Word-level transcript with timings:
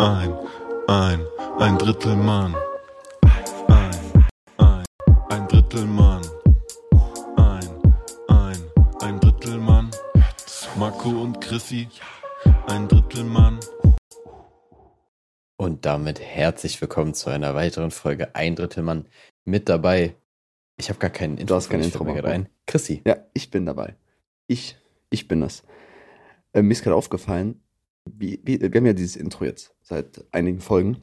ein, 0.00 0.34
ein, 0.88 1.26
ein 1.58 1.76
Drittel 1.76 2.16
Mann. 2.16 2.56
Ein, 3.68 4.24
ein, 4.56 4.84
ein 5.28 5.48
Drittel 5.48 5.84
Mann. 5.84 6.22
Ein, 7.36 7.68
ein, 8.28 8.58
ein 9.00 9.20
Drittel 9.20 9.58
Mann. 9.58 9.90
Marco 10.78 11.10
und 11.10 11.38
Chrissy, 11.42 11.88
ein 12.68 12.88
Drittel 12.88 13.24
Mann. 13.24 13.60
Und 15.58 15.84
damit 15.84 16.18
herzlich 16.18 16.80
willkommen 16.80 17.12
zu 17.12 17.28
einer 17.28 17.54
weiteren 17.54 17.90
Folge 17.90 18.34
Ein 18.34 18.56
Drittel 18.56 18.82
Mann 18.82 19.06
mit 19.44 19.68
dabei. 19.68 20.16
Ich 20.78 20.88
habe 20.88 20.98
gar 20.98 21.10
keinen 21.10 21.36
Intro. 21.36 21.48
Du 21.48 21.54
hast 21.56 21.68
kein 21.68 21.82
Intro, 21.82 22.04
fällt 22.04 22.16
mir 22.16 22.22
Marco. 22.22 22.26
gerade 22.28 22.44
ein. 22.46 22.48
Chrissy. 22.66 23.02
Ja, 23.06 23.18
ich 23.34 23.50
bin 23.50 23.66
dabei. 23.66 23.96
Ich, 24.46 24.78
ich 25.10 25.28
bin 25.28 25.42
das. 25.42 25.62
Äh, 26.54 26.62
mir 26.62 26.72
ist 26.72 26.82
gerade 26.82 26.96
aufgefallen, 26.96 27.60
wie, 28.04 28.40
wie, 28.44 28.60
wir 28.60 28.70
haben 28.72 28.86
ja 28.86 28.92
dieses 28.92 29.16
Intro 29.16 29.44
jetzt 29.44 29.74
seit 29.82 30.24
einigen 30.32 30.60
Folgen 30.60 31.02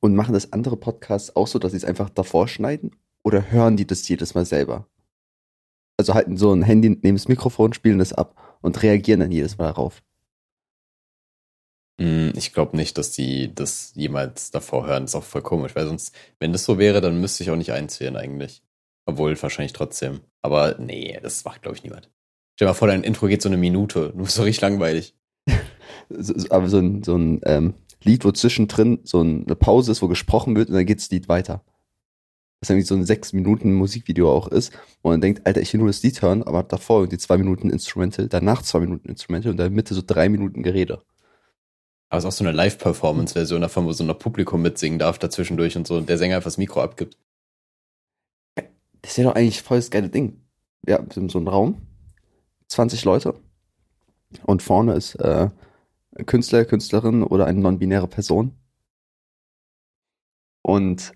und 0.00 0.14
machen 0.14 0.34
das 0.34 0.52
andere 0.52 0.76
Podcasts 0.76 1.34
auch 1.36 1.46
so, 1.46 1.58
dass 1.58 1.72
sie 1.72 1.78
es 1.78 1.84
einfach 1.84 2.10
davor 2.10 2.48
schneiden 2.48 2.92
oder 3.22 3.50
hören 3.50 3.76
die 3.76 3.86
das 3.86 4.06
jedes 4.08 4.34
Mal 4.34 4.44
selber? 4.44 4.86
Also 5.96 6.14
halten 6.14 6.36
so 6.36 6.52
ein 6.52 6.62
Handy 6.62 6.90
neben 6.90 7.16
das 7.16 7.28
Mikrofon, 7.28 7.72
spielen 7.72 7.98
das 7.98 8.12
ab 8.12 8.58
und 8.62 8.82
reagieren 8.82 9.20
dann 9.20 9.32
jedes 9.32 9.58
Mal 9.58 9.66
darauf. 9.66 10.02
Hm, 12.00 12.32
Ich 12.36 12.52
glaube 12.52 12.76
nicht, 12.76 12.98
dass 12.98 13.12
die 13.12 13.54
das 13.54 13.92
jemals 13.94 14.50
davor 14.50 14.86
hören. 14.86 15.04
ist 15.04 15.14
auch 15.14 15.24
voll 15.24 15.42
komisch, 15.42 15.74
weil 15.76 15.86
sonst, 15.86 16.14
wenn 16.40 16.52
das 16.52 16.64
so 16.64 16.78
wäre, 16.78 17.00
dann 17.00 17.20
müsste 17.20 17.42
ich 17.44 17.50
auch 17.50 17.56
nicht 17.56 17.72
einzählen 17.72 18.16
eigentlich. 18.16 18.62
Obwohl, 19.06 19.40
wahrscheinlich 19.40 19.72
trotzdem. 19.72 20.20
Aber 20.42 20.76
nee, 20.78 21.18
das 21.22 21.44
macht, 21.44 21.62
glaube 21.62 21.76
ich, 21.76 21.84
niemand. 21.84 22.10
Stell 22.56 22.66
dir 22.66 22.70
mal 22.70 22.74
vor, 22.74 22.88
dein 22.88 23.04
Intro 23.04 23.26
geht 23.26 23.42
so 23.42 23.48
eine 23.48 23.56
Minute. 23.58 24.10
Du 24.16 24.24
bist 24.24 24.34
so 24.34 24.42
richtig 24.42 24.62
langweilig. 24.62 25.14
Aber 26.50 26.68
so 26.68 26.78
ein, 26.78 27.02
so 27.02 27.16
ein 27.16 27.40
ähm, 27.44 27.74
Lied, 28.02 28.24
wo 28.24 28.32
zwischendrin 28.32 29.00
so 29.04 29.22
ein- 29.22 29.44
eine 29.46 29.56
Pause 29.56 29.92
ist, 29.92 30.02
wo 30.02 30.08
gesprochen 30.08 30.56
wird 30.56 30.68
und 30.68 30.74
dann 30.74 30.86
geht 30.86 30.98
das 30.98 31.10
Lied 31.10 31.28
weiter. 31.28 31.62
Was 32.60 32.70
irgendwie 32.70 32.86
so 32.86 32.94
ein 32.94 33.04
sechs 33.04 33.32
Minuten 33.32 33.74
Musikvideo 33.74 34.30
auch 34.32 34.48
ist, 34.48 34.72
wo 35.02 35.10
man 35.10 35.20
denkt, 35.20 35.46
Alter, 35.46 35.60
ich 35.60 35.72
will 35.72 35.80
nur 35.80 35.88
das 35.88 36.02
Lied 36.02 36.20
hören, 36.22 36.42
aber 36.42 36.62
davor 36.62 37.00
irgendwie 37.00 37.18
zwei 37.18 37.36
Minuten 37.38 37.70
Instrumental, 37.70 38.28
danach 38.28 38.62
zwei 38.62 38.80
Minuten 38.80 39.08
Instrumental 39.08 39.50
und 39.50 39.58
in 39.58 39.64
der 39.64 39.70
Mitte 39.70 39.94
so 39.94 40.02
drei 40.06 40.28
Minuten 40.28 40.62
Gerede. 40.62 41.02
Aber 42.10 42.18
es 42.18 42.24
ist 42.24 42.28
auch 42.28 42.32
so 42.38 42.44
eine 42.44 42.52
Live-Performance-Version 42.56 43.60
davon, 43.60 43.86
wo 43.86 43.92
so 43.92 44.04
ein 44.04 44.18
Publikum 44.18 44.62
mitsingen 44.62 44.98
darf 44.98 45.18
dazwischendurch 45.18 45.76
und 45.76 45.86
so 45.86 45.96
und 45.96 46.08
der 46.08 46.16
Sänger 46.18 46.36
einfach 46.36 46.46
das 46.48 46.58
Mikro 46.58 46.80
abgibt. 46.82 47.16
Das 49.02 49.18
wäre 49.18 49.28
doch 49.28 49.34
eigentlich 49.36 49.62
voll 49.62 49.78
das 49.78 49.90
geile 49.90 50.08
Ding. 50.08 50.40
Ja, 50.86 51.00
so 51.12 51.38
einen 51.38 51.48
Raum, 51.48 51.82
20 52.68 53.04
Leute 53.04 53.34
und 54.44 54.62
vorne 54.62 54.94
ist 54.94 55.14
äh, 55.16 55.44
ein 55.48 55.52
Künstler, 56.26 56.64
Künstlerin 56.64 57.22
oder 57.22 57.46
eine 57.46 57.60
non-binäre 57.60 58.06
Person. 58.08 58.52
Und 60.62 61.12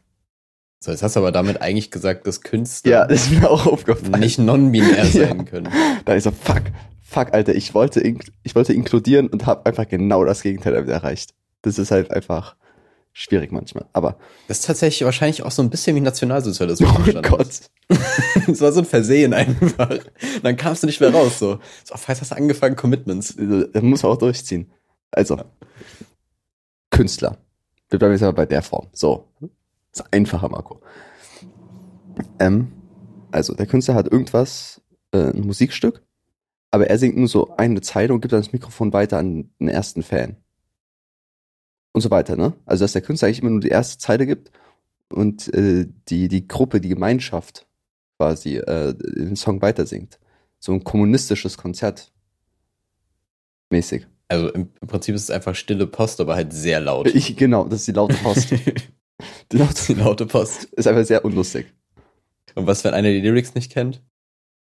So, 0.81 0.91
jetzt 0.91 1.03
hast 1.03 1.17
du 1.17 1.21
aber 1.21 1.33
damit 1.33 1.61
eigentlich 1.63 1.91
gesagt, 1.91 2.27
dass 2.27 2.41
Künstler 2.43 2.91
ja, 2.93 3.07
das 3.07 3.27
ist 3.27 3.33
mir 3.33 3.51
auch 3.51 3.67
aufgefallen. 3.67 4.21
nicht 4.21 4.39
non-binär 4.39 5.05
Ja. 5.13 5.27
sein 5.29 5.45
können. 5.45 5.69
Da 6.05 6.15
ist 6.15 6.25
so, 6.25 6.31
fuck, 6.31 6.63
fuck, 7.03 7.33
Alter, 7.33 7.55
ich 7.55 7.75
wollte, 7.75 8.01
ich 8.43 8.55
wollte 8.55 8.73
inkludieren 8.73 9.29
und 9.29 9.47
habe 9.47 9.67
einfach 9.67 9.89
genau 9.89 10.25
das 10.25 10.43
Gegenteil 10.43 10.75
damit 10.75 10.91
erreicht. 10.91 11.35
Das 11.63 11.79
ist 11.79 11.91
halt 11.91 12.11
einfach 12.13 12.55
schwierig 13.13 13.51
manchmal. 13.51 13.87
Aber, 13.93 14.19
Das 14.47 14.61
ist 14.61 14.67
tatsächlich 14.67 15.05
wahrscheinlich 15.05 15.43
auch 15.43 15.51
so 15.51 15.63
ein 15.63 15.71
bisschen 15.71 15.97
wie 15.97 16.01
Nationalsozialismus. 16.01 16.91
oh 16.93 17.23
Gott. 17.23 17.49
Das 18.47 18.61
war 18.61 18.71
so 18.73 18.81
ein 18.81 18.87
Versehen 18.87 19.35
einfach. 19.35 19.91
Und 19.91 20.11
dann 20.45 20.57
kamst 20.57 20.83
du 20.83 20.87
nicht 20.87 21.01
mehr 21.01 21.13
raus. 21.13 21.39
So, 21.39 21.59
so 21.85 21.95
auf 21.95 22.09
was 22.09 22.21
hast 22.21 22.31
du 22.31 22.37
angefangen? 22.37 22.77
Commitments. 22.77 23.35
das 23.37 23.83
muss 23.83 24.03
man 24.03 24.13
auch 24.13 24.19
durchziehen. 24.19 24.71
Also, 25.11 25.41
Künstler. 26.91 27.39
Wir 27.89 27.99
bleiben 27.99 28.13
jetzt 28.13 28.23
aber 28.23 28.35
bei 28.35 28.47
der 28.47 28.63
Form. 28.63 28.89
So, 28.93 29.29
ist 29.93 30.13
einfacher, 30.13 30.49
Marco. 30.49 30.81
Ähm, 32.39 32.73
also, 33.31 33.55
der 33.55 33.67
Künstler 33.67 33.95
hat 33.95 34.11
irgendwas, 34.11 34.81
äh, 35.13 35.31
ein 35.31 35.47
Musikstück, 35.47 36.03
aber 36.71 36.89
er 36.89 36.99
singt 36.99 37.17
nur 37.17 37.29
so 37.29 37.57
eine 37.57 37.81
Zeile 37.81 38.13
und 38.13 38.21
gibt 38.21 38.33
dann 38.33 38.41
das 38.41 38.53
Mikrofon 38.53 38.93
weiter 38.93 39.19
an 39.19 39.51
den 39.59 39.69
ersten 39.69 40.03
Fan. 40.03 40.37
Und 41.93 42.03
so 42.03 42.11
weiter, 42.11 42.37
ne? 42.37 42.55
Also, 42.67 42.85
dass 42.85 42.93
der 42.93 43.03
Künstler 43.03 43.29
eigentlich 43.29 43.41
immer 43.41 43.51
nur 43.51 43.61
die 43.61 43.69
erste 43.69 43.99
Zeile 43.99 44.27
gibt 44.27 44.51
und 45.09 45.53
äh, 45.55 45.87
die, 46.09 46.29
die 46.29 46.47
Gruppe, 46.47 46.81
die 46.81 46.91
Gemeinschaft 46.91 47.67
quasi 48.19 48.57
äh, 48.57 48.95
den 48.95 49.37
Song 49.37 49.63
weiter 49.63 49.87
singt. 49.87 50.19
So 50.59 50.73
ein 50.73 50.85
kommunistisches 50.85 51.57
Konzert. 51.57 52.13
Mäßig. 53.71 54.07
Also 54.29 54.49
im, 54.51 54.71
im 54.81 54.89
Prinzip 54.89 55.15
ist 55.15 55.23
es 55.23 55.31
einfach 55.31 55.55
stille 55.55 55.87
Post, 55.87 56.21
aber 56.21 56.35
halt 56.35 56.53
sehr 56.53 56.81
laut. 56.81 57.15
Ich, 57.15 57.37
genau, 57.37 57.65
das 57.65 57.81
ist 57.81 57.89
die 57.89 57.93
laute 57.93 58.15
Post. 58.17 58.51
Die 58.51 58.61
Die 59.53 59.57
laute 59.57 59.95
laute 59.95 60.27
Post. 60.27 60.65
ist 60.65 60.87
einfach 60.87 61.05
sehr 61.05 61.25
unlustig. 61.25 61.67
Und 62.55 62.67
was, 62.67 62.85
wenn 62.85 62.95
einer 62.95 63.09
die 63.09 63.21
Lyrics 63.21 63.55
nicht 63.55 63.73
kennt? 63.73 64.03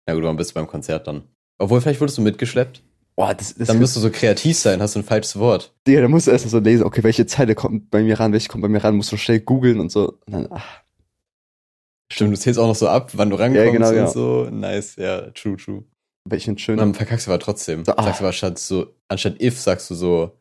Na 0.06 0.14
gut, 0.14 0.24
dann 0.24 0.36
bist 0.36 0.50
du 0.50 0.54
beim 0.54 0.66
Konzert 0.66 1.06
dann. 1.06 1.22
Obwohl, 1.58 1.80
vielleicht 1.80 2.00
wurdest 2.00 2.18
du 2.18 2.22
mitgeschleppt. 2.22 2.82
Boah, 3.16 3.34
das, 3.34 3.54
das 3.54 3.68
Dann 3.68 3.78
musst 3.78 3.96
du 3.96 4.00
so 4.00 4.10
kreativ 4.10 4.56
sein, 4.56 4.80
hast 4.80 4.94
du 4.94 5.00
ein 5.00 5.04
falsches 5.04 5.38
Wort. 5.38 5.74
Digga, 5.86 6.00
da 6.00 6.08
musst 6.08 6.26
du 6.26 6.30
erst 6.30 6.46
mal 6.46 6.50
so 6.50 6.58
lesen, 6.58 6.84
okay, 6.84 7.02
welche 7.02 7.26
Zeile 7.26 7.54
kommt 7.54 7.90
bei 7.90 8.02
mir 8.02 8.18
ran, 8.18 8.32
welche 8.32 8.48
kommt 8.48 8.62
bei 8.62 8.68
mir 8.68 8.82
ran, 8.82 8.96
musst 8.96 9.12
du 9.12 9.16
schnell 9.16 9.40
googeln 9.40 9.78
und 9.78 9.92
so. 9.92 10.18
Und 10.26 10.32
dann, 10.32 10.48
ach, 10.50 10.82
Stimmt, 12.12 12.32
du 12.32 12.38
zählst 12.38 12.58
auch 12.58 12.66
noch 12.66 12.74
so 12.74 12.88
ab, 12.88 13.10
wann 13.14 13.30
du 13.30 13.36
rankommst 13.36 13.72
genau, 13.72 13.88
und 13.88 13.94
genau. 13.94 14.10
so. 14.10 14.48
Nice, 14.50 14.96
ja, 14.96 15.30
true, 15.30 15.56
true. 15.56 15.84
Aber 16.24 16.36
ich 16.36 16.44
finde 16.44 16.60
schön. 16.60 16.76
Dann 16.76 16.94
verkackst 16.94 17.26
du 17.26 17.30
aber 17.30 17.40
trotzdem. 17.40 17.84
So, 17.84 17.96
ah. 17.96 18.02
Sagst 18.02 18.20
aber 18.20 18.32
statt 18.32 18.58
so, 18.58 18.94
anstatt 19.08 19.40
if 19.40 19.60
sagst 19.60 19.90
du 19.90 19.94
so 19.94 20.38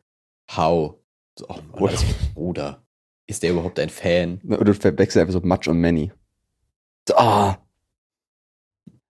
how. 0.54 0.96
So, 1.38 1.46
oh 1.48 1.58
Mann, 1.72 1.92
das 1.92 2.04
Bruder. 2.34 2.82
Ist 3.26 3.42
der 3.42 3.50
überhaupt 3.50 3.78
ein 3.78 3.90
Fan? 3.90 4.40
Oder 4.44 4.64
du 4.64 4.74
verwechselst 4.74 5.18
einfach 5.18 5.32
so 5.32 5.46
much 5.46 5.68
und 5.68 5.80
many. 5.80 6.10
So, 7.06 7.16
ah, 7.16 7.58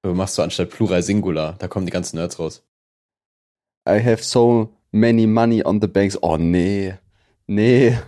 Du 0.02 0.14
machst 0.14 0.34
so 0.34 0.42
anstatt 0.42 0.70
Plural 0.70 1.02
Singular, 1.02 1.56
da 1.58 1.68
kommen 1.68 1.84
die 1.84 1.92
ganzen 1.92 2.16
Nerds 2.16 2.38
raus. 2.38 2.64
I 3.86 4.02
have 4.02 4.22
so 4.22 4.74
many 4.92 5.26
money 5.26 5.62
on 5.64 5.80
the 5.80 5.88
banks. 5.88 6.16
Oh, 6.22 6.36
nee. 6.38 6.94
Nee. 7.46 7.98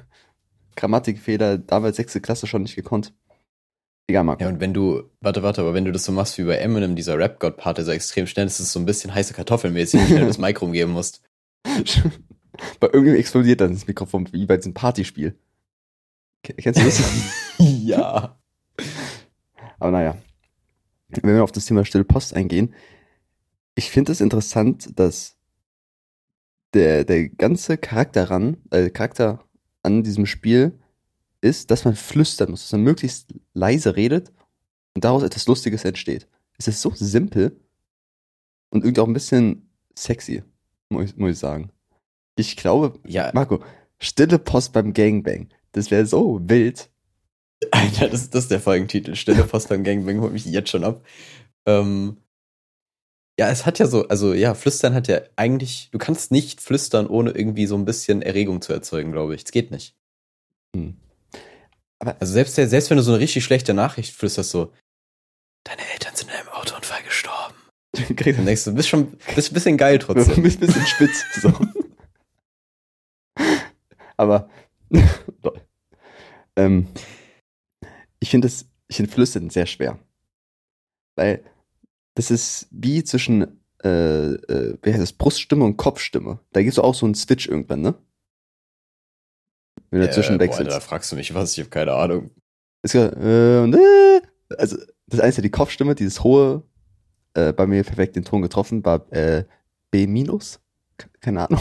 Grammatikfehler, 0.76 1.58
damals 1.58 1.96
sechste 1.96 2.20
Klasse 2.20 2.46
schon 2.46 2.62
nicht 2.62 2.76
gekonnt. 2.76 3.12
Ja, 4.10 4.20
und 4.20 4.60
wenn 4.60 4.74
du, 4.74 5.04
warte, 5.20 5.42
warte, 5.42 5.62
aber 5.62 5.72
wenn 5.74 5.84
du 5.86 5.92
das 5.92 6.04
so 6.04 6.12
machst 6.12 6.36
wie 6.36 6.44
bei 6.44 6.56
Eminem, 6.56 6.96
dieser 6.96 7.16
Rap-God-Part, 7.18 7.78
der 7.78 7.84
so 7.86 7.92
extrem 7.92 8.26
schnell 8.26 8.46
ist, 8.46 8.54
ist 8.60 8.66
es 8.66 8.72
so 8.72 8.80
ein 8.80 8.84
bisschen 8.84 9.14
heiße 9.14 9.32
Kartoffelmäßig, 9.32 10.00
wie 10.00 10.06
schnell 10.06 10.20
du 10.20 10.26
das 10.26 10.38
Mic 10.38 10.60
rumgeben 10.60 10.92
musst. 10.92 11.22
bei 12.80 12.88
irgendwem 12.88 13.14
explodiert 13.16 13.60
dann 13.60 13.72
das 13.72 13.86
Mikrofon, 13.86 14.28
wie 14.32 14.44
bei 14.44 14.56
diesem 14.56 14.74
Partyspiel. 14.74 15.38
Ke- 16.42 16.54
Kennst 16.54 16.80
du 16.80 16.84
das? 16.84 17.02
ja. 17.58 18.38
Aber 19.78 19.90
naja, 19.90 20.16
wenn 21.22 21.34
wir 21.34 21.44
auf 21.44 21.52
das 21.52 21.64
Thema 21.66 21.84
Stille 21.84 22.04
Post 22.04 22.34
eingehen, 22.34 22.74
ich 23.74 23.90
finde 23.90 24.12
es 24.12 24.20
interessant, 24.20 24.98
dass 24.98 25.36
der, 26.74 27.04
der 27.04 27.28
ganze 27.28 27.78
Charakter 27.78 28.30
ran, 28.30 28.58
äh, 28.70 28.90
Charakter 28.90 29.44
an 29.82 30.02
diesem 30.02 30.26
Spiel 30.26 30.78
ist, 31.42 31.70
dass 31.70 31.84
man 31.84 31.94
flüstern 31.94 32.50
muss, 32.50 32.62
dass 32.62 32.72
man 32.72 32.82
möglichst 32.82 33.34
leise 33.52 33.96
redet 33.96 34.32
und 34.94 35.04
daraus 35.04 35.22
etwas 35.22 35.46
Lustiges 35.46 35.84
entsteht. 35.84 36.26
Es 36.58 36.68
ist 36.68 36.80
so 36.80 36.92
simpel 36.94 37.60
und 38.70 38.84
irgendwie 38.84 39.00
auch 39.00 39.06
ein 39.06 39.12
bisschen 39.12 39.70
sexy, 39.94 40.42
muss 40.88 41.10
ich, 41.10 41.16
muss 41.16 41.32
ich 41.32 41.38
sagen. 41.38 41.70
Ich 42.36 42.56
glaube, 42.56 42.98
Ja, 43.06 43.30
Marco, 43.34 43.62
Stille 43.98 44.38
Post 44.38 44.72
beim 44.72 44.94
Gangbang, 44.94 45.48
das 45.72 45.90
wäre 45.90 46.06
so 46.06 46.40
wild. 46.42 46.90
Alter, 47.70 48.08
das, 48.08 48.30
das 48.30 48.44
ist 48.44 48.50
der 48.50 48.60
Folgentitel. 48.60 49.14
Stille 49.14 49.44
Post 49.44 49.68
beim 49.68 49.84
Gangbang 49.84 50.20
holt 50.20 50.32
mich 50.32 50.44
jetzt 50.46 50.70
schon 50.70 50.84
ab. 50.84 51.04
Ähm, 51.66 52.16
ja, 53.38 53.50
es 53.50 53.66
hat 53.66 53.78
ja 53.78 53.86
so, 53.86 54.08
also 54.08 54.34
ja, 54.34 54.54
Flüstern 54.54 54.94
hat 54.94 55.08
ja 55.08 55.20
eigentlich, 55.36 55.88
du 55.92 55.98
kannst 55.98 56.30
nicht 56.32 56.60
flüstern, 56.60 57.06
ohne 57.06 57.30
irgendwie 57.30 57.66
so 57.66 57.76
ein 57.76 57.84
bisschen 57.84 58.22
Erregung 58.22 58.60
zu 58.60 58.72
erzeugen, 58.72 59.12
glaube 59.12 59.34
ich. 59.34 59.44
Es 59.44 59.52
geht 59.52 59.70
nicht. 59.70 59.96
Hm. 60.74 60.96
Also 62.04 62.32
selbst, 62.32 62.54
selbst 62.56 62.90
wenn 62.90 62.96
du 62.96 63.02
so 63.02 63.12
eine 63.12 63.20
richtig 63.20 63.44
schlechte 63.44 63.74
Nachricht 63.74 64.14
flüsterst, 64.14 64.50
so, 64.50 64.72
deine 65.64 65.82
Eltern 65.92 66.14
sind 66.16 66.30
in 66.30 66.36
einem 66.36 66.48
Autounfall 66.48 67.02
gestorben. 67.04 67.54
Dann 67.94 68.46
denkst 68.46 68.64
du, 68.64 68.70
du 68.70 68.76
bist 68.76 68.88
schon 68.88 69.16
bist 69.34 69.50
ein 69.50 69.54
bisschen 69.54 69.76
geil 69.76 69.98
Du 69.98 70.06
trotzdem. 70.06 70.42
bist 70.42 70.60
ein 70.60 70.66
bisschen 70.66 70.86
spitz. 70.86 71.24
So. 71.40 71.52
Aber 74.16 74.48
lol. 74.90 75.60
ähm, 76.56 76.88
ich 78.18 78.30
finde 78.30 78.48
es, 78.48 78.66
ich 78.88 78.96
finde 78.96 79.12
Flüstern 79.12 79.50
sehr 79.50 79.66
schwer. 79.66 79.98
Weil 81.16 81.44
das 82.14 82.30
ist 82.30 82.66
wie 82.70 83.04
zwischen 83.04 83.62
äh, 83.84 84.34
äh, 84.34 84.78
wie 84.82 84.90
heißt 84.90 85.02
das, 85.02 85.12
Bruststimme 85.12 85.64
und 85.64 85.76
Kopfstimme. 85.76 86.38
Da 86.52 86.62
gibt 86.62 86.72
es 86.72 86.78
auch 86.78 86.94
so 86.94 87.04
einen 87.06 87.14
Switch 87.14 87.48
irgendwann, 87.48 87.80
ne? 87.80 87.94
Wenn 89.92 90.00
du 90.00 90.06
dazwischen 90.08 90.34
Äh, 90.34 90.38
boah, 90.38 90.44
wechselst. 90.44 90.60
Alter, 90.72 90.74
da 90.74 90.80
fragst 90.80 91.12
du 91.12 91.16
mich 91.16 91.32
was, 91.34 91.52
ich 91.52 91.60
habe 91.60 91.70
keine 91.70 91.92
Ahnung. 91.92 92.30
Ist 92.82 92.94
ja, 92.94 93.06
äh, 93.06 93.64
äh, 93.70 94.20
also 94.58 94.76
das 95.06 95.20
eine 95.20 95.28
ist 95.28 95.36
ja 95.36 95.42
die 95.42 95.50
Kopfstimme, 95.50 95.94
dieses 95.94 96.24
hohe, 96.24 96.62
äh, 97.34 97.52
bei 97.52 97.66
mir 97.66 97.84
perfekt 97.84 98.16
den 98.16 98.24
Ton 98.24 98.42
getroffen, 98.42 98.84
war 98.84 99.06
äh, 99.12 99.44
B 99.90 100.06
minus. 100.06 100.58
Keine 101.20 101.46
Ahnung. 101.48 101.60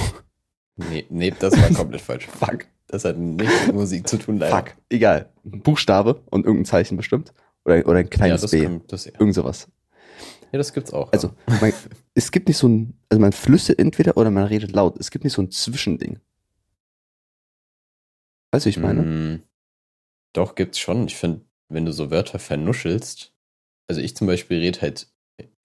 Nee, 0.77 1.05
nee, 1.09 1.33
das 1.37 1.55
war 1.61 1.69
komplett 1.77 2.01
falsch. 2.01 2.27
Fuck. 2.27 2.65
Das 2.87 3.05
hat 3.05 3.17
nichts 3.17 3.67
mit 3.67 3.75
Musik 3.75 4.07
zu 4.07 4.17
tun, 4.17 4.37
leider. 4.37 4.55
Fuck, 4.57 4.75
egal. 4.89 5.29
Ein 5.45 5.61
Buchstabe 5.61 6.21
und 6.29 6.45
irgendein 6.45 6.65
Zeichen 6.65 6.97
bestimmt. 6.97 7.33
Oder, 7.65 7.85
oder 7.87 7.99
ein 7.99 8.05
Ja, 8.05 8.09
kleines 8.09 8.41
das, 8.41 8.51
B. 8.51 8.63
kann, 8.63 8.81
das, 8.87 9.05
ja. 9.05 9.11
Irgend 9.19 9.35
sowas. 9.35 9.67
ja, 10.51 10.57
das 10.57 10.73
gibt's 10.73 10.91
auch. 10.91 11.11
Also, 11.13 11.31
man, 11.61 11.71
es 12.15 12.31
gibt 12.31 12.47
nicht 12.47 12.57
so 12.57 12.67
ein, 12.67 12.93
also 13.09 13.19
man 13.21 13.31
flüstert 13.31 13.79
entweder 13.79 14.17
oder 14.17 14.31
man 14.31 14.45
redet 14.45 14.71
laut. 14.73 14.97
Es 14.99 15.11
gibt 15.11 15.23
nicht 15.23 15.33
so 15.33 15.41
ein 15.41 15.51
Zwischending. 15.51 16.19
Weißt 18.51 18.65
du, 18.65 18.69
ich 18.69 18.75
ja. 18.77 18.81
meine? 18.81 19.01
Mm, 19.01 19.43
Doch, 20.33 20.55
gibt's 20.55 20.79
schon. 20.79 21.07
Ich 21.07 21.15
finde, 21.15 21.41
wenn 21.69 21.85
du 21.85 21.93
so 21.93 22.11
Wörter 22.11 22.39
vernuschelst, 22.39 23.33
also 23.87 24.01
ich 24.01 24.15
zum 24.15 24.27
Beispiel 24.27 24.59
rede 24.59 24.81
halt 24.81 25.07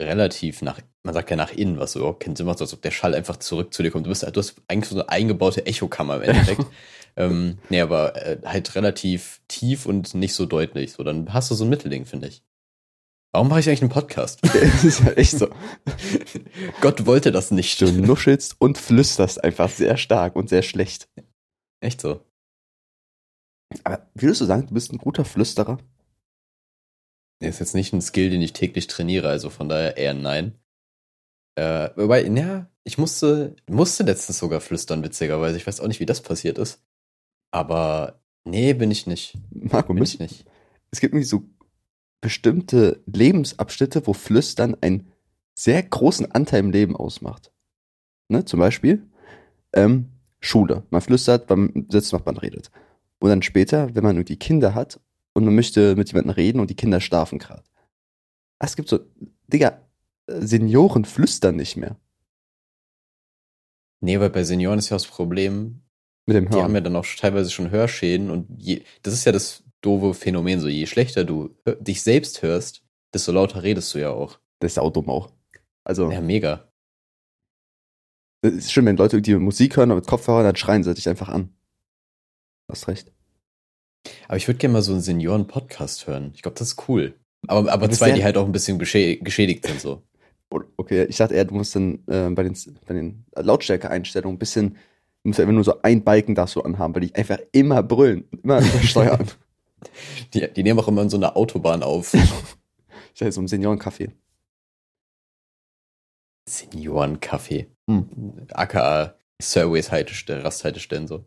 relativ 0.00 0.62
nach, 0.62 0.80
man 1.02 1.14
sagt 1.14 1.30
ja 1.30 1.36
nach 1.36 1.52
innen, 1.52 1.78
was 1.78 1.92
so 1.92 2.00
überhaupt 2.00 2.22
keinen 2.22 2.36
Sinn 2.36 2.46
macht, 2.46 2.58
so 2.58 2.64
als 2.64 2.74
ob 2.74 2.82
der 2.82 2.90
Schall 2.90 3.14
einfach 3.14 3.36
zurück 3.36 3.72
zu 3.74 3.82
dir 3.82 3.90
kommt. 3.90 4.06
Du 4.06 4.10
bist 4.10 4.22
du 4.22 4.40
hast 4.40 4.56
eigentlich 4.68 4.88
so 4.88 4.96
eine 4.96 5.08
eingebaute 5.08 5.66
Echokammer 5.66 6.16
im 6.16 6.22
Endeffekt. 6.22 6.66
ähm, 7.16 7.58
nee, 7.68 7.80
aber 7.80 8.16
äh, 8.16 8.38
halt 8.44 8.74
relativ 8.74 9.40
tief 9.48 9.86
und 9.86 10.14
nicht 10.14 10.34
so 10.34 10.46
deutlich. 10.46 10.92
So, 10.92 11.02
dann 11.02 11.32
hast 11.32 11.50
du 11.50 11.54
so 11.54 11.64
ein 11.64 11.70
Mittelding, 11.70 12.06
finde 12.06 12.28
ich. 12.28 12.42
Warum 13.32 13.48
mache 13.48 13.60
ich 13.60 13.68
eigentlich 13.68 13.82
einen 13.82 13.90
Podcast? 13.90 14.40
Es 14.54 14.84
ist 14.84 15.04
halt 15.04 15.18
echt 15.18 15.38
so. 15.38 15.48
Gott 16.80 17.06
wollte 17.06 17.32
das 17.32 17.50
nicht. 17.50 17.80
Du 17.80 17.92
nuschelst 17.92 18.56
und 18.58 18.78
flüsterst 18.78 19.42
einfach 19.44 19.68
sehr 19.68 19.96
stark 19.96 20.36
und 20.36 20.48
sehr 20.48 20.62
schlecht. 20.62 21.08
Echt 21.80 22.00
so. 22.00 22.20
Aber 23.84 24.06
würdest 24.14 24.40
du 24.40 24.44
sagen, 24.44 24.66
du 24.66 24.74
bist 24.74 24.92
ein 24.92 24.98
guter 24.98 25.24
Flüsterer? 25.24 25.78
Nee, 27.40 27.48
ist 27.48 27.60
jetzt 27.60 27.74
nicht 27.74 27.92
ein 27.92 28.00
Skill, 28.00 28.30
den 28.30 28.42
ich 28.42 28.52
täglich 28.52 28.86
trainiere, 28.86 29.28
also 29.28 29.50
von 29.50 29.68
daher 29.68 29.96
eher 29.96 30.14
nein. 30.14 30.58
Äh, 31.56 31.90
wobei, 31.96 32.24
ja, 32.26 32.70
ich 32.84 32.98
musste, 32.98 33.56
musste 33.68 34.04
letztens 34.04 34.38
sogar 34.38 34.60
flüstern, 34.60 35.02
witzigerweise. 35.02 35.56
Ich 35.56 35.66
weiß 35.66 35.80
auch 35.80 35.88
nicht, 35.88 36.00
wie 36.00 36.06
das 36.06 36.22
passiert 36.22 36.58
ist. 36.58 36.82
Aber 37.50 38.20
nee, 38.44 38.74
bin 38.74 38.90
ich 38.90 39.06
nicht. 39.06 39.38
Marco, 39.50 39.92
Bin 39.94 40.02
ich 40.02 40.18
nicht. 40.18 40.44
es 40.90 41.00
gibt 41.00 41.14
nämlich 41.14 41.28
so 41.28 41.44
bestimmte 42.20 43.02
Lebensabschnitte, 43.06 44.06
wo 44.06 44.12
Flüstern 44.12 44.76
einen 44.80 45.12
sehr 45.54 45.82
großen 45.82 46.30
Anteil 46.32 46.60
im 46.60 46.70
Leben 46.70 46.96
ausmacht. 46.96 47.52
Ne? 48.28 48.44
Zum 48.44 48.60
Beispiel 48.60 49.06
ähm, 49.72 50.10
Schule. 50.40 50.84
Man 50.90 51.00
flüstert 51.00 51.46
beim 51.46 51.86
Sitznachbarn 51.90 52.36
redet. 52.36 52.70
Und 53.18 53.30
dann 53.30 53.42
später, 53.42 53.94
wenn 53.94 54.04
man 54.04 54.16
irgendwie 54.16 54.36
Kinder 54.36 54.74
hat 54.74 55.00
und 55.32 55.44
man 55.44 55.54
möchte 55.54 55.96
mit 55.96 56.08
jemandem 56.08 56.32
reden 56.34 56.60
und 56.60 56.70
die 56.70 56.76
Kinder 56.76 57.00
schlafen 57.00 57.38
gerade. 57.38 57.64
Es 58.58 58.76
gibt 58.76 58.88
so, 58.88 59.00
Digga, 59.46 59.80
Senioren 60.26 61.04
flüstern 61.04 61.56
nicht 61.56 61.76
mehr 61.76 61.96
Nee, 64.00 64.20
weil 64.20 64.30
bei 64.30 64.44
Senioren 64.44 64.78
ist 64.78 64.90
ja 64.90 64.96
das 64.96 65.06
Problem, 65.06 65.82
mit 66.26 66.36
dem 66.36 66.44
die 66.44 66.50
haben 66.50 66.60
Hören. 66.60 66.74
ja 66.74 66.80
dann 66.82 66.96
auch 66.96 67.06
teilweise 67.16 67.50
schon 67.50 67.70
Hörschäden 67.70 68.30
und 68.30 68.46
je, 68.60 68.82
das 69.02 69.14
ist 69.14 69.24
ja 69.24 69.32
das 69.32 69.64
doofe 69.80 70.14
Phänomen, 70.14 70.60
so 70.60 70.68
je 70.68 70.86
schlechter 70.86 71.24
du 71.24 71.56
dich 71.80 72.02
selbst 72.02 72.42
hörst, 72.42 72.82
desto 73.14 73.32
lauter 73.32 73.62
redest 73.62 73.94
du 73.94 73.98
ja 73.98 74.10
auch. 74.10 74.38
Das 74.58 74.72
ist 74.72 74.74
saudumm 74.74 75.08
auch. 75.08 75.30
Also, 75.84 76.10
Ja, 76.10 76.20
mega. 76.20 76.68
es 78.42 78.54
ist 78.54 78.72
schön, 78.72 78.86
wenn 78.86 78.96
Leute 78.96 79.16
irgendwie 79.16 79.34
Musik 79.36 79.76
hören 79.76 79.90
und 79.90 79.96
mit 79.98 80.06
Kopfhörer, 80.06 80.42
dann 80.42 80.56
schreien 80.56 80.84
sie 80.84 80.94
dich 80.94 81.08
einfach 81.08 81.28
an. 81.28 81.54
Hast 82.70 82.88
recht. 82.88 83.12
Aber 84.28 84.36
ich 84.36 84.46
würde 84.48 84.58
gerne 84.58 84.74
mal 84.74 84.82
so 84.82 84.92
einen 84.92 85.00
Senioren-Podcast 85.00 86.06
hören. 86.06 86.32
Ich 86.34 86.42
glaube, 86.42 86.58
das 86.58 86.68
ist 86.68 86.88
cool. 86.88 87.14
Aber, 87.46 87.72
aber 87.72 87.90
zwei, 87.90 88.12
die 88.12 88.24
halt 88.24 88.36
auch 88.36 88.44
ein 88.44 88.52
bisschen 88.52 88.78
geschä 88.78 89.16
geschädigt 89.16 89.66
sind, 89.66 89.80
so. 89.80 90.02
Okay, 90.76 91.04
ich 91.08 91.16
dachte 91.16 91.34
eher, 91.34 91.44
du 91.44 91.56
musst 91.56 91.74
dann 91.74 92.04
äh, 92.06 92.30
bei 92.30 92.44
den, 92.44 92.56
bei 92.86 92.94
den 92.94 93.24
Lautstärke-Einstellungen 93.34 94.36
ein 94.36 94.38
bisschen, 94.38 94.74
du 95.22 95.28
musst 95.28 95.40
ja 95.40 95.42
immer 95.42 95.52
nur 95.52 95.64
so 95.64 95.82
ein 95.82 96.04
Balken 96.04 96.36
darfst 96.36 96.54
du 96.54 96.60
anhaben, 96.60 96.94
weil 96.94 97.02
die 97.02 97.14
einfach 97.16 97.38
immer 97.50 97.82
brüllen 97.82 98.28
und 98.30 98.44
immer 98.44 98.60
übersteuern. 98.74 99.26
Die, 100.32 100.48
die 100.52 100.62
nehmen 100.62 100.78
auch 100.78 100.86
immer 100.86 101.02
in 101.02 101.10
so 101.10 101.16
einer 101.16 101.36
Autobahn 101.36 101.82
auf. 101.82 102.14
ich 102.14 102.20
dachte, 103.18 103.32
so 103.32 103.40
ein 103.40 103.48
Seniorencafé. 103.48 104.12
Seniorencafé. 106.48 107.66
Hm. 107.90 108.46
AKA 108.52 109.18
Surveys 109.42 109.90
Haltestelle, 109.90 110.44
Rasthaltestellen 110.44 111.08
so. 111.08 111.24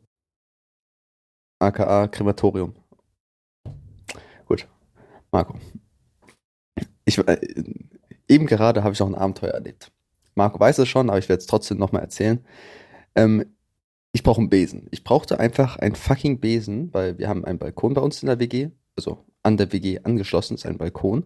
AKA 1.60 2.08
Krematorium. 2.08 2.74
Gut. 4.46 4.68
Marco. 5.32 5.56
Ich, 7.06 7.18
äh, 7.18 7.38
eben 8.28 8.46
gerade 8.46 8.84
habe 8.84 8.94
ich 8.94 9.00
noch 9.00 9.08
ein 9.08 9.16
Abenteuer 9.16 9.52
erlebt. 9.52 9.92
Marco 10.36 10.60
weiß 10.60 10.78
es 10.80 10.88
schon, 10.88 11.10
aber 11.10 11.20
ich 11.20 11.30
werde 11.30 11.42
es 11.42 11.48
trotzdem 11.48 11.78
nochmal 11.78 12.02
erzählen. 12.02 12.44
Ähm, 13.16 13.46
ich 14.12 14.24
brauche 14.24 14.40
einen 14.40 14.50
Besen. 14.50 14.88
Ich 14.92 15.04
brauchte 15.04 15.40
einfach 15.40 15.78
einen 15.78 15.96
fucking 15.96 16.40
Besen, 16.40 16.94
weil 16.94 17.18
wir 17.18 17.28
haben 17.28 17.46
einen 17.46 17.60
Balkon 17.60 17.94
bei 17.94 18.02
uns 18.02 18.24
in 18.24 18.28
der 18.28 18.40
WG. 18.40 18.70
Also 18.96 19.26
an 19.44 19.58
der 19.58 19.72
WG 19.72 20.00
angeschlossen 20.04 20.56
ist 20.56 20.66
ein 20.66 20.78
Balkon. 20.78 21.26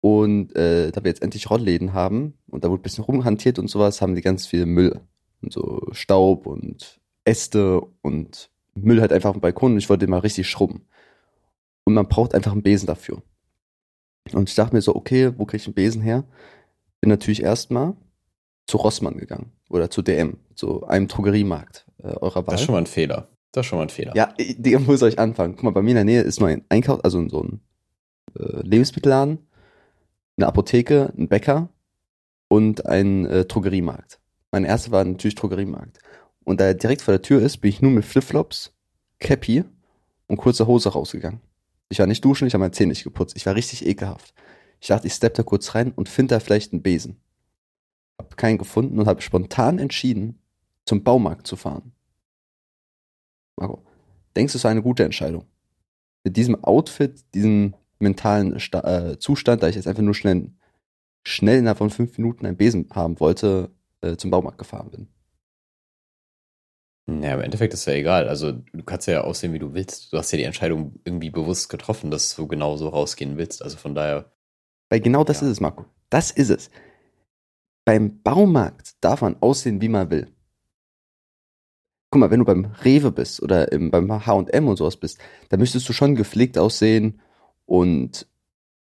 Und 0.00 0.54
äh, 0.56 0.90
da 0.90 1.02
wir 1.02 1.10
jetzt 1.10 1.22
endlich 1.22 1.50
Rollläden 1.50 1.92
haben 1.92 2.34
und 2.46 2.64
da 2.64 2.70
wurde 2.70 2.80
ein 2.80 2.82
bisschen 2.82 3.04
rumhantiert 3.04 3.58
und 3.58 3.68
sowas, 3.68 4.00
haben 4.00 4.14
die 4.14 4.22
ganz 4.22 4.46
viel 4.46 4.66
Müll. 4.66 5.00
Und 5.42 5.52
so 5.52 5.88
Staub 5.92 6.46
und 6.46 7.00
Äste 7.24 7.80
und 8.02 8.50
Müll 8.82 9.00
halt 9.00 9.12
einfach 9.12 9.30
auf 9.30 9.36
dem 9.36 9.40
Balkon 9.40 9.72
und 9.72 9.78
ich 9.78 9.88
wollte 9.88 10.06
den 10.06 10.10
mal 10.10 10.18
richtig 10.20 10.48
schrubben. 10.48 10.86
Und 11.84 11.94
man 11.94 12.08
braucht 12.08 12.34
einfach 12.34 12.52
einen 12.52 12.62
Besen 12.62 12.86
dafür. 12.86 13.22
Und 14.32 14.48
ich 14.48 14.54
dachte 14.54 14.74
mir 14.74 14.82
so, 14.82 14.94
okay, 14.94 15.32
wo 15.36 15.46
kriege 15.46 15.60
ich 15.60 15.66
einen 15.66 15.74
Besen 15.74 16.02
her? 16.02 16.24
Bin 17.00 17.10
natürlich 17.10 17.42
erstmal 17.42 17.94
zu 18.66 18.76
Rossmann 18.76 19.16
gegangen 19.16 19.52
oder 19.70 19.90
zu 19.90 20.02
DM, 20.02 20.38
zu 20.54 20.86
einem 20.86 21.08
Drogeriemarkt 21.08 21.86
äh, 21.98 22.08
eurer 22.08 22.46
Wahl. 22.46 22.52
Das 22.52 22.60
ist 22.60 22.66
schon 22.66 22.74
mal 22.74 22.82
ein 22.82 22.86
Fehler. 22.86 23.28
Das 23.52 23.64
ist 23.64 23.70
schon 23.70 23.78
mal 23.78 23.84
ein 23.84 23.88
Fehler. 23.88 24.14
Ja, 24.14 24.34
wo 24.86 24.96
soll 24.96 25.08
ich 25.08 25.18
anfangen? 25.18 25.54
Guck 25.54 25.64
mal, 25.64 25.70
bei 25.70 25.82
mir 25.82 25.90
in 25.90 25.96
der 25.96 26.04
Nähe 26.04 26.20
ist 26.22 26.40
nur 26.40 26.48
ein 26.48 26.64
Einkauf, 26.68 27.02
also 27.02 27.26
so 27.28 27.42
ein 27.42 27.60
äh, 28.38 28.60
Lebensmittelladen, 28.62 29.38
eine 30.36 30.46
Apotheke, 30.46 31.12
ein 31.16 31.28
Bäcker 31.28 31.70
und 32.48 32.86
ein 32.86 33.26
äh, 33.26 33.44
Drogeriemarkt. 33.46 34.20
Mein 34.52 34.64
erster 34.64 34.90
war 34.90 35.04
natürlich 35.04 35.34
Drogeriemarkt. 35.34 35.98
Und 36.48 36.60
da 36.60 36.64
er 36.64 36.74
direkt 36.74 37.02
vor 37.02 37.12
der 37.12 37.20
Tür 37.20 37.42
ist, 37.42 37.58
bin 37.58 37.68
ich 37.68 37.82
nur 37.82 37.90
mit 37.90 38.06
Flipflops, 38.06 38.72
Cappy 39.18 39.64
und 40.28 40.38
kurzer 40.38 40.66
Hose 40.66 40.88
rausgegangen. 40.88 41.42
Ich 41.90 41.98
war 41.98 42.06
nicht 42.06 42.24
duschen, 42.24 42.48
ich 42.48 42.54
habe 42.54 42.60
meine 42.60 42.72
Zähne 42.72 42.88
nicht 42.88 43.04
geputzt. 43.04 43.36
Ich 43.36 43.44
war 43.44 43.54
richtig 43.54 43.84
ekelhaft. 43.84 44.32
Ich 44.80 44.88
dachte, 44.88 45.06
ich 45.08 45.12
stepp 45.12 45.34
da 45.34 45.42
kurz 45.42 45.74
rein 45.74 45.92
und 45.92 46.08
finde 46.08 46.34
da 46.34 46.40
vielleicht 46.40 46.72
einen 46.72 46.80
Besen. 46.80 47.20
Hab 48.16 48.38
keinen 48.38 48.56
gefunden 48.56 48.98
und 48.98 49.06
habe 49.06 49.20
spontan 49.20 49.78
entschieden, 49.78 50.38
zum 50.86 51.04
Baumarkt 51.04 51.46
zu 51.46 51.56
fahren. 51.56 51.92
Marco, 53.56 53.84
denkst 54.34 54.54
du, 54.54 54.56
es 54.56 54.64
war 54.64 54.70
eine 54.70 54.82
gute 54.82 55.04
Entscheidung? 55.04 55.44
Mit 56.24 56.38
diesem 56.38 56.64
Outfit, 56.64 57.26
diesem 57.34 57.74
mentalen 57.98 58.58
Sta 58.58 59.10
äh, 59.10 59.18
Zustand, 59.18 59.62
da 59.62 59.68
ich 59.68 59.76
jetzt 59.76 59.86
einfach 59.86 60.02
nur 60.02 60.14
schnell, 60.14 60.50
schnell 61.24 61.58
innerhalb 61.58 61.76
von 61.76 61.90
fünf 61.90 62.16
Minuten 62.16 62.46
einen 62.46 62.56
Besen 62.56 62.88
haben 62.94 63.20
wollte, 63.20 63.70
äh, 64.00 64.16
zum 64.16 64.30
Baumarkt 64.30 64.56
gefahren 64.56 64.90
bin. 64.90 65.08
Ja, 67.08 67.34
im 67.34 67.40
Endeffekt 67.40 67.72
ist 67.72 67.86
ja 67.86 67.94
egal. 67.94 68.28
Also 68.28 68.52
du 68.52 68.82
kannst 68.84 69.06
ja 69.08 69.22
aussehen, 69.22 69.54
wie 69.54 69.58
du 69.58 69.72
willst. 69.72 70.12
Du 70.12 70.18
hast 70.18 70.30
ja 70.30 70.36
die 70.36 70.44
Entscheidung 70.44 71.00
irgendwie 71.04 71.30
bewusst 71.30 71.70
getroffen, 71.70 72.10
dass 72.10 72.36
du 72.36 72.46
genau 72.46 72.76
so 72.76 72.88
rausgehen 72.88 73.38
willst. 73.38 73.62
Also 73.62 73.78
von 73.78 73.94
daher, 73.94 74.30
Weil 74.90 75.00
genau 75.00 75.24
das 75.24 75.40
Ja. 75.40 75.46
ist 75.46 75.52
es, 75.52 75.60
Marco. 75.60 75.86
Das 76.10 76.30
ist 76.30 76.50
es. 76.50 76.70
Beim 77.86 78.22
Baumarkt 78.22 78.96
darf 79.02 79.22
man 79.22 79.36
aussehen, 79.40 79.80
wie 79.80 79.88
man 79.88 80.10
will. 80.10 80.30
Guck 82.10 82.20
mal, 82.20 82.30
wenn 82.30 82.40
du 82.40 82.44
beim 82.46 82.66
Rewe 82.84 83.10
bist 83.10 83.42
oder 83.42 83.72
im, 83.72 83.90
beim 83.90 84.26
H&M 84.26 84.68
und 84.68 84.76
sowas 84.76 84.96
bist, 84.96 85.18
dann 85.48 85.60
möchtest 85.60 85.88
du 85.88 85.92
schon 85.94 86.14
gepflegt 86.14 86.58
aussehen 86.58 87.20
und 87.64 88.26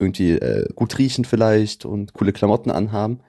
irgendwie 0.00 0.32
äh, 0.32 0.68
gut 0.74 0.98
riechen 0.98 1.24
vielleicht 1.24 1.84
und 1.84 2.12
coole 2.14 2.32
Klamotten 2.32 2.70
anhaben. 2.70 3.20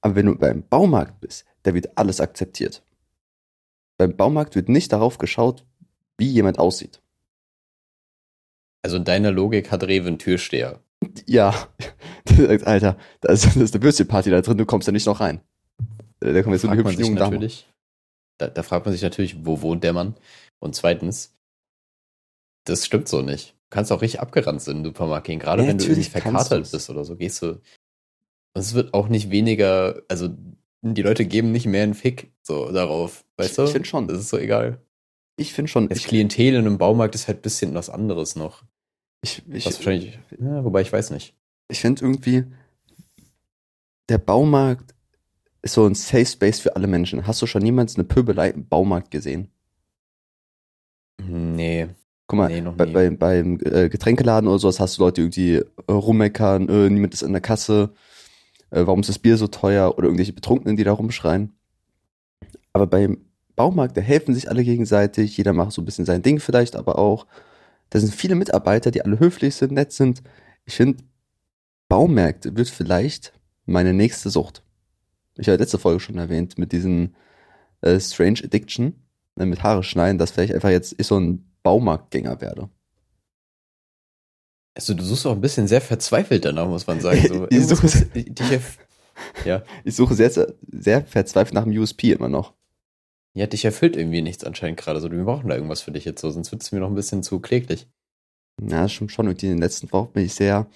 Aber 0.00 0.14
wenn 0.16 0.26
du 0.26 0.36
beim 0.36 0.64
Baumarkt 0.68 1.20
bist, 1.20 1.44
da 1.64 1.74
wird 1.74 1.96
alles 1.98 2.20
akzeptiert. 2.20 2.82
Beim 4.00 4.16
Baumarkt 4.16 4.54
wird 4.54 4.70
nicht 4.70 4.94
darauf 4.94 5.18
geschaut, 5.18 5.66
wie 6.16 6.30
jemand 6.30 6.58
aussieht. 6.58 7.02
also 8.82 8.96
in 8.96 9.04
deiner 9.04 9.30
Logik 9.30 9.70
hat 9.70 9.82
Rewe 9.84 10.06
einen 10.06 10.18
Türsteher. 10.18 10.80
Ja, 11.26 11.68
Alter, 12.64 12.96
da 13.20 13.30
ist, 13.30 13.44
da 13.54 13.60
ist 13.60 13.74
eine 13.74 13.82
Würstchenparty 13.82 14.30
da 14.30 14.40
drin, 14.40 14.56
du 14.56 14.64
kommst 14.64 14.88
ja 14.88 14.92
nicht 14.92 15.04
noch 15.04 15.20
rein. 15.20 15.42
Äh, 16.22 16.32
Da 16.32 16.42
kommen 16.42 16.54
jetzt 16.54 16.62
so 16.62 16.68
sich 16.70 16.98
jungen 16.98 17.16
Damen. 17.16 17.32
natürlich, 17.34 17.68
da, 18.38 18.48
da 18.48 18.62
fragt 18.62 18.86
man 18.86 18.92
sich 18.94 19.02
natürlich, 19.02 19.44
wo 19.44 19.60
wohnt 19.60 19.84
der 19.84 19.92
Mann? 19.92 20.14
Und 20.60 20.74
zweitens, 20.74 21.36
das 22.64 22.86
stimmt 22.86 23.06
so 23.06 23.20
nicht. 23.20 23.50
Du 23.68 23.76
kannst 23.76 23.92
auch 23.92 24.00
richtig 24.00 24.20
abgerannt 24.20 24.62
sein 24.62 24.76
in 24.76 24.82
den 24.82 24.88
Supermarkt 24.94 25.26
gehen, 25.26 25.40
gerade 25.40 25.62
Ja, 25.64 25.68
wenn 25.68 25.76
du 25.76 25.84
irgendwie 25.84 26.04
verkatert 26.04 26.70
bist 26.72 26.88
oder 26.88 27.04
so, 27.04 27.16
gehst 27.16 27.42
du. 27.42 27.48
Und 27.50 28.62
es 28.62 28.72
wird 28.72 28.94
auch 28.94 29.08
nicht 29.08 29.30
weniger, 29.30 30.00
also 30.08 30.30
die 30.82 31.02
Leute 31.02 31.24
geben 31.26 31.52
nicht 31.52 31.66
mehr 31.66 31.82
einen 31.82 31.94
Fick 31.94 32.32
so 32.42 32.70
darauf, 32.72 33.24
weißt 33.36 33.50
Ich- 33.50 33.56
du? 33.56 33.64
ich 33.64 33.70
find 33.72 33.86
schon. 33.86 34.08
Das 34.08 34.18
ist 34.18 34.28
so 34.30 34.38
egal. 34.38 34.80
Ich 35.36 35.52
finde 35.52 35.70
schon, 35.70 35.88
Das 35.88 35.98
ich, 35.98 36.06
Klientel 36.06 36.54
in 36.54 36.66
einem 36.66 36.78
Baumarkt 36.78 37.14
ist 37.14 37.28
halt 37.28 37.38
ein 37.38 37.42
bisschen 37.42 37.74
was 37.74 37.88
anderes 37.90 38.36
noch. 38.36 38.62
ich, 39.22 39.42
ich, 39.50 39.66
Was 39.66 39.76
wahrscheinlich, 39.76 40.18
ja, 40.38 40.64
wobei 40.64 40.80
ich 40.82 40.92
weiß 40.92 41.10
nicht. 41.10 41.34
ich 41.68 41.80
finde 41.80 42.02
irgendwie, 42.04 42.44
der 44.08 44.18
Baumarkt 44.18 44.94
ist 45.62 45.74
so 45.74 45.86
ein 45.86 45.94
Safe 45.94 46.24
Space 46.26 46.60
für 46.60 46.74
alle 46.76 46.86
Menschen. 46.86 47.26
Hast 47.26 47.40
du 47.42 47.46
schon 47.46 47.64
jemals 47.64 47.94
eine 47.96 48.04
Pöbelei 48.04 48.48
im 48.50 48.66
Baumarkt 48.66 49.10
gesehen? 49.10 49.50
Nee, 51.22 51.88
Guck 52.26 52.36
mal, 52.38 52.48
Nee, 52.48 52.60
noch 52.60 52.76
bei, 52.76 52.84
nie. 52.86 52.92
bei, 52.92 53.10
beim 53.10 53.58
äh, 53.64 53.88
Getränkeladen 53.88 54.48
oder 54.48 54.58
sowas 54.60 54.78
hast 54.78 54.98
du 54.98 55.02
Leute, 55.02 55.28
die 55.28 55.48
irgendwie 55.54 55.68
äh, 55.88 55.92
rummeckern, 55.92 56.68
äh, 56.68 56.88
niemand 56.88 57.12
ist 57.12 57.24
an 57.24 57.32
der 57.32 57.40
Kasse, 57.40 57.90
äh, 58.70 58.86
warum 58.86 59.00
ist 59.00 59.08
das 59.08 59.18
Bier 59.18 59.36
so 59.36 59.46
teuer 59.46 59.96
oder 59.96 60.06
irgendwelche 60.06 60.32
Betrunkenen, 60.32 60.76
die 60.76 60.84
da 60.84 60.92
rumschreien. 60.92 61.52
Aber 62.72 62.86
beim 62.86 63.18
Baumarkt, 63.56 63.96
da 63.96 64.00
helfen 64.00 64.34
sich 64.34 64.48
alle 64.48 64.64
gegenseitig, 64.64 65.36
jeder 65.36 65.52
macht 65.52 65.72
so 65.72 65.82
ein 65.82 65.84
bisschen 65.84 66.06
sein 66.06 66.22
Ding 66.22 66.40
vielleicht, 66.40 66.76
aber 66.76 66.98
auch, 66.98 67.26
da 67.90 67.98
sind 67.98 68.14
viele 68.14 68.36
Mitarbeiter, 68.36 68.90
die 68.90 69.04
alle 69.04 69.18
höflich 69.18 69.54
sind, 69.56 69.72
nett 69.72 69.92
sind. 69.92 70.22
Ich 70.64 70.76
finde, 70.76 71.02
Baumärkte 71.88 72.56
wird 72.56 72.68
vielleicht 72.68 73.32
meine 73.66 73.92
nächste 73.92 74.30
Sucht. 74.30 74.62
Ich 75.36 75.48
habe 75.48 75.58
letzte 75.58 75.78
Folge 75.78 76.00
schon 76.00 76.18
erwähnt, 76.18 76.56
mit 76.56 76.72
diesem 76.72 77.14
äh, 77.80 77.98
Strange 77.98 78.40
Addiction, 78.44 78.94
äh, 79.38 79.44
mit 79.44 79.62
Haare 79.62 79.82
schneiden, 79.82 80.18
dass 80.18 80.30
vielleicht 80.30 80.54
einfach 80.54 80.70
jetzt 80.70 80.94
ich 80.98 81.06
so 81.06 81.18
ein 81.18 81.50
Baumarktgänger 81.62 82.40
werde. 82.40 82.68
Also 84.74 84.94
du 84.94 85.02
suchst 85.04 85.26
auch 85.26 85.32
ein 85.32 85.40
bisschen 85.40 85.66
sehr 85.68 85.80
verzweifelt 85.80 86.44
danach, 86.44 86.68
muss 86.68 86.86
man 86.86 87.00
sagen. 87.00 87.26
So, 87.28 87.46
Ich 87.50 87.66
suche- 87.66 88.06
ja. 89.44 89.62
Ich 89.84 89.96
suche 89.96 90.14
sehr, 90.14 90.30
sehr, 90.30 91.04
verzweifelt 91.06 91.54
nach 91.54 91.64
dem 91.64 91.76
USP 91.76 92.12
immer 92.12 92.28
noch. 92.28 92.54
ja, 93.34 93.46
dich 93.46 93.64
erfüllt 93.64 93.96
irgendwie 93.96 94.22
nichts 94.22 94.44
anscheinend 94.44 94.78
gerade. 94.80 95.00
So, 95.00 95.10
wir 95.10 95.24
brauchen 95.24 95.48
da 95.48 95.54
irgendwas 95.56 95.82
für 95.82 95.92
dich 95.92 96.04
jetzt 96.04 96.20
so, 96.20 96.30
sonst 96.30 96.52
wird 96.52 96.62
es 96.62 96.72
mir 96.72 96.80
noch 96.80 96.88
ein 96.88 96.94
bisschen 96.94 97.22
zu 97.22 97.40
kläglich. 97.40 97.88
Ja, 98.62 98.88
schon, 98.88 99.08
schon 99.08 99.26
irgendwie 99.26 99.46
in 99.46 99.52
den 99.52 99.62
letzten 99.62 99.90
Wochen 99.92 100.12
bin 100.12 100.24
ich 100.24 100.34
sehr 100.34 100.66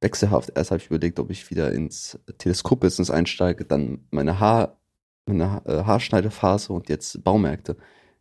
wechselhaft. 0.00 0.52
Erst 0.54 0.70
habe 0.70 0.80
ich 0.80 0.86
überlegt, 0.88 1.18
ob 1.18 1.30
ich 1.30 1.50
wieder 1.50 1.72
ins 1.72 2.18
Teleskop-Business 2.38 3.10
einsteige, 3.10 3.64
dann 3.64 4.06
meine 4.10 4.38
Haar, 4.40 4.78
meine 5.26 5.50
Ha- 5.52 5.62
äh, 5.64 5.84
Haarschneidephase 5.84 6.72
und 6.72 6.88
jetzt 6.88 7.22
Baumärkte. 7.24 7.76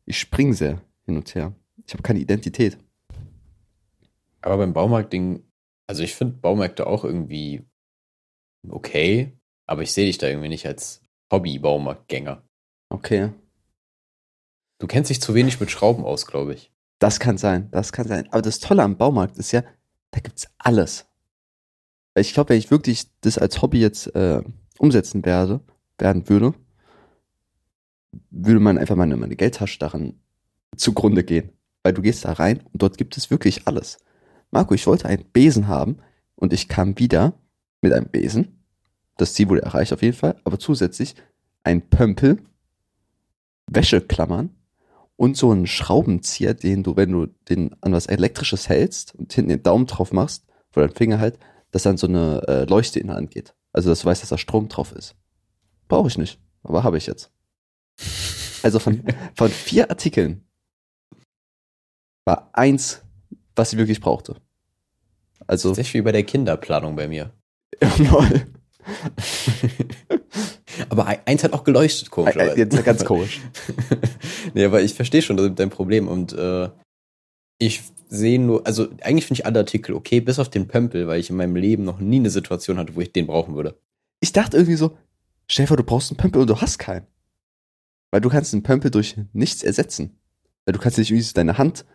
Ich 0.06 0.20
springe 0.20 0.54
sehr 0.54 0.82
hin 1.06 1.18
und 1.18 1.34
her. 1.36 1.54
Ich 1.86 1.94
habe 1.94 2.04
keine 2.04 2.20
Identität. 2.20 2.78
Aber 4.42 4.58
beim 4.58 4.74
Baumarkt-Ding, 4.74 5.44
also 5.88 6.04
ich 6.04 6.16
finde 6.16 6.38
Baumärkte 6.38 6.88
auch 6.88 7.04
irgendwie 7.04 7.64
okay, 8.68 9.38
aber 9.66 9.84
ich 9.84 9.94
sehe 9.94 10.06
dich 10.06 10.18
da 10.18 10.28
irgendwie 10.28 10.50
nicht 10.50 10.66
als 10.66 11.02
Hobby-Baumarktgänger. 11.32 12.44
Okay. 12.90 13.32
Du 14.80 14.88
kennst 14.88 15.10
dich 15.10 15.22
zu 15.22 15.34
wenig 15.34 15.60
mit 15.60 15.72
Schrauben 15.72 16.04
aus, 16.04 16.26
glaube 16.26 16.54
ich. 16.54 16.72
Das 17.00 17.20
kann 17.20 17.38
sein, 17.38 17.70
das 17.72 17.94
kann 17.94 18.08
sein. 18.08 18.28
Aber 18.32 18.42
das 18.42 18.60
Tolle 18.60 18.84
am 18.84 18.98
Baumarkt 18.98 19.38
ist 19.38 19.52
ja, 19.52 19.64
da 20.12 20.20
gibt's 20.20 20.48
alles. 20.58 21.06
Weil 22.14 22.22
Ich 22.22 22.34
glaube, 22.34 22.50
wenn 22.50 22.58
ich 22.58 22.72
wirklich 22.72 23.08
das 23.22 23.38
als 23.38 23.62
Hobby 23.62 23.80
jetzt 23.80 24.08
äh, 24.16 24.42
umsetzen 24.78 25.24
werde, 25.26 25.62
werden 25.98 26.28
würde, 26.30 26.54
würde 28.30 28.60
man 28.60 28.78
einfach 28.78 28.96
meine, 28.96 29.16
meine 29.18 29.36
Geldtasche 29.36 29.80
daran 29.80 30.20
zugrunde 30.76 31.24
gehen. 31.24 31.52
Weil 31.84 31.94
du 31.94 32.02
gehst 32.02 32.26
da 32.26 32.34
rein 32.34 32.60
und 32.74 32.82
dort 32.82 32.98
gibt 32.98 33.18
es 33.18 33.32
wirklich 33.32 33.68
alles. 33.68 33.98
Marco, 34.52 34.74
ich 34.74 34.86
wollte 34.86 35.08
einen 35.08 35.26
Besen 35.32 35.68
haben 35.68 35.98
und 36.36 36.54
ich 36.54 36.68
kam 36.68 37.00
wieder 37.00 37.34
mit 37.82 37.94
einem 37.94 38.08
Besen. 38.08 38.64
Das 39.18 39.34
Ziel 39.34 39.50
wurde 39.50 39.64
erreicht 39.64 39.94
auf 39.94 40.02
jeden 40.02 40.16
Fall, 40.16 40.40
aber 40.44 40.60
zusätzlich 40.60 41.16
ein 41.64 41.90
Pömpel, 41.90 42.42
Wäscheklammern 43.68 44.50
und 45.16 45.38
so 45.38 45.52
einen 45.52 45.68
Schraubenzieher, 45.68 46.54
den 46.54 46.84
du, 46.84 46.96
wenn 46.96 47.12
du 47.12 47.28
den 47.48 47.76
an 47.82 47.94
was 47.94 48.08
Elektrisches 48.08 48.68
hältst 48.70 49.16
und 49.16 49.32
hinten 49.32 49.50
den 49.50 49.64
Daumen 49.64 49.88
drauf 49.88 50.12
machst, 50.12 50.46
wo 50.74 50.82
dein 50.82 50.94
Finger 50.94 51.20
halt, 51.20 51.40
dass 51.72 51.84
dann 51.84 51.98
so 51.98 52.08
eine 52.08 52.42
äh, 52.48 52.64
Leuchte 52.66 53.00
in 53.00 53.08
der 53.08 53.16
Hand 53.16 53.32
geht. 53.32 53.56
Also, 53.72 53.90
dass 53.90 54.02
du 54.02 54.06
weißt, 54.06 54.22
dass 54.22 54.30
da 54.30 54.38
Strom 54.38 54.68
drauf 54.68 54.92
ist. 54.92 55.16
Brauche 55.88 56.08
ich 56.08 56.18
nicht, 56.18 56.40
aber 56.64 56.84
habe 56.84 56.98
ich 56.98 57.08
jetzt. 57.08 57.32
Also 58.64 58.80
von, 58.80 59.04
von 59.36 59.50
vier 59.50 59.90
Artikeln 59.90 60.44
war 62.26 62.50
eins, 62.54 63.04
was 63.56 63.74
ich 63.74 63.80
wirklich 63.80 64.02
brauchte. 64.02 64.36
Also, 65.48 65.70
Tatsächlich 65.70 65.96
wie 65.96 66.02
bei 66.02 66.12
der 66.12 66.24
Kinderplanung 66.24 66.96
bei 66.96 67.08
mir. 67.08 67.32
lol. 67.98 68.46
Aber 70.90 71.06
ein- 71.06 71.20
eins 71.26 71.44
hat 71.44 71.54
auch 71.54 71.64
geleuchtet, 71.64 72.10
komisch. 72.12 72.36
Jetzt 72.36 72.84
ganz 72.84 73.06
komisch. 73.06 73.40
nee, 74.54 74.66
aber 74.66 74.82
ich 74.82 74.94
verstehe 74.94 75.22
schon 75.22 75.38
das- 75.38 75.52
dein 75.56 75.70
Problem 75.70 76.08
und 76.08 76.34
äh, 76.34 76.70
ich 77.60 77.82
sehe 78.10 78.40
nur, 78.40 78.66
also 78.66 78.88
eigentlich 79.02 79.26
finde 79.26 79.42
ich 79.42 79.46
alle 79.46 79.60
Artikel 79.60 79.94
okay, 79.94 80.20
bis 80.22 80.40
auf 80.40 80.50
den 80.50 80.68
Pömpel, 80.68 81.08
weil 81.08 81.20
ich 81.20 81.30
in 81.30 81.36
meinem 81.36 81.56
Leben 81.56 81.84
noch 81.84 82.00
nie 82.00 82.18
eine 82.18 82.30
Situation 82.30 82.78
hatte, 82.78 82.96
wo 82.96 83.02
ich 83.02 83.12
den 83.14 83.28
brauchen 83.28 83.56
würde. 83.56 83.78
Ich 84.20 84.34
dachte 84.34 84.58
irgendwie 84.58 84.76
so, 84.76 84.98
vor, 85.68 85.78
du 85.78 85.84
brauchst 85.84 86.10
einen 86.12 86.18
Pömpel 86.18 86.42
und 86.42 86.50
du 86.50 86.60
hast 86.62 86.80
keinen. 86.80 87.06
Weil 88.12 88.22
du 88.22 88.30
kannst 88.30 88.54
einen 88.54 88.64
Pömpel 88.64 88.92
durch 88.92 89.18
nichts 89.34 89.64
ersetzen. 89.64 90.18
Weil 90.66 90.74
du 90.74 90.80
kannst 90.80 90.98
nicht 90.98 91.12
irgendwie 91.12 91.34
deine 91.34 91.58
Hand 91.58 91.86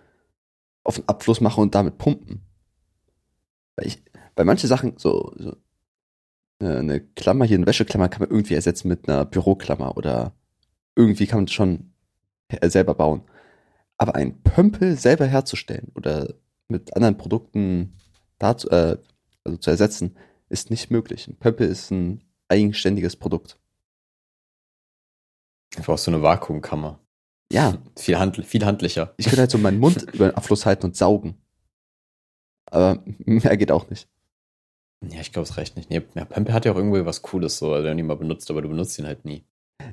auf 0.86 0.96
den 0.96 1.08
Abfluss 1.08 1.40
machen 1.40 1.62
und 1.62 1.74
damit 1.74 1.98
pumpen. 1.98 2.46
Weil 3.76 3.88
ich, 3.88 4.02
bei 4.34 4.44
manchen 4.44 4.68
Sachen, 4.68 4.96
so, 4.98 5.32
so 5.36 5.56
eine, 6.60 6.78
eine 6.78 7.00
Klammer 7.00 7.44
hier, 7.44 7.56
eine 7.56 7.66
Wäscheklammer 7.66 8.08
kann 8.08 8.20
man 8.20 8.30
irgendwie 8.30 8.54
ersetzen 8.54 8.88
mit 8.88 9.08
einer 9.08 9.24
Büroklammer 9.24 9.96
oder 9.96 10.34
irgendwie 10.94 11.26
kann 11.26 11.38
man 11.38 11.46
das 11.46 11.54
schon 11.54 11.92
he- 12.50 12.68
selber 12.68 12.94
bauen. 12.94 13.22
Aber 13.98 14.14
ein 14.14 14.42
Pömpel 14.42 14.96
selber 14.96 15.26
herzustellen 15.26 15.90
oder 15.94 16.34
mit 16.68 16.94
anderen 16.94 17.16
Produkten 17.16 17.96
dazu, 18.38 18.68
äh, 18.70 18.98
also 19.44 19.58
zu 19.58 19.70
ersetzen, 19.70 20.16
ist 20.48 20.70
nicht 20.70 20.90
möglich. 20.90 21.28
Ein 21.28 21.36
Pömpel 21.36 21.68
ist 21.68 21.90
ein 21.90 22.22
eigenständiges 22.48 23.16
Produkt. 23.16 23.58
Du 25.76 25.82
brauchst 25.82 26.04
so 26.04 26.10
eine 26.10 26.22
Vakuumkammer. 26.22 27.00
Ja, 27.52 27.78
Viel, 27.96 28.18
handl 28.18 28.42
viel 28.42 28.64
handlicher. 28.64 29.14
ich 29.18 29.26
könnte 29.26 29.42
halt 29.42 29.50
so 29.50 29.58
meinen 29.58 29.78
Mund 29.78 30.02
über 30.14 30.28
den 30.28 30.34
Abfluss 30.34 30.66
halten 30.66 30.86
und 30.86 30.96
saugen. 30.96 31.36
Aber 32.70 33.02
mehr 33.18 33.56
geht 33.56 33.70
auch 33.70 33.88
nicht. 33.88 34.08
Ja, 35.08 35.20
ich 35.20 35.32
glaube, 35.32 35.48
es 35.48 35.56
reicht 35.56 35.76
nicht. 35.76 35.90
Nee, 35.90 36.02
ja, 36.14 36.24
Pömpel 36.24 36.54
hat 36.54 36.64
ja 36.64 36.72
auch 36.72 36.76
irgendwie 36.76 37.04
was 37.04 37.22
Cooles, 37.22 37.58
so, 37.58 37.80
den 37.82 37.96
nie 37.96 38.02
mal 38.02 38.16
benutzt, 38.16 38.50
aber 38.50 38.62
du 38.62 38.68
benutzt 38.68 38.98
ihn 38.98 39.06
halt 39.06 39.24
nie. 39.24 39.44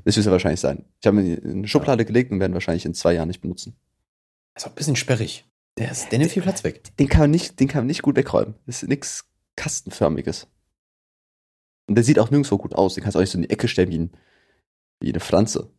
Das 0.05 0.15
wird 0.15 0.25
ja 0.25 0.31
wahrscheinlich 0.31 0.61
sein. 0.61 0.85
Ich 1.01 1.07
habe 1.07 1.21
ihn 1.21 1.37
in 1.37 1.51
eine 1.57 1.67
Schublade 1.67 2.05
gelegt 2.05 2.31
und 2.31 2.39
werden 2.39 2.53
wahrscheinlich 2.53 2.85
in 2.85 2.93
zwei 2.93 3.13
Jahren 3.13 3.27
nicht 3.27 3.41
benutzen. 3.41 3.75
Ist 4.55 4.65
auch 4.65 4.71
ein 4.71 4.75
bisschen 4.75 4.95
sperrig. 4.95 5.45
Der, 5.77 5.91
ist, 5.91 6.11
der 6.11 6.19
nimmt 6.19 6.31
viel 6.31 6.41
Platz 6.43 6.63
weg. 6.63 6.95
Den 6.97 7.09
kann 7.09 7.21
man 7.21 7.31
nicht, 7.31 7.59
den 7.59 7.67
kann 7.67 7.81
man 7.81 7.87
nicht 7.87 8.01
gut 8.01 8.15
wegräumen. 8.15 8.55
Das 8.65 8.81
ist 8.83 8.89
nichts 8.89 9.29
kastenförmiges. 9.55 10.47
Und 11.87 11.95
der 11.95 12.03
sieht 12.03 12.19
auch 12.19 12.31
nirgendwo 12.31 12.57
gut 12.57 12.75
aus. 12.75 12.95
Den 12.95 13.03
kannst 13.03 13.15
du 13.15 13.19
auch 13.19 13.23
nicht 13.23 13.31
so 13.31 13.37
in 13.37 13.43
die 13.43 13.49
Ecke 13.49 13.67
stellen 13.67 13.89
wie, 13.91 13.99
ein, 13.99 14.11
wie 15.01 15.09
eine 15.09 15.19
Pflanze. 15.19 15.69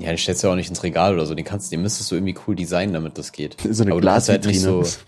Ja, 0.00 0.08
den 0.08 0.18
stellst 0.18 0.42
du 0.42 0.46
ja 0.48 0.52
auch 0.52 0.56
nicht 0.56 0.68
ins 0.68 0.82
Regal 0.82 1.14
oder 1.14 1.26
so. 1.26 1.34
Den 1.34 1.44
kannst, 1.44 1.70
den 1.72 1.82
müsstest 1.82 2.10
du 2.10 2.16
irgendwie 2.16 2.36
cool 2.46 2.54
designen, 2.56 2.92
damit 2.94 3.16
das 3.18 3.32
geht. 3.32 3.56
So 3.70 3.82
eine 3.82 3.92
Aber 3.92 4.00
du 4.00 4.06
kannst 4.06 4.28
halt 4.28 4.44
nicht 4.44 4.60
Glasvitrine. 4.62 4.84
so- 4.84 5.00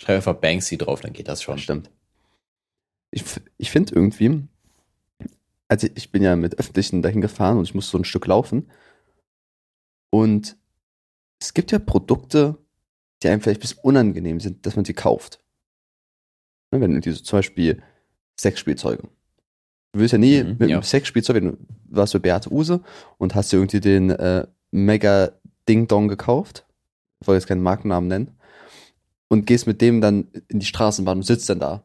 Schreib 0.00 0.16
einfach 0.16 0.34
Banksy 0.34 0.78
drauf, 0.78 1.00
dann 1.00 1.12
geht 1.12 1.26
das 1.28 1.42
schon. 1.42 1.56
Das 1.56 1.62
stimmt. 1.64 1.90
Ich, 3.10 3.24
ich 3.56 3.70
finde 3.70 3.94
irgendwie, 3.94 4.46
also 5.68 5.88
ich 5.94 6.12
bin 6.12 6.22
ja 6.22 6.36
mit 6.36 6.58
Öffentlichen 6.58 7.02
dahin 7.02 7.20
gefahren 7.20 7.58
und 7.58 7.64
ich 7.64 7.74
muss 7.74 7.90
so 7.90 7.98
ein 7.98 8.04
Stück 8.04 8.26
laufen. 8.26 8.70
Und 10.10 10.56
es 11.40 11.52
gibt 11.54 11.72
ja 11.72 11.78
Produkte, 11.78 12.58
die 13.22 13.28
einem 13.28 13.40
vielleicht 13.40 13.58
ein 13.58 13.62
bisschen 13.62 13.80
unangenehm 13.82 14.40
sind, 14.40 14.64
dass 14.66 14.76
man 14.76 14.84
sie 14.84 14.94
kauft. 14.94 15.40
Ne, 16.70 16.80
wenn 16.80 16.92
irgendwie 16.92 17.10
so 17.12 17.22
zum 17.22 17.38
Beispiel 17.38 17.82
Sexspielzeuge. 18.38 19.08
Du 19.98 20.02
willst 20.02 20.12
ja 20.12 20.18
nie 20.18 20.44
Mhm, 20.44 20.56
mit 20.60 20.70
ja. 20.70 20.76
einem 20.76 20.84
Sexspielzeug, 20.84 21.34
wenn 21.34 21.44
du 21.44 21.58
warst 21.88 22.12
bei 22.12 22.20
Beate 22.20 22.52
Use 22.52 22.80
und 23.18 23.34
hast 23.34 23.50
dir 23.52 23.56
irgendwie 23.56 23.80
den 23.80 24.10
äh, 24.10 24.46
Mega 24.70 25.32
Ding 25.68 25.88
Dong 25.88 26.06
gekauft. 26.06 26.64
Ich 27.20 27.26
wollte 27.26 27.38
jetzt 27.40 27.48
keinen 27.48 27.64
Markennamen 27.64 28.06
nennen. 28.08 28.30
Und 29.26 29.44
gehst 29.44 29.66
mit 29.66 29.80
dem 29.80 30.00
dann 30.00 30.28
in 30.46 30.60
die 30.60 30.66
Straßenbahn 30.66 31.18
und 31.18 31.24
sitzt 31.24 31.50
dann 31.50 31.58
da. 31.58 31.82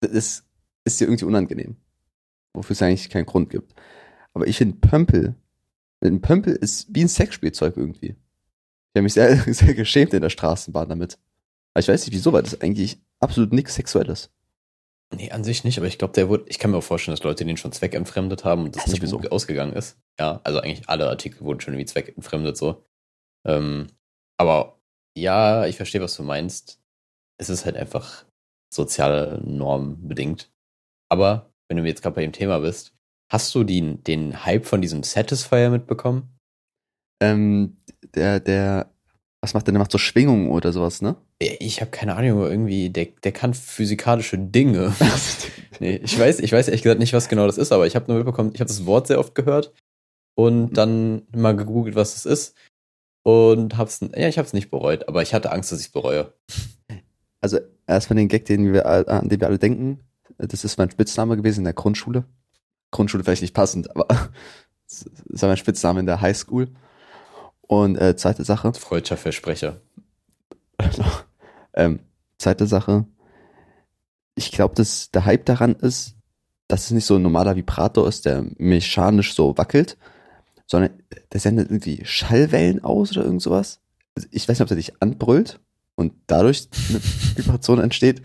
Das 0.00 0.10
ist, 0.10 0.44
ist 0.84 1.00
dir 1.00 1.06
irgendwie 1.06 1.24
unangenehm. 1.24 1.76
Wofür 2.52 2.74
es 2.74 2.82
eigentlich 2.82 3.08
keinen 3.08 3.24
Grund 3.24 3.48
gibt. 3.48 3.74
Aber 4.34 4.46
ich 4.46 4.58
finde 4.58 4.76
Pömpel, 4.76 5.34
ein 6.04 6.20
Pömpel 6.20 6.54
ist 6.54 6.88
wie 6.94 7.00
ein 7.04 7.08
Sexspielzeug 7.08 7.74
irgendwie. 7.74 8.08
Ich 8.08 8.96
habe 8.96 9.02
mich 9.02 9.14
sehr, 9.14 9.34
sehr 9.54 9.72
geschämt 9.72 10.12
in 10.12 10.20
der 10.20 10.28
Straßenbahn 10.28 10.90
damit. 10.90 11.16
Aber 11.72 11.80
ich 11.80 11.88
weiß 11.88 12.04
nicht 12.04 12.14
wieso, 12.14 12.34
weil 12.34 12.42
das 12.42 12.60
eigentlich 12.60 13.00
absolut 13.18 13.54
nichts 13.54 13.76
Sexuelles. 13.76 14.30
Nee, 15.12 15.30
an 15.32 15.42
sich 15.42 15.64
nicht, 15.64 15.76
aber 15.76 15.88
ich 15.88 15.98
glaube, 15.98 16.14
der 16.14 16.28
wurde, 16.28 16.44
ich 16.46 16.58
kann 16.60 16.70
mir 16.70 16.76
auch 16.76 16.82
vorstellen, 16.84 17.16
dass 17.16 17.24
Leute 17.24 17.44
den 17.44 17.56
schon 17.56 17.72
zweckentfremdet 17.72 18.44
haben 18.44 18.64
und 18.64 18.76
das 18.76 18.84
Ja, 18.86 18.90
nicht 18.92 19.00
sowieso. 19.00 19.18
gut 19.18 19.32
ausgegangen 19.32 19.72
ist. 19.72 19.98
Ja, 20.20 20.40
also 20.44 20.60
eigentlich 20.60 20.88
alle 20.88 21.08
Artikel 21.08 21.40
wurden 21.40 21.60
schon 21.60 21.74
irgendwie 21.74 21.86
zweckentfremdet 21.86 22.56
so. 22.56 22.84
Ähm, 23.44 23.88
aber 24.38 24.78
ja, 25.16 25.66
ich 25.66 25.76
verstehe, 25.76 26.00
was 26.00 26.14
du 26.16 26.22
meinst. 26.22 26.80
Es 27.40 27.50
ist 27.50 27.64
halt 27.64 27.76
einfach 27.76 28.24
soziale 28.72 29.40
Norm 29.44 30.06
bedingt. 30.06 30.52
Aber 31.10 31.52
wenn 31.68 31.76
du 31.76 31.84
jetzt 31.84 32.02
gerade 32.02 32.14
bei 32.14 32.22
dem 32.22 32.32
Thema 32.32 32.60
bist, 32.60 32.94
hast 33.32 33.52
du 33.54 33.64
den, 33.64 34.04
den 34.04 34.44
Hype 34.44 34.64
von 34.66 34.80
diesem 34.80 35.02
Satisfier 35.02 35.70
mitbekommen? 35.70 36.38
Ähm, 37.20 37.78
der, 38.14 38.38
der, 38.38 38.92
was 39.40 39.54
macht 39.54 39.66
der? 39.66 39.72
Der 39.72 39.78
macht 39.78 39.92
so 39.92 39.98
Schwingungen 39.98 40.50
oder 40.50 40.72
sowas, 40.72 41.00
ne? 41.00 41.16
Ich 41.38 41.80
habe 41.80 41.90
keine 41.90 42.14
Ahnung, 42.14 42.42
irgendwie, 42.42 42.90
der, 42.90 43.06
der 43.24 43.32
kann 43.32 43.54
physikalische 43.54 44.38
Dinge. 44.38 44.94
Nee, 45.82 45.98
ich 46.04 46.18
weiß, 46.18 46.40
ich 46.40 46.52
weiß 46.52 46.68
ehrlich 46.68 46.82
gesagt 46.82 47.00
nicht, 47.00 47.14
was 47.14 47.30
genau 47.30 47.46
das 47.46 47.56
ist, 47.56 47.72
aber 47.72 47.86
ich 47.86 47.96
habe 47.96 48.04
nur 48.06 48.18
mitbekommen, 48.18 48.50
ich 48.52 48.60
habe 48.60 48.68
das 48.68 48.84
Wort 48.84 49.06
sehr 49.06 49.18
oft 49.18 49.34
gehört 49.34 49.72
und 50.34 50.74
dann 50.74 51.22
mal 51.34 51.56
gegoogelt, 51.56 51.96
was 51.96 52.16
es 52.16 52.26
ist. 52.26 52.54
und 53.22 53.78
hab's, 53.78 54.00
ja, 54.14 54.28
ich 54.28 54.38
hab's 54.38 54.52
nicht 54.52 54.70
bereut, 54.70 55.08
aber 55.08 55.22
ich 55.22 55.32
hatte 55.32 55.52
Angst, 55.52 55.72
dass 55.72 55.80
ich's 55.80 55.88
bereue. 55.88 56.34
Also 57.40 57.58
erstmal 57.86 58.18
den 58.18 58.28
Gag, 58.28 58.44
den 58.44 58.74
wir, 58.74 58.84
an 58.84 59.30
den 59.30 59.40
wir 59.40 59.48
alle 59.48 59.58
denken. 59.58 60.00
Das 60.36 60.64
ist 60.64 60.76
mein 60.76 60.90
Spitzname 60.90 61.38
gewesen 61.38 61.60
in 61.60 61.64
der 61.64 61.72
Grundschule. 61.72 62.24
Grundschule 62.90 63.24
vielleicht 63.24 63.42
nicht 63.42 63.54
passend, 63.54 63.90
aber 63.90 64.06
das 64.86 65.42
war 65.42 65.48
mein 65.48 65.56
Spitzname 65.56 66.00
in 66.00 66.06
der 66.06 66.20
Highschool. 66.20 66.68
Und 67.70 67.94
äh, 67.98 68.16
zweite 68.16 68.42
Sache, 68.42 68.72
Freudscher 68.74 69.16
Versprecher. 69.16 69.80
ähm, 71.74 72.00
zweite 72.36 72.66
Sache, 72.66 73.06
ich 74.34 74.50
glaube, 74.50 74.74
dass 74.74 75.12
der 75.12 75.24
Hype 75.24 75.46
daran 75.46 75.76
ist, 75.76 76.16
dass 76.66 76.86
es 76.86 76.90
nicht 76.90 77.04
so 77.04 77.14
ein 77.14 77.22
normaler 77.22 77.54
Vibrator 77.54 78.08
ist, 78.08 78.26
der 78.26 78.44
mechanisch 78.58 79.34
so 79.34 79.56
wackelt, 79.56 79.96
sondern 80.66 81.00
der 81.32 81.38
sendet 81.38 81.70
irgendwie 81.70 82.04
Schallwellen 82.04 82.82
aus 82.82 83.12
oder 83.12 83.24
irgend 83.24 83.42
sowas. 83.42 83.78
Ich 84.32 84.48
weiß 84.48 84.58
nicht, 84.58 84.62
ob 84.62 84.68
der 84.68 84.76
dich 84.76 85.00
anbrüllt 85.00 85.60
und 85.94 86.12
dadurch 86.26 86.68
eine 86.88 87.00
Vibration 87.36 87.78
entsteht. 87.78 88.20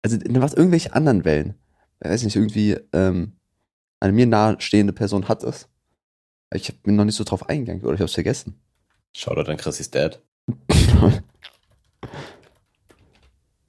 Also 0.00 0.16
dann 0.16 0.40
was 0.40 0.54
irgendwelche 0.54 0.94
anderen 0.94 1.26
Wellen. 1.26 1.54
Ich 2.02 2.08
weiß 2.08 2.22
nicht, 2.22 2.36
irgendwie 2.36 2.78
ähm, 2.94 3.32
eine 4.00 4.14
mir 4.14 4.26
nahestehende 4.26 4.94
Person 4.94 5.28
hat 5.28 5.44
es. 5.44 5.68
Ich 6.54 6.74
bin 6.82 6.96
noch 6.96 7.04
nicht 7.04 7.16
so 7.16 7.24
drauf 7.24 7.48
eingegangen 7.48 7.82
oder 7.82 7.94
ich 7.94 8.00
habe 8.00 8.06
es 8.06 8.14
vergessen. 8.14 8.58
Shoutout 9.14 9.50
an 9.50 9.56
Chrissys 9.56 9.90
Dad. 9.90 10.20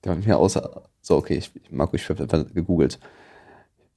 Der 0.04 0.12
hat 0.14 0.26
mir 0.26 0.38
außer. 0.38 0.84
So, 1.02 1.18
okay, 1.18 1.36
ich, 1.38 1.52
Marco, 1.72 1.96
ich 1.96 2.08
habe 2.10 2.24
einfach 2.24 2.46
gegoogelt. 2.54 3.00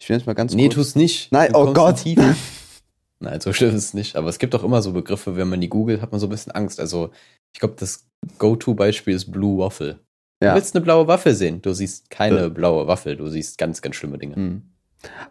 Ich 0.01 0.09
will 0.09 0.17
jetzt 0.17 0.27
mal 0.27 0.33
ganz 0.35 0.55
Nee, 0.55 0.65
kurz. 0.65 0.75
tu's 0.75 0.95
nicht. 0.97 1.31
Nein, 1.31 1.53
Du 1.53 1.59
oh 1.59 1.73
Gott. 1.73 2.03
Nein, 3.21 3.41
so 3.41 3.53
schlimm 3.53 3.71
ist 3.71 3.85
es 3.85 3.95
nicht. 3.95 4.17
Aber 4.17 4.29
es 4.29 4.39
gibt 4.41 4.55
auch 4.55 4.65
immer 4.65 4.83
so 4.83 4.93
Begriffe, 4.93 5.37
wenn 5.37 5.49
man 5.49 5.61
die 5.61 5.69
googelt, 5.69 6.01
hat 6.03 6.11
man 6.11 6.21
so 6.21 6.27
ein 6.27 6.31
bisschen 6.31 6.51
Angst. 6.53 6.81
Also, 6.81 7.11
ich 7.55 7.61
glaube, 7.61 7.77
das 7.79 8.09
Go-To-Beispiel 8.39 9.15
ist 9.15 9.31
Blue 9.31 9.59
Waffle. 9.59 10.01
Du 10.41 10.47
Ja. 10.49 10.55
willst 10.57 10.75
eine 10.75 10.83
blaue 10.85 11.07
Waffel 11.07 11.35
sehen. 11.37 11.63
Du 11.63 11.73
siehst 11.73 12.11
keine 12.11 12.41
Ja. 12.41 12.49
blaue 12.49 12.89
Waffel. 12.89 13.17
Du 13.17 13.29
siehst 13.29 13.59
ganz, 13.59 13.81
ganz 13.81 13.95
schlimme 13.95 14.19
Dinge. 14.19 14.35
Hm. 14.35 14.63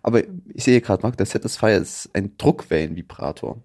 Aber 0.04 0.24
ich 0.54 0.64
sehe 0.64 0.82
gerade, 0.82 1.04
Marc, 1.04 1.18
der 1.18 1.26
Satisfier 1.26 1.78
ist 1.78 2.10
ein 2.14 2.38
Druckwellenvibrator. 2.38 3.62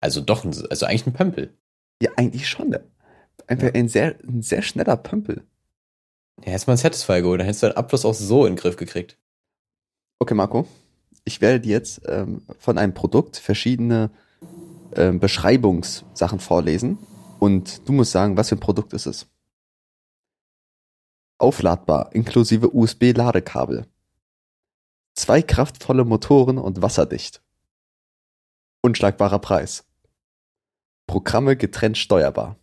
Also 0.00 0.20
doch, 0.20 0.44
ein- 0.44 0.54
also 0.70 0.86
eigentlich 0.86 1.06
ein 1.06 1.12
Pömpel. 1.12 1.54
Ja, 2.02 2.10
eigentlich 2.16 2.48
schon. 2.48 2.68
ne? 2.70 2.84
Einfach 3.46 3.68
Ja. 3.68 3.74
ein, 3.74 3.88
sehr, 3.88 4.16
ein 4.22 4.42
sehr 4.42 4.62
schneller 4.62 4.96
Pömpel. 4.96 5.42
Ja, 6.40 6.52
hättest 6.52 6.66
mal 6.68 6.72
einen 6.74 6.78
Satisfier 6.78 7.22
geholt, 7.22 7.40
dann 7.40 7.46
hättest 7.46 7.62
du 7.62 7.66
deinen 7.68 7.76
Abfluss 7.76 8.04
auch 8.04 8.14
so 8.14 8.46
in 8.46 8.54
den 8.54 8.60
Griff 8.60 8.76
gekriegt. 8.76 9.18
Okay, 10.20 10.34
Marco. 10.34 10.66
Ich 11.24 11.40
werde 11.40 11.60
dir 11.60 11.72
jetzt 11.72 12.02
ähm, 12.06 12.42
von 12.58 12.78
einem 12.78 12.94
Produkt 12.94 13.36
verschiedene 13.36 14.10
ähm, 14.94 15.18
Beschreibungssachen 15.20 16.38
vorlesen. 16.40 16.98
Und 17.40 17.86
du 17.88 17.92
musst 17.92 18.12
sagen, 18.12 18.36
was 18.36 18.48
für 18.48 18.56
ein 18.56 18.60
Produkt 18.60 18.92
ist 18.92 19.06
es. 19.06 19.26
Aufladbar, 21.38 22.12
inklusive 22.12 22.74
USB-Ladekabel. 22.74 23.86
Zwei 25.14 25.42
kraftvolle 25.42 26.04
Motoren 26.04 26.58
und 26.58 26.82
wasserdicht. 26.82 27.42
Unschlagbarer 28.82 29.38
Preis. 29.38 29.84
Programme 31.06 31.56
getrennt 31.56 31.98
steuerbar. 31.98 32.56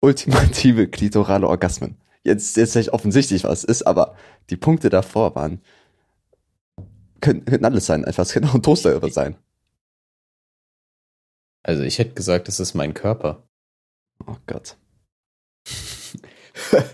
Ultimative 0.00 0.88
klitorale 0.88 1.46
Orgasmen. 1.48 1.96
Jetzt 2.22 2.56
jetzt 2.56 2.74
nicht 2.74 2.92
offensichtlich, 2.92 3.44
was 3.44 3.60
es 3.60 3.64
ist, 3.64 3.82
aber 3.82 4.16
die 4.50 4.56
Punkte 4.56 4.90
davor 4.90 5.34
waren 5.34 5.62
können, 7.20 7.44
könnten 7.44 7.64
alles 7.64 7.86
sein. 7.86 8.04
Einfach, 8.04 8.24
es 8.24 8.32
könnte 8.32 8.48
auch 8.48 8.54
ein 8.54 8.62
Toaster 8.62 9.10
sein. 9.10 9.36
Also 11.62 11.82
ich 11.82 11.98
hätte 11.98 12.14
gesagt, 12.14 12.48
das 12.48 12.60
ist 12.60 12.74
mein 12.74 12.94
Körper. 12.94 13.46
Oh 14.26 14.36
Gott. 14.46 14.76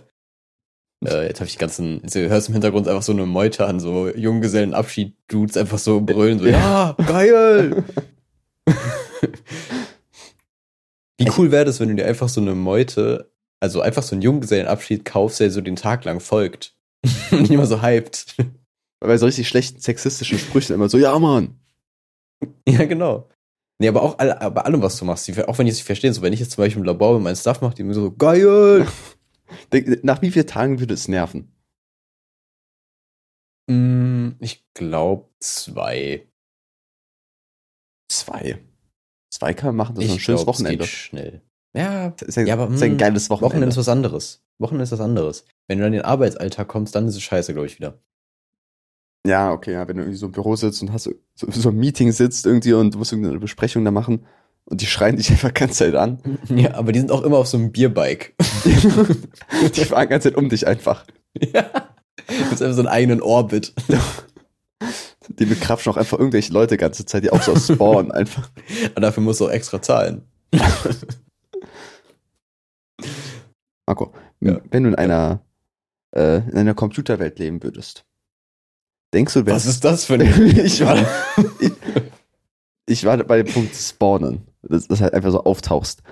Äh, 1.05 1.27
jetzt 1.29 1.41
habe 1.41 1.47
ich 1.47 1.53
die 1.53 1.59
ganzen, 1.59 2.01
jetzt 2.03 2.15
hörst 2.15 2.49
im 2.49 2.55
Hintergrund 2.55 2.89
einfach 2.89 3.03
so 3.03 3.13
eine 3.13 3.27
Meute 3.27 3.67
an, 3.67 3.81
so 3.81 4.09
Junggesellenabschied-Dudes 4.09 5.59
einfach 5.59 5.77
so 5.79 6.01
brüllen, 6.01 6.39
so, 6.39 6.47
ja, 6.47 6.97
geil! 7.07 7.85
Wie 11.19 11.31
cool 11.37 11.51
wäre 11.53 11.65
das, 11.67 11.81
wenn 11.81 11.89
du 11.91 11.95
dir 11.97 12.07
einfach 12.07 12.29
so 12.29 12.41
eine 12.41 12.55
Meute, 12.55 13.31
also 13.61 13.81
einfach 13.83 14.03
so 14.03 14.15
einen 14.15 14.23
Junggesellenabschied 14.23 15.05
kaufst, 15.05 15.41
der 15.41 15.51
so 15.51 15.61
den 15.61 15.77
Tag 15.77 16.05
lang 16.05 16.21
folgt. 16.21 16.75
Und 17.31 17.43
nicht 17.43 17.51
immer 17.53 17.67
so 17.67 17.83
hyped. 17.83 18.35
Bei 19.01 19.17
so 19.19 19.27
richtig 19.27 19.49
schlechten 19.49 19.81
sexistischen 19.81 20.39
Sprüchen 20.39 20.75
immer 20.75 20.89
so, 20.89 20.99
ja 20.99 21.17
Mann. 21.19 21.61
ja, 22.67 22.85
genau. 22.87 23.29
Nee, 23.79 23.89
aber 23.89 24.03
auch 24.03 24.19
alle, 24.19 24.35
bei 24.51 24.63
allem, 24.63 24.81
was 24.83 24.97
du 24.99 25.05
machst, 25.05 25.29
die- 25.29 25.39
auch 25.45 25.59
wenn 25.59 25.67
ich 25.67 25.73
es 25.73 25.79
nicht 25.79 25.87
verstehe, 25.87 26.13
so 26.13 26.23
wenn 26.23 26.33
ich 26.33 26.41
jetzt 26.41 26.53
zum 26.53 26.65
Beispiel 26.65 26.81
im 26.81 26.87
Labor 26.87 27.15
mit 27.15 27.23
meinem 27.25 27.37
Stuff 27.37 27.61
mache, 27.61 27.75
die 27.75 27.83
mir 27.85 27.93
so, 27.95 28.11
geil! 28.11 28.87
Nach 30.03 30.23
wie 30.23 30.31
vielen 30.31 30.47
Tagen 30.47 30.81
würde 30.81 30.95
es 30.95 31.09
nerven? 31.09 31.53
Mm, 33.69 34.31
ich 34.41 34.65
glaube 34.75 35.29
zwei. 35.41 36.29
Zwei. 38.11 38.65
Zwei 39.33 39.55
kann 39.55 39.69
man 39.69 39.77
machen, 39.77 39.95
das 39.97 40.05
ist 40.05 40.13
ein 40.13 40.19
schönes 40.21 40.43
glaub, 40.45 40.55
es 40.55 40.61
Wochenende. 40.61 40.85
geht 40.85 40.93
schnell. 40.93 41.43
Ja, 41.77 42.11
Das 42.11 42.29
ist, 42.29 42.37
ja, 42.37 42.45
Ja, 42.45 42.55
aber, 42.55 42.67
das 42.67 42.77
ist 42.77 42.83
ein 42.83 42.95
mm, 42.95 42.99
geiles 42.99 43.29
Wochenende 43.29 43.47
Wochenende. 43.55 43.69
ist 43.73 43.77
was 43.77 43.89
anderes. 43.89 44.45
Wochenende 44.59 44.85
ist 44.85 44.93
was 44.93 45.01
anderes. 45.01 45.45
Wenn 45.69 45.79
du 45.79 45.85
dann 45.85 45.93
in 45.93 45.99
den 45.99 46.07
Arbeitsalltag 46.07 46.69
kommst, 46.69 46.95
dann 46.95 47.07
ist 47.09 47.17
es 47.17 47.23
scheiße, 47.23 47.53
glaube 47.53 47.67
ich, 47.67 47.77
wieder. 47.79 48.01
Ja, 49.27 49.53
okay, 49.53 49.73
ja, 49.73 49.87
wenn 49.89 49.97
du 49.97 50.05
irgendwie 50.05 50.19
so 50.19 50.27
im 50.27 50.33
Büro 50.33 50.55
sitzt 50.55 50.81
und 50.83 50.93
hast 50.93 51.03
so, 51.03 51.13
so, 51.35 51.51
so 51.51 51.69
ein 51.71 51.77
Meeting 51.77 52.13
sitzt 52.13 52.47
irgendwie 52.47 52.73
und 52.75 52.95
du 52.95 52.99
musst 52.99 53.13
irgendeine 53.13 53.41
Besprechung 53.41 53.85
da 53.85 53.91
machen 53.91 54.25
und 54.67 54.81
die 54.83 54.87
schreien 54.87 55.17
dich 55.17 55.31
einfach 55.31 55.55
ganz 55.55 55.77
Zeit 55.79 55.95
an. 55.95 56.21
Ja, 56.49 56.75
aber 56.75 56.93
die 56.93 56.99
sind 57.01 57.11
auch 57.11 57.23
immer 57.23 57.39
auf 57.39 57.47
so 57.49 57.57
einem 57.57 57.73
Bierbike. 57.73 58.35
die 59.75 59.85
fahren 59.85 60.09
ganz 60.09 60.25
Zeit 60.25 60.37
um 60.37 60.49
dich 60.49 60.67
einfach. 60.67 61.05
ja. 61.41 61.63
Du 62.29 62.51
bist 62.51 62.63
einfach 62.63 62.75
so 62.75 62.81
einen 62.81 62.89
eigenen 62.89 63.23
Orbit. 63.23 63.73
Die 65.29 65.45
bekrapschen 65.45 65.93
auch 65.93 65.97
einfach 65.97 66.19
irgendwelche 66.19 66.53
Leute 66.53 66.77
ganze 66.77 67.05
Zeit, 67.07 67.25
die 67.25 67.31
auch 67.31 67.43
so 67.43 67.55
spawnen 67.57 68.11
einfach. 68.11 68.51
Und 68.95 69.03
dafür 69.03 69.23
musst 69.23 69.41
du 69.41 69.47
auch 69.47 69.51
extra 69.51 69.81
zahlen. 69.81 70.23
Marco, 73.87 74.13
Ja. 74.41 74.61
wenn 74.71 74.85
du 74.85 74.89
in 74.91 74.95
einer, 74.97 75.41
äh, 76.17 76.39
in 76.39 76.57
einer 76.59 76.75
Computerwelt 76.75 77.39
leben 77.39 77.63
würdest, 77.63 78.05
denkst 79.15 79.35
du, 79.35 79.43
du 79.43 79.53
Was 79.53 79.67
ist 79.67 79.85
das 79.85 80.05
für 80.05 80.15
ein... 80.15 80.23
ich, 80.57 80.81
war, 80.85 80.99
ich, 81.61 81.73
ich 82.87 83.05
war 83.05 83.17
bei 83.19 83.43
dem 83.43 83.53
Punkt 83.53 83.75
Spawnen, 83.77 84.47
dass 84.69 84.89
das 84.89 85.01
halt 85.01 85.15
einfach 85.15 85.31
so 85.33 85.45
auftauchst. 85.45 86.03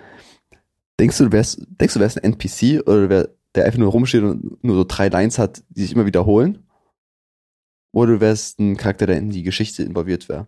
Denkst 1.00 1.18
du, 1.18 1.24
du 1.24 1.32
wärst, 1.32 1.60
denkst 1.80 1.94
du, 1.94 2.00
wärst 2.00 2.18
ein 2.18 2.32
NPC 2.32 2.86
oder 2.86 3.08
wär, 3.08 3.28
der 3.54 3.64
einfach 3.64 3.78
nur 3.78 3.90
rumsteht 3.90 4.22
und 4.22 4.62
nur 4.64 4.76
so 4.76 4.84
drei 4.86 5.08
Lines 5.08 5.38
hat, 5.38 5.62
die 5.68 5.82
sich 5.82 5.92
immer 5.92 6.06
wiederholen? 6.06 6.66
Oder 7.92 8.14
du 8.14 8.20
wärst 8.20 8.58
ein 8.58 8.76
Charakter, 8.76 9.06
der 9.06 9.18
in 9.18 9.30
die 9.30 9.42
Geschichte 9.42 9.82
involviert 9.82 10.28
wäre? 10.28 10.46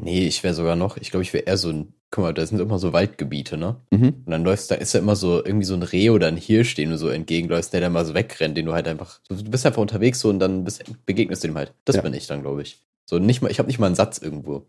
Nee, 0.00 0.26
ich 0.28 0.42
wäre 0.44 0.54
sogar 0.54 0.76
noch, 0.76 0.96
ich 0.96 1.10
glaube, 1.10 1.22
ich 1.22 1.32
wäre 1.32 1.44
eher 1.44 1.56
so 1.58 1.70
ein, 1.70 1.92
guck 2.10 2.22
mal, 2.22 2.32
da 2.32 2.46
sind 2.46 2.60
immer 2.60 2.78
so 2.78 2.92
Waldgebiete, 2.92 3.56
ne? 3.56 3.80
Mhm. 3.90 4.22
Und 4.24 4.30
dann 4.30 4.44
läufst, 4.44 4.70
da 4.70 4.76
ist 4.76 4.94
ja 4.94 5.00
immer 5.00 5.16
so 5.16 5.44
irgendwie 5.44 5.66
so 5.66 5.74
ein 5.74 5.82
Reh 5.82 6.10
oder 6.10 6.28
ein 6.28 6.36
Hirsch, 6.36 6.76
den 6.76 6.90
du 6.90 6.98
so 6.98 7.08
entgegenläufst, 7.08 7.72
der 7.72 7.80
dann 7.80 7.92
mal 7.92 8.04
so 8.06 8.14
wegrennt, 8.14 8.56
den 8.56 8.66
du 8.66 8.72
halt 8.74 8.86
einfach, 8.86 9.20
du 9.28 9.42
bist 9.42 9.66
einfach 9.66 9.82
unterwegs 9.82 10.20
so 10.20 10.28
und 10.28 10.38
dann 10.38 10.64
bist, 10.64 10.84
begegnest 11.04 11.42
du 11.42 11.48
dem 11.48 11.56
halt. 11.56 11.74
Das 11.84 11.96
Ja. 11.96 12.02
bin 12.02 12.14
ich 12.14 12.26
dann, 12.28 12.42
glaube 12.42 12.62
ich. 12.62 12.80
So 13.06 13.18
nicht 13.18 13.42
mal, 13.42 13.50
ich 13.50 13.58
habe 13.58 13.66
nicht 13.66 13.78
mal 13.80 13.86
einen 13.86 13.94
Satz 13.96 14.18
irgendwo. 14.18 14.66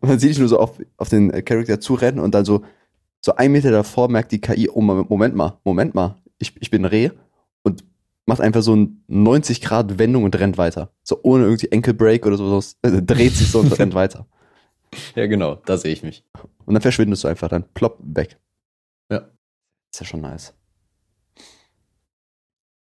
Und 0.00 0.10
dann 0.10 0.18
sehe 0.18 0.30
ich 0.30 0.38
nur 0.38 0.48
so 0.48 0.58
auf, 0.58 0.78
auf 0.96 1.08
den 1.08 1.30
äh, 1.30 1.42
Charakter 1.42 1.80
zurennen 1.80 2.20
und 2.20 2.34
dann 2.34 2.44
so, 2.44 2.62
so 3.20 3.34
ein 3.36 3.52
Meter 3.52 3.70
davor 3.70 4.08
merkt 4.08 4.32
die 4.32 4.40
KI, 4.40 4.68
oh, 4.68 4.80
Moment 4.80 5.34
mal, 5.34 5.58
Moment 5.64 5.94
mal, 5.94 6.16
ich, 6.38 6.54
ich 6.60 6.70
bin 6.70 6.84
Reh 6.84 7.10
und 7.62 7.84
macht 8.26 8.40
einfach 8.40 8.62
so 8.62 8.72
eine 8.72 8.88
90 9.08 9.60
Grad 9.60 9.98
Wendung 9.98 10.24
und 10.24 10.38
rennt 10.38 10.58
weiter. 10.58 10.92
So 11.02 11.20
ohne 11.22 11.44
irgendwie 11.44 11.72
Ankle 11.72 11.94
Break 11.94 12.26
oder 12.26 12.36
sowas, 12.36 12.76
äh, 12.82 13.02
dreht 13.02 13.32
sich 13.32 13.50
so 13.50 13.60
und 13.60 13.78
rennt 13.78 13.94
weiter. 13.94 14.26
Ja, 15.14 15.26
genau, 15.26 15.54
da 15.54 15.78
sehe 15.78 15.90
ich 15.90 16.02
mich. 16.02 16.22
Und 16.66 16.74
dann 16.74 16.82
verschwindest 16.82 17.24
du 17.24 17.28
einfach, 17.28 17.48
dann 17.48 17.64
plopp, 17.72 17.98
weg. 18.02 18.38
Ja. 19.10 19.30
Ist 19.90 20.00
ja 20.00 20.04
schon 20.04 20.20
nice. 20.20 20.52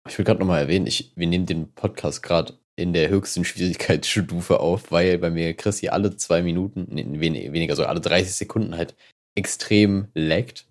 Ich 0.10 0.18
will 0.18 0.26
gerade 0.26 0.42
nochmal 0.42 0.64
erwähnen, 0.64 0.88
ich, 0.88 1.14
wir 1.16 1.28
nehmen 1.28 1.46
den 1.46 1.72
Podcast 1.72 2.22
gerade 2.22 2.60
in 2.76 2.94
der 2.94 3.10
höchsten 3.10 3.46
Schwierigkeitsstufe 3.46 4.60
auf, 4.60 4.92
weil 4.92 5.18
bei 5.18 5.30
mir 5.30 5.54
Chris 5.54 5.80
hier 5.80 5.94
alle 5.94 6.16
zwei 6.16 6.42
Minuten, 6.42 6.88
nee, 6.90 7.06
wen, 7.08 7.34
weniger 7.54 7.76
so, 7.76 7.86
alle 7.86 8.02
30 8.02 8.34
Sekunden 8.34 8.76
halt 8.76 8.96
extrem 9.36 10.08
laggt. 10.14 10.68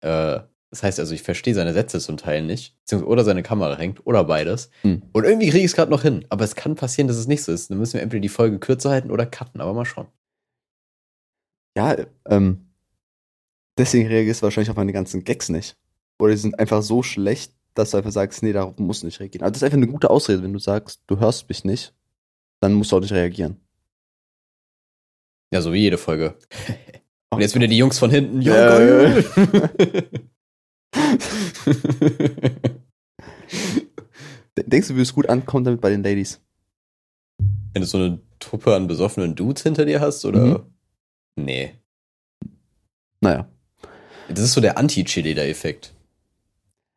Äh, 0.00 0.40
das 0.70 0.82
heißt 0.82 1.00
also, 1.00 1.14
ich 1.14 1.22
verstehe 1.22 1.54
seine 1.54 1.74
Sätze 1.74 2.00
zum 2.00 2.16
Teil 2.16 2.42
nicht, 2.42 2.74
beziehungsweise 2.80 3.10
oder 3.10 3.24
seine 3.24 3.42
Kamera 3.42 3.76
hängt 3.76 4.06
oder 4.06 4.24
beides. 4.24 4.70
Hm. 4.80 5.02
Und 5.12 5.24
irgendwie 5.24 5.50
kriege 5.50 5.58
ich 5.64 5.70
es 5.70 5.76
gerade 5.76 5.90
noch 5.90 6.02
hin. 6.02 6.24
Aber 6.30 6.44
es 6.44 6.54
kann 6.54 6.76
passieren, 6.76 7.08
dass 7.08 7.18
es 7.18 7.28
nicht 7.28 7.42
so 7.42 7.52
ist. 7.52 7.70
Dann 7.70 7.76
müssen 7.76 7.94
wir 7.94 8.02
entweder 8.02 8.22
die 8.22 8.30
Folge 8.30 8.58
kürzer 8.58 8.88
halten 8.88 9.10
oder 9.10 9.26
cutten, 9.26 9.60
aber 9.60 9.74
mal 9.74 9.84
schauen. 9.84 10.08
Ja, 11.76 11.96
ähm, 12.26 12.70
deswegen 13.76 14.08
reagierst 14.08 14.40
du 14.40 14.44
wahrscheinlich 14.44 14.70
auf 14.70 14.76
meine 14.76 14.94
ganzen 14.94 15.24
Gags 15.24 15.50
nicht. 15.50 15.76
Oder 16.18 16.32
die 16.32 16.38
sind 16.38 16.58
einfach 16.58 16.82
so 16.82 17.02
schlecht, 17.02 17.52
dass 17.74 17.90
du 17.90 17.96
einfach 17.96 18.12
sagst, 18.12 18.42
nee, 18.42 18.52
darauf 18.52 18.78
musst 18.78 19.02
du 19.02 19.06
nicht 19.06 19.20
reagieren. 19.20 19.42
Aber 19.42 19.50
das 19.50 19.58
ist 19.58 19.64
einfach 19.64 19.78
eine 19.78 19.86
gute 19.86 20.10
Ausrede, 20.10 20.42
wenn 20.42 20.52
du 20.52 20.58
sagst, 20.58 21.00
du 21.06 21.18
hörst 21.18 21.48
mich 21.48 21.64
nicht, 21.64 21.94
dann 22.60 22.74
musst 22.74 22.92
du 22.92 22.96
auch 22.96 23.00
nicht 23.00 23.12
reagieren. 23.12 23.56
Ja, 25.52 25.60
so 25.60 25.72
wie 25.72 25.80
jede 25.80 25.98
Folge. 25.98 26.36
Und 27.30 27.40
jetzt 27.40 27.54
wieder 27.54 27.66
die 27.66 27.78
Jungs 27.78 27.98
von 27.98 28.10
hinten. 28.10 28.42
Ja, 28.42 28.78
Ja, 28.78 28.78
geil. 28.78 29.24
Denkst 34.54 34.88
du, 34.88 34.96
wie 34.96 35.00
es 35.00 35.14
gut 35.14 35.28
ankommt 35.28 35.66
damit 35.66 35.80
bei 35.80 35.88
den 35.90 36.02
Ladies? 36.02 36.40
Wenn 37.72 37.80
du 37.82 37.86
so 37.86 37.96
eine 37.98 38.20
Truppe 38.38 38.74
an 38.74 38.86
besoffenen 38.86 39.34
Dudes 39.34 39.62
hinter 39.62 39.86
dir 39.86 40.00
hast, 40.00 40.24
oder? 40.26 40.40
Mhm. 40.40 40.62
Nee. 41.36 41.74
Naja. 43.20 43.48
Das 44.28 44.40
ist 44.40 44.52
so 44.52 44.60
der 44.60 44.76
Anti-Cheerleader-Effekt. 44.78 45.94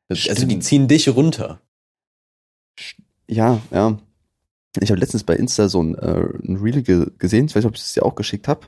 Das- 0.07 0.27
Also 0.29 0.43
die 0.45 0.51
Stimmt. 0.51 0.63
ziehen 0.63 0.87
dich 0.87 1.09
runter. 1.09 1.61
Ja, 3.27 3.61
ja. 3.71 3.97
Ich 4.81 4.91
habe 4.91 4.99
letztens 4.99 5.23
bei 5.23 5.35
Insta 5.35 5.69
so 5.69 5.81
ein, 5.81 5.95
äh, 5.95 6.25
ein 6.43 6.57
Reel 6.57 6.83
ge 6.83 7.07
gesehen, 7.17 7.45
ich 7.45 7.55
weiß 7.55 7.63
nicht, 7.63 7.69
ob 7.69 7.75
ich 7.75 7.81
es 7.81 7.93
dir 7.93 8.03
auch 8.05 8.15
geschickt 8.15 8.47
habe, 8.47 8.67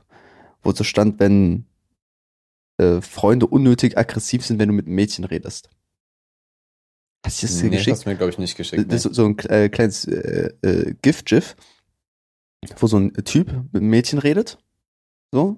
wo 0.64 0.72
so 0.72 0.84
stand, 0.84 1.20
wenn 1.20 1.66
äh, 2.80 3.02
Freunde 3.02 3.48
unnötig 3.48 3.98
aggressiv 3.98 4.46
sind, 4.46 4.60
wenn 4.60 4.70
du 4.70 4.74
mit 4.76 4.86
einem 4.86 4.96
Mädchen 4.96 5.26
redest. 5.26 5.70
Hast 7.26 7.42
du 7.44 7.48
das 7.48 7.62
Nee, 7.64 7.70
geschickt? 7.70 7.98
hast 7.98 8.06
mir, 8.06 8.16
glaube 8.16 8.32
ich, 8.32 8.38
nicht 8.38 8.56
geschickt. 8.56 8.90
Das 8.92 9.06
ist 9.06 9.16
so 9.16 9.26
ein 9.26 9.38
äh, 9.50 9.68
kleines 9.70 10.06
äh, 10.06 10.54
äh, 10.62 10.94
GIF-GIF, 11.02 11.56
wo 12.78 12.88
so 12.88 12.98
ein 12.98 13.14
Typ 13.26 13.48
mit 13.74 13.82
einem 13.82 13.90
Mädchen 13.90 14.20
redet. 14.20 14.58
So. 15.34 15.58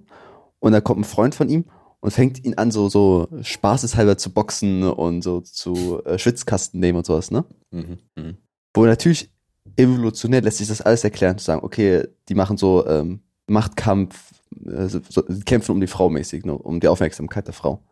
Und 0.59 0.71
da 0.71 0.81
kommt 0.81 1.01
ein 1.01 1.03
Freund 1.03 1.35
von 1.35 1.47
ihm 1.49 1.65
und 2.01 2.11
fängt 2.11 2.43
ihn 2.43 2.55
an, 2.55 2.71
so, 2.71 2.89
so 2.89 3.27
spaßeshalber 3.41 4.17
zu 4.17 4.31
boxen 4.31 4.83
und 4.83 5.21
so 5.21 5.41
zu 5.41 6.03
äh, 6.05 6.17
Schwitzkasten 6.17 6.79
nehmen 6.79 6.99
und 6.99 7.05
sowas, 7.05 7.31
ne? 7.31 7.45
Mhm. 7.71 7.97
Mhm. 8.15 8.37
Wo 8.73 8.85
natürlich 8.85 9.31
evolutionär 9.75 10.41
lässt 10.41 10.57
sich 10.57 10.67
das 10.67 10.81
alles 10.81 11.03
erklären, 11.03 11.37
zu 11.37 11.45
sagen, 11.45 11.63
okay, 11.63 12.07
die 12.27 12.35
machen 12.35 12.57
so 12.57 12.85
ähm, 12.87 13.21
Machtkampf, 13.47 14.31
äh, 14.65 14.87
so, 14.87 15.23
kämpfen 15.45 15.71
um 15.73 15.81
die 15.81 15.87
Frau 15.87 16.09
mäßig, 16.09 16.45
ne, 16.45 16.57
um 16.57 16.79
die 16.79 16.87
Aufmerksamkeit 16.87 17.47
der 17.47 17.53
Frau. 17.53 17.83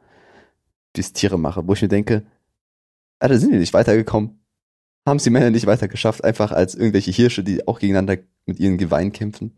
Die 0.95 1.01
es 1.01 1.13
Tiere 1.13 1.37
machen, 1.37 1.67
wo 1.67 1.73
ich 1.73 1.81
mir 1.81 1.87
denke, 1.87 2.25
ah, 3.19 3.27
da 3.27 3.37
sind 3.37 3.51
die 3.51 3.59
nicht 3.59 3.73
weitergekommen. 3.73 4.39
Haben 5.05 5.17
es 5.17 5.23
die 5.23 5.29
Männer 5.29 5.51
nicht 5.51 5.67
weiter 5.67 5.87
geschafft, 5.87 6.23
einfach 6.23 6.51
als 6.51 6.75
irgendwelche 6.75 7.11
Hirsche, 7.11 7.43
die 7.43 7.67
auch 7.67 7.79
gegeneinander 7.79 8.17
mit 8.45 8.59
ihren 8.59 8.77
Geweinen 8.77 9.11
kämpfen. 9.11 9.57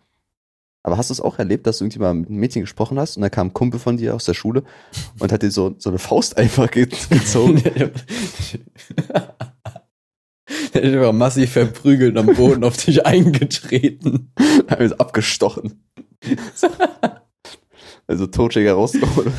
Aber 0.84 0.98
hast 0.98 1.10
du 1.10 1.14
es 1.14 1.22
auch 1.22 1.40
erlebt, 1.40 1.68
dass 1.68 1.80
du 1.80 1.86
irgendjemand 1.86 2.22
mit 2.22 2.30
einem 2.30 2.40
Mädchen 2.40 2.62
gesprochen 2.62 2.98
hast 3.00 3.18
und 3.18 3.22
da 3.22 3.30
kam 3.30 3.48
ein 3.48 3.54
Kumpel 3.54 3.80
von 3.80 3.98
dir 3.98 4.16
aus 4.16 4.26
der 4.26 4.34
Schule 4.34 4.64
und 5.20 5.32
hat 5.32 5.44
dir 5.44 5.52
so, 5.52 5.76
so 5.78 5.90
eine 5.90 6.00
Faust 6.00 6.38
einfach 6.38 6.72
ge 6.72 6.88
gezogen? 7.10 7.62
Der 10.74 10.82
hat 10.84 10.94
einfach 10.94 11.14
massiv 11.14 11.52
verprügelt 11.52 12.18
und 12.18 12.30
am 12.30 12.36
Boden 12.36 12.64
auf 12.64 12.78
dich 12.78 13.06
eingetreten. 13.06 14.32
hat 14.68 14.88
so 14.88 14.96
abgestochen. 14.98 15.84
also 18.08 18.28
Totschläger 18.28 18.74
rausgeholt. 18.74 19.34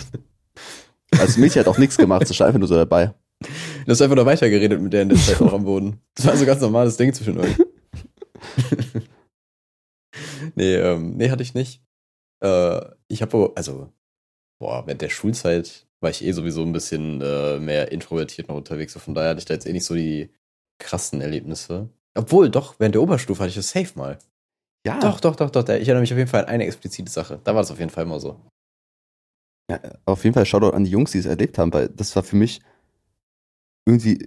Also 1.12 1.26
das 1.26 1.36
Mädchen 1.36 1.60
hat 1.60 1.68
auch 1.68 1.78
nichts 1.78 1.96
gemacht, 1.96 2.26
so 2.28 2.44
einfach 2.44 2.58
nur 2.58 2.68
so 2.68 2.76
dabei. 2.76 3.12
Du 3.40 3.90
hast 3.90 4.02
einfach 4.02 4.16
noch 4.16 4.26
weitergeredet 4.26 4.80
mit 4.80 4.92
der 4.92 5.02
in 5.02 5.08
der 5.08 5.18
Zeit 5.18 5.40
auch 5.40 5.52
am 5.52 5.64
Boden. 5.64 5.98
Das 6.14 6.26
war 6.26 6.36
so 6.36 6.44
ein 6.44 6.46
ganz 6.46 6.60
normales 6.60 6.96
Ding 6.96 7.12
zwischen 7.12 7.38
euch. 7.38 7.56
nee, 10.54 10.74
ähm, 10.74 11.16
nee, 11.16 11.30
hatte 11.30 11.42
ich 11.42 11.54
nicht. 11.54 11.82
Äh, 12.42 12.80
ich 13.08 13.22
habe, 13.22 13.52
also, 13.56 13.92
boah, 14.58 14.86
während 14.86 15.02
der 15.02 15.10
Schulzeit 15.10 15.86
war 16.00 16.10
ich 16.10 16.24
eh 16.24 16.32
sowieso 16.32 16.62
ein 16.62 16.72
bisschen 16.72 17.20
äh, 17.20 17.58
mehr 17.58 17.92
introvertiert 17.92 18.48
noch 18.48 18.56
unterwegs. 18.56 18.92
So 18.92 19.00
von 19.00 19.14
daher 19.14 19.30
hatte 19.30 19.40
ich 19.40 19.44
da 19.44 19.54
jetzt 19.54 19.66
eh 19.66 19.72
nicht 19.72 19.84
so 19.84 19.94
die 19.94 20.30
krassen 20.78 21.20
Erlebnisse. 21.20 21.90
Obwohl, 22.14 22.50
doch, 22.50 22.78
während 22.78 22.94
der 22.94 23.02
Oberstufe 23.02 23.40
hatte 23.40 23.50
ich 23.50 23.56
das 23.56 23.70
safe 23.70 23.98
mal. 23.98 24.18
Ja, 24.86 24.98
Doch, 24.98 25.20
doch, 25.20 25.36
doch, 25.36 25.50
doch. 25.50 25.62
Ich 25.62 25.68
erinnere 25.68 26.00
mich 26.00 26.12
auf 26.12 26.18
jeden 26.18 26.30
Fall 26.30 26.44
an 26.44 26.48
eine 26.48 26.64
explizite 26.64 27.10
Sache. 27.10 27.40
Da 27.44 27.54
war 27.54 27.60
das 27.60 27.70
auf 27.70 27.78
jeden 27.78 27.90
Fall 27.90 28.06
mal 28.06 28.18
so. 28.18 28.40
Ja, 29.70 29.78
auf 30.06 30.24
jeden 30.24 30.34
Fall 30.34 30.46
Shoutout 30.46 30.70
an 30.74 30.84
die 30.84 30.90
Jungs, 30.90 31.12
die 31.12 31.18
es 31.18 31.26
erlebt 31.26 31.58
haben, 31.58 31.72
weil 31.72 31.90
das 31.90 32.16
war 32.16 32.22
für 32.22 32.36
mich 32.36 32.60
irgendwie, 33.86 34.18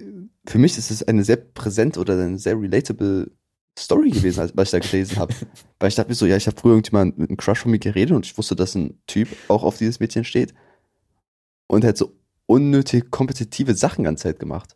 für 0.45 0.57
mich 0.57 0.77
ist 0.77 0.91
es 0.91 1.03
eine 1.03 1.23
sehr 1.23 1.37
präsent 1.37 1.97
oder 1.97 2.13
eine 2.13 2.37
sehr 2.37 2.59
relatable 2.59 3.31
Story 3.77 4.11
gewesen, 4.11 4.41
als, 4.41 4.55
was 4.55 4.67
ich 4.67 4.71
da 4.71 4.79
gelesen 4.79 5.17
habe. 5.17 5.33
weil 5.79 5.89
ich 5.89 5.95
dachte 5.95 6.09
mir 6.09 6.15
so, 6.15 6.25
ja, 6.25 6.37
ich 6.37 6.47
habe 6.47 6.59
früher 6.59 6.73
irgendjemand 6.73 7.17
mit 7.17 7.29
einem 7.29 7.37
Crush 7.37 7.59
von 7.59 7.71
mir 7.71 7.79
geredet 7.79 8.15
und 8.15 8.25
ich 8.25 8.37
wusste, 8.37 8.55
dass 8.55 8.75
ein 8.75 8.99
Typ 9.07 9.29
auch 9.47 9.63
auf 9.63 9.77
dieses 9.77 9.99
Mädchen 9.99 10.23
steht. 10.23 10.53
Und 11.67 11.83
er 11.83 11.89
hat 11.89 11.97
so 11.97 12.13
unnötig 12.45 13.09
kompetitive 13.11 13.73
Sachen 13.75 14.03
ganze 14.03 14.23
Zeit 14.23 14.39
gemacht. 14.39 14.75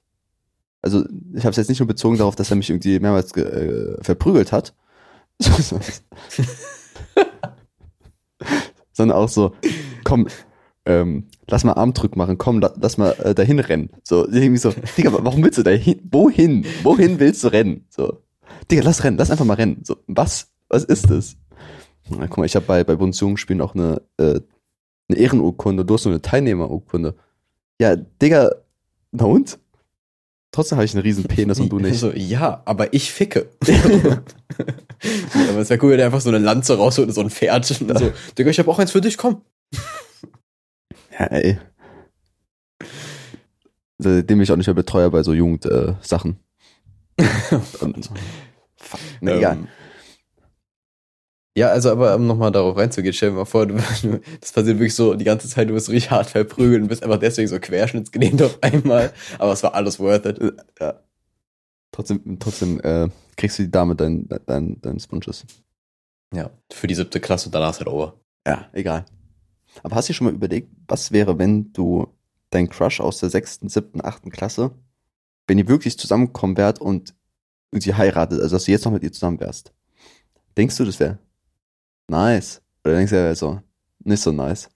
Also, 0.81 1.05
ich 1.33 1.43
habe 1.43 1.51
es 1.51 1.57
jetzt 1.57 1.69
nicht 1.69 1.79
nur 1.79 1.87
bezogen 1.87 2.17
darauf, 2.17 2.35
dass 2.35 2.49
er 2.49 2.55
mich 2.55 2.69
irgendwie 2.69 2.99
mehrmals 2.99 3.35
äh, 3.35 4.01
verprügelt 4.03 4.51
hat, 4.51 4.73
sondern 8.93 9.17
auch 9.17 9.29
so, 9.29 9.53
komm, 10.03 10.27
ähm, 10.85 11.27
lass 11.47 11.63
mal 11.63 11.73
Armdrück 11.73 12.15
machen, 12.15 12.37
komm, 12.37 12.59
la, 12.59 12.73
lass 12.79 12.97
mal 12.97 13.11
äh, 13.23 13.35
dahin 13.35 13.59
rennen. 13.59 13.89
So, 14.03 14.27
irgendwie 14.27 14.57
so, 14.57 14.73
Digga, 14.97 15.11
warum 15.11 15.43
willst 15.43 15.57
du 15.57 15.63
dahin? 15.63 15.99
Wohin? 16.11 16.65
Wohin 16.83 17.19
willst 17.19 17.43
du 17.43 17.49
rennen? 17.49 17.85
So, 17.89 18.21
Digga, 18.69 18.83
lass 18.83 19.03
rennen, 19.03 19.17
lass 19.17 19.31
einfach 19.31 19.45
mal 19.45 19.55
rennen. 19.55 19.81
So, 19.83 19.97
was? 20.07 20.49
Was 20.69 20.83
ist 20.83 21.09
das? 21.09 21.37
Na, 22.09 22.27
guck 22.27 22.37
mal, 22.37 22.45
ich 22.45 22.55
habe 22.55 22.65
bei, 22.65 22.83
bei 22.83 22.95
Bundesjugendspielen 22.95 23.61
auch 23.61 23.75
eine, 23.75 24.01
äh, 24.17 24.39
eine 25.09 25.17
Ehrenurkunde, 25.17 25.85
du 25.85 25.93
hast 25.93 26.05
nur 26.05 26.13
eine 26.13 26.21
Teilnehmerurkunde. 26.21 27.15
Ja, 27.79 27.95
Digga, 27.95 28.51
na 29.11 29.25
und? 29.25 29.59
Trotzdem 30.51 30.77
habe 30.77 30.85
ich 30.85 30.93
einen 30.93 31.03
riesen 31.03 31.25
Penis 31.25 31.59
und 31.59 31.69
du 31.69 31.79
nicht. 31.79 31.99
So, 31.99 32.11
ja, 32.13 32.61
aber 32.65 32.93
ich 32.93 33.11
ficke. 33.11 33.49
aber 33.67 34.21
es 35.59 35.69
wäre 35.69 35.83
cool, 35.83 35.91
wenn 35.91 35.99
er 35.99 36.05
einfach 36.05 36.21
so 36.21 36.29
eine 36.29 36.39
Lanze 36.39 36.77
rausholt 36.77 37.09
und 37.09 37.13
so 37.13 37.21
ein 37.21 37.29
Pferd 37.29 37.69
und 37.81 37.99
so, 37.99 38.11
Digga, 38.37 38.49
ich 38.49 38.59
habe 38.59 38.71
auch 38.71 38.79
eins 38.79 38.91
für 38.91 39.01
dich, 39.01 39.17
komm. 39.17 39.41
Ja, 41.11 41.25
ey. 41.27 41.59
Seitdem 43.97 44.37
bin 44.37 44.41
ich 44.41 44.51
auch 44.51 44.57
nicht 44.57 44.67
mehr 44.67 44.73
Betreuer 44.73 45.09
bei 45.09 45.23
so 45.23 45.33
Jugendsachen. 45.33 46.39
Äh, 47.17 47.25
fuck, 48.77 48.99
na, 49.21 49.35
egal. 49.35 49.53
Ähm, 49.57 49.67
Ja, 51.57 51.69
also 51.69 51.89
aber 51.89 52.15
um 52.15 52.27
nochmal 52.27 52.51
darauf 52.51 52.77
reinzugehen, 52.77 53.13
stell 53.15 53.31
dir 53.31 53.37
mal 53.37 53.45
vor, 53.45 53.65
du, 53.67 53.73
das 53.73 54.51
passiert 54.51 54.77
wirklich 54.77 54.93
so 54.93 55.15
die 55.15 55.25
ganze 55.25 55.49
Zeit, 55.49 55.67
du 55.69 55.73
wirst 55.73 55.89
richtig 55.89 56.11
hart 56.11 56.29
verprügelt 56.29 56.83
und 56.83 56.87
bist 56.87 57.01
einfach 57.03 57.17
deswegen 57.17 57.47
so 57.47 57.59
querschnittsgelähmt 57.59 58.43
auf 58.43 58.61
einmal, 58.61 59.11
aber 59.39 59.53
es 59.53 59.63
war 59.63 59.73
alles 59.73 59.99
worth 59.99 60.27
it. 60.27 60.39
Ja. 60.79 61.01
Trotzdem, 61.91 62.37
trotzdem 62.39 62.79
äh, 62.81 63.09
kriegst 63.37 63.57
du 63.57 63.63
die 63.63 63.71
Dame 63.71 63.95
dein, 63.95 64.29
dein, 64.45 64.79
dein 64.81 64.99
Sponges. 64.99 65.47
Ja, 66.31 66.51
für 66.71 66.85
die 66.85 66.93
siebte 66.93 67.19
Klasse 67.19 67.47
und 67.47 67.55
danach 67.55 67.71
ist 67.71 67.79
halt 67.79 67.87
over. 67.87 68.19
Ja, 68.45 68.69
egal. 68.73 69.05
Aber 69.81 69.95
hast 69.95 70.09
du 70.09 70.13
dir 70.13 70.17
schon 70.17 70.27
mal 70.27 70.35
überlegt, 70.35 70.69
was 70.87 71.11
wäre, 71.11 71.39
wenn 71.39 71.73
du 71.73 72.07
dein 72.51 72.69
Crush 72.69 73.01
aus 73.01 73.17
der 73.17 73.31
sechsten, 73.31 73.67
siebten, 73.67 74.05
achten 74.05 74.29
Klasse, 74.29 74.71
wenn 75.47 75.57
ihr 75.57 75.67
wirklich 75.67 75.97
zusammenkommen 75.97 76.55
wärt 76.55 76.79
und 76.79 77.15
sie 77.83 77.95
heiratet, 77.95 78.41
also 78.41 78.55
dass 78.55 78.65
du 78.65 78.71
jetzt 78.71 78.85
noch 78.85 78.91
mit 78.91 79.03
ihr 79.03 79.11
zusammen 79.11 79.39
wärst? 79.39 79.73
Denkst 80.55 80.77
du, 80.77 80.85
das 80.85 80.99
wäre 80.99 81.19
nice? 82.07 82.61
Oder 82.83 82.95
denkst 82.95 83.11
du, 83.11 83.17
er 83.17 83.23
wäre 83.25 83.35
so 83.35 83.61
nicht 83.99 84.21
so 84.21 84.31
nice? 84.31 84.69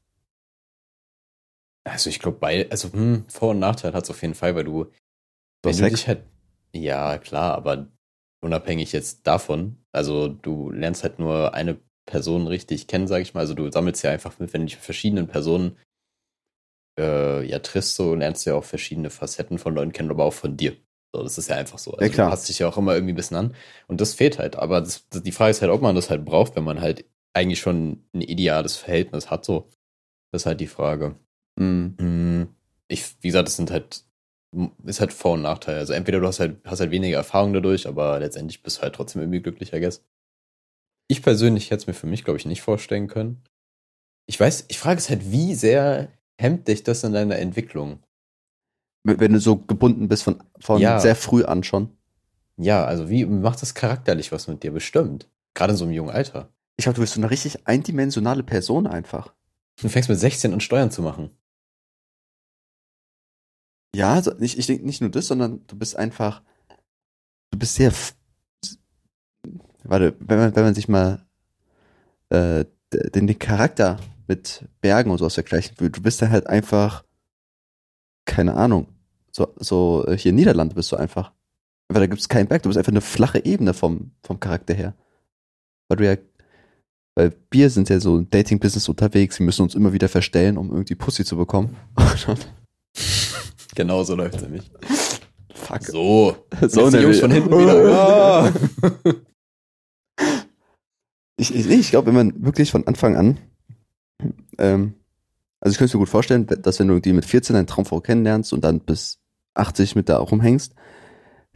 Also 1.83 2.09
ich 2.09 2.19
glaube, 2.19 2.37
bei, 2.37 2.69
also 2.69 2.91
hm, 2.91 3.25
Vor- 3.27 3.51
und 3.51 3.59
Nachteil 3.59 3.93
hat 3.93 4.03
es 4.03 4.09
auf 4.09 4.21
jeden 4.21 4.35
Fall, 4.35 4.55
weil 4.55 4.65
du, 4.65 4.91
wenn 5.63 5.75
du 5.75 5.89
dich 5.89 6.07
halt, 6.07 6.23
ja 6.73 7.17
klar, 7.17 7.55
aber 7.55 7.87
unabhängig 8.41 8.91
jetzt 8.91 9.25
davon, 9.25 9.77
also 9.91 10.27
du 10.27 10.69
lernst 10.71 11.03
halt 11.03 11.19
nur 11.19 11.53
eine 11.53 11.79
Person 12.05 12.47
richtig 12.47 12.87
kennen, 12.87 13.07
sag 13.07 13.21
ich 13.21 13.33
mal, 13.33 13.41
also 13.41 13.53
du 13.53 13.71
sammelst 13.71 14.03
ja 14.03 14.11
einfach 14.11 14.37
mit, 14.39 14.53
wenn 14.53 14.61
du 14.61 14.65
dich 14.65 14.75
mit 14.75 14.85
verschiedenen 14.85 15.27
Personen 15.27 15.77
äh, 16.99 17.43
ja 17.45 17.59
triffst, 17.59 17.95
so 17.95 18.15
lernst 18.15 18.45
du 18.45 18.51
ja 18.51 18.55
auch 18.55 18.63
verschiedene 18.63 19.09
Facetten 19.09 19.57
von 19.57 19.73
Leuten 19.73 19.91
kennen, 19.91 20.11
aber 20.11 20.25
auch 20.25 20.33
von 20.33 20.57
dir. 20.57 20.75
So, 21.13 21.23
das 21.23 21.37
ist 21.37 21.49
ja 21.49 21.57
einfach 21.57 21.77
so. 21.77 21.91
Also 21.91 22.05
Ja, 22.05 22.09
klar. 22.11 22.27
Du 22.27 22.31
passt 22.31 22.47
dich 22.47 22.59
ja 22.59 22.67
auch 22.67 22.77
immer 22.77 22.93
irgendwie 22.93 23.13
ein 23.13 23.17
bisschen 23.17 23.37
an. 23.37 23.55
Und 23.87 23.99
das 24.01 24.13
fehlt 24.13 24.39
halt. 24.39 24.55
Aber 24.55 24.79
das, 24.81 25.07
das, 25.09 25.23
die 25.23 25.31
Frage 25.31 25.51
ist 25.51 25.61
halt, 25.61 25.71
ob 25.71 25.81
man 25.81 25.95
das 25.95 26.09
halt 26.09 26.23
braucht, 26.23 26.55
wenn 26.55 26.63
man 26.63 26.79
halt 26.81 27.05
eigentlich 27.33 27.59
schon 27.59 28.03
ein 28.13 28.21
ideales 28.21 28.77
Verhältnis 28.77 29.29
hat. 29.29 29.43
So. 29.45 29.69
Das 30.31 30.43
ist 30.43 30.45
halt 30.45 30.61
die 30.61 30.67
Frage. 30.67 31.15
Mhm. 31.59 31.95
Mm, 31.99 32.55
Ich, 32.87 33.15
wie 33.21 33.27
gesagt, 33.27 33.47
das 33.47 33.57
sind 33.57 33.71
halt, 33.71 34.05
ist 34.85 35.01
halt 35.01 35.11
Vor- 35.11 35.33
und 35.33 35.41
Nachteil. 35.41 35.77
Also 35.79 35.93
entweder 35.93 36.19
du 36.21 36.27
hast 36.27 36.39
halt, 36.39 36.61
hast 36.65 36.79
halt 36.79 36.91
weniger 36.91 37.17
Erfahrung 37.17 37.53
dadurch, 37.53 37.87
aber 37.87 38.19
letztendlich 38.19 38.63
bist 38.63 38.77
du 38.77 38.81
halt 38.83 38.95
trotzdem 38.95 39.21
irgendwie 39.21 39.41
glücklicher, 39.41 39.77
I 39.77 39.81
guess. 39.81 40.03
Ich 41.09 41.21
persönlich 41.21 41.65
hätte 41.71 41.81
es 41.81 41.87
mir 41.87 41.93
für 41.93 42.07
mich, 42.07 42.23
glaube 42.23 42.37
ich, 42.37 42.45
nicht 42.45 42.61
vorstellen 42.61 43.07
können. 43.07 43.43
Ich 44.27 44.39
weiß, 44.39 44.65
ich 44.69 44.79
frage 44.79 44.99
es 44.99 45.09
halt, 45.09 45.29
wie 45.31 45.55
sehr 45.55 46.09
hemmt 46.39 46.69
dich 46.69 46.83
das 46.83 47.03
in 47.03 47.11
deiner 47.11 47.37
Entwicklung? 47.37 48.01
Wenn 49.03 49.33
du 49.33 49.39
so 49.39 49.57
gebunden 49.57 50.07
bist 50.07 50.23
von, 50.23 50.43
von 50.59 50.79
Ja. 50.79 50.99
sehr 50.99 51.15
früh 51.15 51.43
an 51.43 51.63
schon. 51.63 51.89
Ja, 52.57 52.85
also 52.85 53.09
wie 53.09 53.25
macht 53.25 53.61
das 53.61 53.73
charakterlich 53.73 54.31
was 54.31 54.47
mit 54.47 54.61
dir 54.63 54.71
bestimmt? 54.71 55.27
Gerade 55.55 55.71
in 55.71 55.77
so 55.77 55.85
einem 55.85 55.93
jungen 55.93 56.11
Alter. 56.11 56.49
Ich 56.77 56.83
glaube, 56.83 56.95
du 56.95 57.01
bist 57.01 57.13
so 57.13 57.19
eine 57.19 57.31
richtig 57.31 57.67
eindimensionale 57.67 58.43
Person 58.43 58.87
einfach. 58.87 59.33
Du 59.81 59.89
fängst 59.89 60.09
mit 60.09 60.19
16 60.19 60.53
an 60.53 60.61
Steuern 60.61 60.91
zu 60.91 61.01
machen. 61.01 61.31
Ja, 63.95 64.21
so, 64.21 64.31
ich, 64.39 64.57
ich 64.57 64.67
denke 64.67 64.85
nicht 64.85 65.01
nur 65.01 65.09
das, 65.09 65.27
sondern 65.27 65.65
du 65.67 65.75
bist 65.77 65.95
einfach, 65.97 66.41
du 67.51 67.59
bist 67.59 67.75
sehr, 67.75 67.91
warte, 69.83 70.15
wenn 70.19 70.37
man, 70.37 70.55
wenn 70.55 70.63
man 70.63 70.75
sich 70.75 70.87
mal 70.87 71.25
äh, 72.29 72.65
den, 72.93 73.27
den 73.27 73.39
Charakter 73.39 73.99
mit 74.27 74.65
Bergen 74.79 75.11
und 75.11 75.17
sowas 75.17 75.33
vergleichen 75.33 75.77
will, 75.79 75.89
du 75.89 76.01
bist 76.01 76.21
dann 76.21 76.31
halt 76.31 76.47
einfach, 76.47 77.03
keine 78.25 78.55
Ahnung, 78.55 78.87
so, 79.31 79.53
so 79.57 80.05
äh, 80.07 80.17
hier 80.17 80.29
in 80.29 80.35
Niederlande 80.35 80.75
bist 80.75 80.91
du 80.91 80.95
einfach. 80.95 81.31
Weil 81.89 82.01
da 82.01 82.07
gibt 82.07 82.21
es 82.21 82.29
keinen 82.29 82.47
Berg, 82.47 82.63
du 82.63 82.69
bist 82.69 82.77
einfach 82.77 82.91
eine 82.91 83.01
flache 83.01 83.43
Ebene 83.43 83.73
vom, 83.73 84.11
vom 84.23 84.39
Charakter 84.39 84.73
her. 84.73 84.95
Weil 85.89 85.97
du 85.97 86.05
ja, 86.05 86.17
weil 87.15 87.33
wir 87.51 87.69
sind 87.69 87.89
ja 87.89 87.99
so 87.99 88.17
im 88.17 88.29
Dating-Business 88.29 88.87
unterwegs, 88.87 89.39
wir 89.39 89.45
müssen 89.45 89.63
uns 89.63 89.75
immer 89.75 89.91
wieder 89.93 90.07
verstellen, 90.07 90.57
um 90.57 90.71
irgendwie 90.71 90.95
Pussy 90.95 91.25
zu 91.25 91.37
bekommen. 91.37 91.75
Genau 93.73 94.03
so 94.03 94.15
läuft 94.15 94.35
es 94.35 94.41
nämlich. 94.41 94.69
Fuck. 95.53 95.83
So. 95.83 96.35
So 96.67 96.85
eine- 96.87 97.01
Jungs 97.01 97.21
von 97.21 97.31
hinten 97.31 97.49
wieder. 97.51 98.51
Ich, 101.37 101.55
ich, 101.55 101.67
ich 101.67 101.89
glaube, 101.89 102.07
wenn 102.07 102.13
man 102.13 102.45
wirklich 102.45 102.69
von 102.69 102.85
Anfang 102.85 103.15
an, 103.15 103.39
ähm, 104.59 104.93
also 105.61 105.73
ich 105.73 105.77
könnte 105.77 105.95
mir 105.95 106.01
gut 106.01 106.09
vorstellen, 106.09 106.47
dass 106.47 106.79
wenn 106.79 106.87
du 106.87 106.99
die 106.99 107.13
mit 107.13 107.23
14 107.23 107.53
deine 107.53 107.67
Traumfrau 107.67 108.01
kennenlernst 108.01 108.51
und 108.51 108.63
dann 108.63 108.79
bis 108.81 109.19
80 109.53 109.95
mit 109.95 110.09
da 110.09 110.17
rumhängst, 110.17 110.73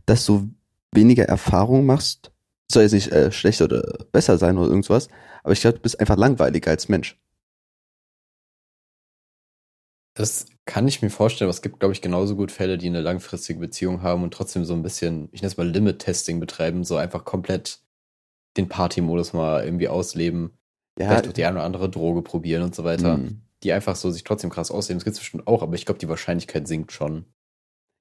dass 0.06 0.26
du 0.26 0.50
weniger 0.94 1.26
Erfahrung 1.26 1.86
machst. 1.86 2.32
Soll 2.72 2.84
jetzt 2.84 2.94
nicht 2.94 3.12
äh, 3.12 3.32
schlechter 3.32 3.66
oder 3.66 4.06
besser 4.12 4.38
sein 4.38 4.58
oder 4.58 4.70
irgendwas, 4.70 5.08
aber 5.44 5.54
ich 5.54 5.62
glaube, 5.62 5.78
du 5.78 5.82
bist 5.82 6.00
einfach 6.00 6.18
langweiliger 6.18 6.72
als 6.72 6.88
Mensch. 6.88 7.20
Das 10.16 10.46
kann 10.66 10.88
ich 10.88 11.02
mir 11.02 11.10
vorstellen, 11.10 11.48
aber 11.48 11.56
es 11.56 11.62
gibt, 11.62 11.80
glaube 11.80 11.94
ich, 11.94 12.02
genauso 12.02 12.36
gut 12.36 12.52
Fälle, 12.52 12.78
die 12.78 12.88
eine 12.88 13.02
langfristige 13.02 13.60
Beziehung 13.60 14.02
haben 14.02 14.24
und 14.24 14.34
trotzdem 14.34 14.64
so 14.64 14.74
ein 14.74 14.82
bisschen, 14.82 15.28
ich 15.32 15.42
nenne 15.42 15.52
es 15.52 15.58
mal 15.58 15.68
Limit-Testing 15.68 16.40
betreiben, 16.40 16.84
so 16.86 16.96
einfach 16.96 17.26
komplett 17.26 17.82
den 18.56 18.70
Party-Modus 18.70 19.34
mal 19.34 19.66
irgendwie 19.66 19.90
ausleben, 19.90 20.58
Ja, 20.98 21.08
vielleicht 21.08 21.28
auch 21.28 21.34
die 21.34 21.44
eine 21.46 21.58
oder 21.58 21.66
andere 21.66 21.90
Droge 21.90 22.22
probieren 22.22 22.64
und 22.64 22.74
so 22.74 22.84
weiter, 22.86 23.18
mh. 23.18 23.32
Die 23.66 23.74
einfach 23.74 23.96
so 23.96 24.12
sich 24.12 24.24
trotzdem 24.24 24.50
krass 24.50 24.72
ausleben. 24.72 25.00
Das 25.00 25.04
gibt 25.04 25.16
es 25.16 25.20
bestimmt 25.20 25.48
auch, 25.48 25.64
aber 25.64 25.76
ich 25.76 25.86
glaube, 25.86 26.00
die 26.00 26.08
Wahrscheinlichkeit 26.08 26.68
sinkt 26.68 26.92
schon. 26.92 27.26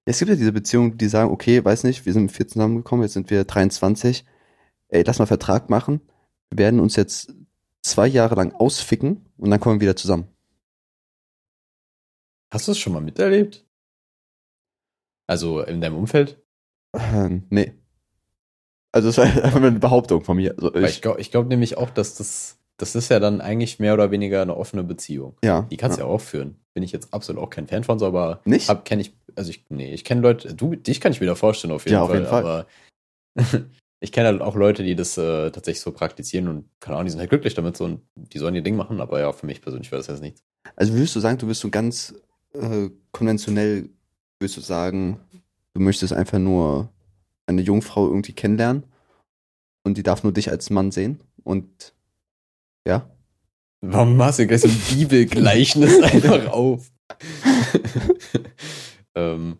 Es 0.05 0.19
gibt 0.19 0.29
ja 0.29 0.37
diese 0.37 0.53
Beziehungen, 0.53 0.99
die 0.99 1.09
sagen, 1.09 1.31
okay, 1.31 1.65
weiß 1.65 1.85
nicht, 1.85 2.05
wir 2.05 2.13
sind 2.13 2.25
mit 2.25 2.33
14 2.33 2.53
zusammengekommen, 2.53 3.03
jetzt 3.03 3.15
sind 3.15 3.31
wir 3.31 3.45
23. 3.45 4.25
Ey, 4.89 5.03
lass 5.03 5.19
mal 5.19 5.27
Vertrag 5.27 5.71
machen. 5.71 6.03
Wir 6.51 6.59
werden 6.59 6.79
uns 6.79 6.95
jetzt 6.97 7.35
zwei 7.83 8.07
Jahre 8.07 8.35
lang 8.35 8.53
ausficken 8.53 9.25
und 9.39 9.51
dann 9.51 9.61
kommen 9.61 9.81
wir 9.81 9.87
wieder 9.87 9.97
zusammen. 9.97 10.29
Hast 12.53 12.69
du 12.69 12.73
es 12.73 12.79
schon 12.79 12.93
mal 12.93 13.01
miterlebt? 13.01 13.67
Also 15.27 15.63
in 15.63 15.81
deinem 15.81 15.97
Umfeld? 15.97 16.45
Ähm, 16.93 17.45
nee. 17.49 17.73
Also 18.93 19.09
das 19.09 19.19
war 19.19 19.25
einfach 19.45 19.57
eine 19.57 19.73
Behauptung 19.73 20.23
von 20.23 20.37
mir. 20.37 20.55
Also 20.57 20.75
ich, 20.75 20.97
ich 20.97 21.01
glaube 21.01 21.23
glaub 21.23 21.47
nämlich 21.47 21.79
auch, 21.79 21.91
dass 21.91 22.15
das, 22.15 22.59
das 22.77 22.95
ist 22.95 23.09
ja 23.09 23.21
dann 23.21 23.41
eigentlich 23.41 23.79
mehr 23.79 23.95
oder 23.95 24.11
weniger 24.11 24.43
eine 24.43 24.57
offene 24.57 24.83
Beziehung. 24.85 25.37
ja. 25.45 25.63
Die 25.71 25.77
kannst 25.77 25.99
du 25.99 26.03
ja. 26.03 26.09
auch 26.09 26.21
führen. 26.21 26.57
Bin 26.75 26.83
ich 26.83 26.93
jetzt 26.93 27.15
absolut 27.15 27.41
auch 27.43 27.51
kein 27.51 27.69
Fan 27.69 27.85
von, 27.85 27.99
so, 27.99 28.07
aber 28.07 28.41
Nicht? 28.45 28.69
hab, 28.69 28.85
kenn 28.85 28.99
ich, 29.01 29.15
also 29.37 29.51
ich, 29.51 29.65
nee, 29.69 29.93
ich 29.95 30.05
kenne 30.05 30.21
Leute, 30.23 30.55
du, 30.55 30.75
dich 30.75 31.01
kann 31.01 31.13
ich 31.13 31.21
mir 31.21 31.27
da 31.27 31.35
vorstellen 31.37 31.73
auf 31.73 31.85
jeden 31.85 31.95
Ja, 31.95 32.03
auf 32.03 32.09
Fall, 32.09 32.19
jeden 32.19 32.29
Fall. 32.29 32.43
aber 32.45 32.67
ich 34.01 34.13
kenne 34.13 34.27
halt 34.29 34.43
auch 34.43 34.57
Leute, 34.57 34.83
die 34.83 34.97
das 34.97 35.17
äh, 35.17 35.51
tatsächlich 35.51 35.81
so 35.83 35.93
praktizieren 35.93 36.49
und 36.49 36.69
keine 36.81 36.97
Ahnung, 36.97 37.07
die 37.07 37.11
sind 37.13 37.21
halt 37.21 37.31
glücklich 37.31 37.55
damit 37.55 37.77
so 37.77 37.85
und 37.85 38.01
die 38.17 38.39
sollen 38.39 38.55
ihr 38.57 38.63
Ding 38.63 38.77
machen, 38.77 39.01
aber 39.01 39.21
ja, 39.21 39.33
für 39.33 39.47
mich 39.47 39.63
persönlich 39.63 39.91
wäre 39.93 40.01
das 40.01 40.09
jetzt 40.09 40.21
nichts. 40.21 40.43
Also 40.77 40.93
würdest 40.95 41.15
du 41.15 41.21
sagen, 41.21 41.39
du 41.39 41.47
bist 41.47 41.61
so 41.61 41.71
ganz 41.71 42.15
äh, 42.55 42.91
konventionell, 43.13 43.89
würdest 44.41 44.57
du 44.57 44.61
sagen, 44.61 45.21
du 45.75 45.81
möchtest 45.81 46.13
einfach 46.13 46.39
nur 46.39 46.89
eine 47.47 47.63
Jungfrau 47.63 48.09
irgendwie 48.09 48.33
kennenlernen 48.33 48.85
und 49.85 49.97
die 49.97 50.03
darf 50.03 50.23
nur 50.23 50.33
dich 50.33 50.51
als 50.51 50.71
Mann 50.71 50.91
sehen 50.91 51.21
und 51.45 51.94
ja. 52.87 53.09
Warum 53.81 54.17
machst 54.17 54.39
du 54.39 54.47
gleich 54.47 54.63
so 54.63 54.69
ein 54.69 54.81
Bibelgleichnis 54.91 56.03
einfach 56.03 56.47
auf? 56.49 56.91
ähm, 59.15 59.59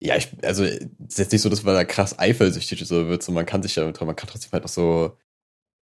ja, 0.00 0.16
ich, 0.16 0.28
also, 0.42 0.64
es 0.64 0.78
ist 1.08 1.18
jetzt 1.18 1.32
nicht 1.32 1.42
so, 1.42 1.50
dass 1.50 1.62
man 1.62 1.74
da 1.74 1.84
krass 1.84 2.18
eifersüchtig 2.18 2.86
so 2.86 3.08
wird, 3.08 3.22
so 3.22 3.32
man 3.32 3.44
kann 3.44 3.62
sich 3.62 3.76
ja, 3.76 3.84
man 3.84 3.92
kann 3.94 4.28
trotzdem 4.28 4.52
halt 4.52 4.64
auch 4.64 4.68
so 4.68 5.16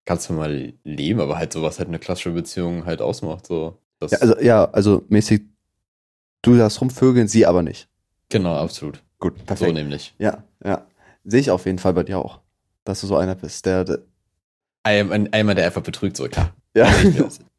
ganz 0.06 0.30
normal 0.30 0.74
leben, 0.86 1.20
aber 1.20 1.38
halt 1.38 1.52
so, 1.52 1.62
was 1.62 1.80
halt 1.80 1.90
eine 1.90 2.00
klassische 2.00 2.32
Beziehung 2.32 2.86
halt 2.86 3.02
ausmacht, 3.02 3.46
so. 3.46 3.78
Ja, 4.02 4.18
also, 4.20 4.40
ja, 4.40 4.66
also 4.72 5.04
mäßig, 5.10 5.42
du 6.44 6.56
darfst 6.56 6.80
rumvögeln, 6.80 7.28
sie 7.28 7.46
aber 7.46 7.64
nicht. 7.64 7.90
genau, 8.30 8.56
absolut. 8.56 9.04
Gut, 9.20 9.40
So 9.40 9.46
perfekt. 9.46 9.74
nämlich. 9.74 10.14
Ja, 10.20 10.44
ja. 10.64 10.86
Sehe 11.24 11.42
ich 11.42 11.50
auf 11.52 11.66
jeden 11.66 11.80
Fall 11.80 11.94
bei 11.94 12.04
dir 12.04 12.20
auch. 12.20 12.40
Dass 12.84 13.02
du 13.02 13.08
so 13.08 13.18
einer 13.18 13.34
bist, 13.36 13.66
der, 13.66 13.84
der 13.84 14.00
Ein, 14.88 15.12
ein, 15.12 15.34
einmal, 15.34 15.54
der 15.54 15.66
einfach 15.66 15.82
betrügt, 15.82 16.16
so 16.16 16.30
klar. 16.30 16.56
ja. 16.74 16.90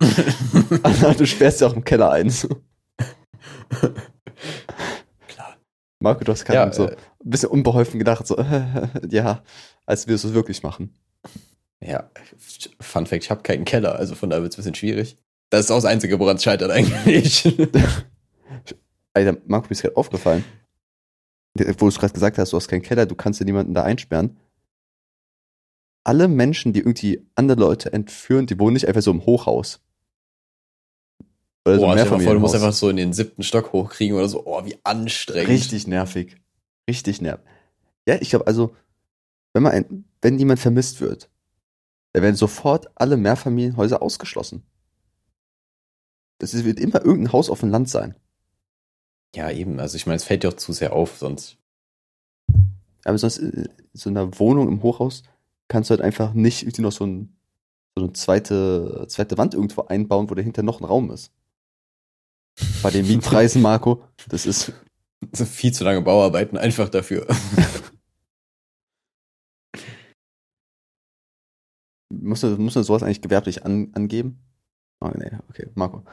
Du 1.18 1.26
sperrst 1.26 1.60
ja 1.60 1.66
auch 1.66 1.74
im 1.74 1.84
Keller 1.84 2.10
ein. 2.10 2.30
so. 2.30 2.48
klar. 5.26 5.56
Marco, 6.00 6.24
du 6.24 6.32
hast 6.32 6.46
gerade 6.46 6.58
Ja, 6.58 6.72
so 6.72 6.86
äh, 6.86 6.92
ein 6.92 7.30
bisschen 7.30 7.50
unbeholfen 7.50 7.98
gedacht, 7.98 8.26
so, 8.26 8.38
ja, 9.10 9.42
als 9.84 10.06
würdest 10.06 10.24
du 10.24 10.28
es 10.28 10.34
wirklich 10.34 10.62
machen. 10.62 10.94
Ja, 11.84 12.10
Fun 12.80 13.04
Fact, 13.04 13.24
ich 13.24 13.30
habe 13.30 13.42
keinen 13.42 13.66
Keller, 13.66 13.96
also 13.96 14.14
von 14.14 14.30
daher 14.30 14.42
wird 14.42 14.54
es 14.54 14.56
ein 14.58 14.62
bisschen 14.62 14.74
schwierig. 14.76 15.18
Das 15.50 15.66
ist 15.66 15.70
auch 15.70 15.76
das 15.76 15.84
Einzige, 15.84 16.18
woran 16.18 16.36
es 16.36 16.42
scheitert 16.42 16.70
eigentlich. 16.70 17.44
Alter, 19.12 19.36
Marco, 19.46 19.66
mir 19.66 19.72
ist 19.72 19.82
gerade 19.82 19.96
aufgefallen, 19.98 20.44
wo 21.54 21.64
du 21.64 21.88
es 21.88 21.98
gerade 21.98 22.14
gesagt 22.14 22.38
hast, 22.38 22.54
du 22.54 22.56
hast 22.56 22.68
keinen 22.68 22.82
Keller, 22.82 23.04
du 23.04 23.14
kannst 23.14 23.40
ja 23.40 23.44
niemanden 23.44 23.74
da 23.74 23.82
einsperren. 23.82 24.38
Alle 26.08 26.26
Menschen, 26.26 26.72
die 26.72 26.80
irgendwie 26.80 27.26
andere 27.34 27.60
Leute 27.60 27.92
entführen, 27.92 28.46
die 28.46 28.58
wohnen 28.58 28.72
nicht 28.72 28.88
einfach 28.88 29.02
so 29.02 29.10
im 29.10 29.26
Hochhaus. 29.26 29.80
Oder 31.66 31.74
so 31.74 31.82
Boah, 31.82 31.96
dir 31.96 32.04
mal 32.06 32.20
vor, 32.20 32.32
du 32.32 32.40
musst 32.40 32.54
einfach 32.54 32.72
so 32.72 32.88
in 32.88 32.96
den 32.96 33.12
siebten 33.12 33.42
Stock 33.42 33.74
hochkriegen 33.74 34.16
oder 34.16 34.26
so. 34.26 34.46
Oh, 34.46 34.64
wie 34.64 34.78
anstrengend. 34.84 35.50
Richtig 35.50 35.86
nervig. 35.86 36.40
Richtig 36.88 37.20
nervig. 37.20 37.44
Ja, 38.06 38.14
ich 38.22 38.30
glaube, 38.30 38.46
also, 38.46 38.74
wenn 39.52 39.62
man 39.64 39.72
ein, 39.72 40.04
wenn 40.22 40.38
jemand 40.38 40.60
vermisst 40.60 41.02
wird, 41.02 41.28
da 42.14 42.22
werden 42.22 42.36
sofort 42.36 42.90
alle 42.94 43.18
Mehrfamilienhäuser 43.18 44.00
ausgeschlossen. 44.00 44.62
Das 46.38 46.54
wird 46.64 46.80
immer 46.80 47.04
irgendein 47.04 47.34
Haus 47.34 47.50
auf 47.50 47.60
dem 47.60 47.68
Land 47.68 47.90
sein. 47.90 48.14
Ja, 49.34 49.50
eben. 49.50 49.78
Also 49.78 49.96
ich 49.96 50.06
meine, 50.06 50.16
es 50.16 50.24
fällt 50.24 50.42
dir 50.42 50.48
auch 50.48 50.54
zu 50.54 50.72
sehr 50.72 50.94
auf, 50.94 51.18
sonst. 51.18 51.58
Aber 53.04 53.18
sonst 53.18 53.36
in 53.36 53.68
so 53.92 54.08
einer 54.08 54.38
Wohnung 54.38 54.68
im 54.68 54.82
Hochhaus 54.82 55.22
kannst 55.68 55.90
du 55.90 55.92
halt 55.92 56.02
einfach 56.02 56.34
nicht 56.34 56.62
irgendwie 56.62 56.82
noch 56.82 56.92
so, 56.92 57.06
ein, 57.06 57.36
so 57.96 58.04
eine 58.04 58.12
zweite, 58.14 59.06
zweite 59.08 59.38
Wand 59.38 59.54
irgendwo 59.54 59.82
einbauen, 59.82 60.28
wo 60.30 60.34
dahinter 60.34 60.62
noch 60.62 60.80
ein 60.80 60.84
Raum 60.84 61.10
ist. 61.10 61.32
Bei 62.82 62.90
den 62.90 63.06
Mietpreisen, 63.06 63.62
Marco, 63.62 64.02
das 64.28 64.46
ist, 64.46 64.72
Das 65.20 65.38
sind 65.38 65.48
viel 65.48 65.72
zu 65.72 65.84
lange 65.84 66.02
Bauarbeiten 66.02 66.56
einfach 66.56 66.88
dafür. 66.88 67.26
muss 72.10 72.42
man, 72.42 72.60
muss 72.60 72.74
man 72.76 72.84
sowas 72.84 73.02
eigentlich 73.02 73.20
gewerblich 73.20 73.64
an, 73.64 73.90
angeben? 73.94 74.38
Oh, 75.00 75.10
nee, 75.14 75.30
okay, 75.50 75.68
Marco. 75.74 76.04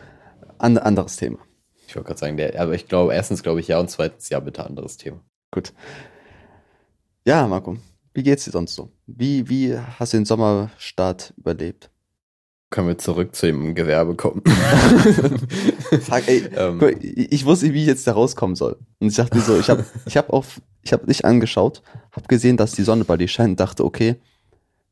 An, 0.58 0.78
anderes 0.78 1.18
Thema. 1.18 1.38
Ich 1.88 1.96
wollte 1.96 2.08
gerade 2.08 2.20
sagen, 2.20 2.38
der, 2.38 2.60
aber 2.60 2.74
ich 2.74 2.88
glaube, 2.88 3.13
erstens 3.13 3.44
glaube 3.44 3.60
ich 3.60 3.68
ja 3.68 3.80
und 3.80 3.91
zweitens 3.91 4.30
ja, 4.30 4.39
bitte 4.39 4.65
anderes 4.65 4.98
Thema. 4.98 5.24
Gut. 5.52 5.72
Ja, 7.26 7.48
Marco, 7.48 7.78
wie 8.15 8.23
geht's 8.23 8.45
dir 8.45 8.51
sonst 8.51 8.75
so? 8.75 8.91
Wie, 9.06 9.49
wie 9.49 9.78
hast 9.78 10.13
du 10.13 10.17
den 10.17 10.25
Sommerstart 10.25 11.34
überlebt? 11.38 11.91
Können 12.69 12.88
wir 12.88 12.97
zurück 12.97 13.36
zu 13.36 13.45
dem 13.45 13.75
Gewerbe 13.75 14.15
kommen? 14.15 14.41
Fuck, 16.01 16.28
ey, 16.28 16.49
ähm, 16.56 16.82
Ich 17.01 17.45
wusste, 17.45 17.73
wie 17.73 17.82
ich 17.82 17.88
jetzt 17.88 18.08
da 18.08 18.13
rauskommen 18.13 18.56
soll. 18.56 18.78
Und 18.99 19.10
ich 19.10 19.15
dachte 19.15 19.36
mir 19.36 19.43
so, 19.43 19.60
ich 19.60 19.69
habe 19.69 19.86
ich 20.06 20.17
hab 20.17 20.30
auf, 20.30 20.62
ich 20.82 20.93
habe 20.93 21.06
dich 21.06 21.25
angeschaut, 21.25 21.84
habe 22.13 22.28
gesehen, 22.28 22.58
dass 22.58 22.71
die 22.71 22.84
Sonne 22.84 23.04
bei 23.04 23.17
dir 23.17 23.28
scheint 23.28 23.51
und 23.51 23.60
dachte, 23.60 23.84
okay, 23.84 24.15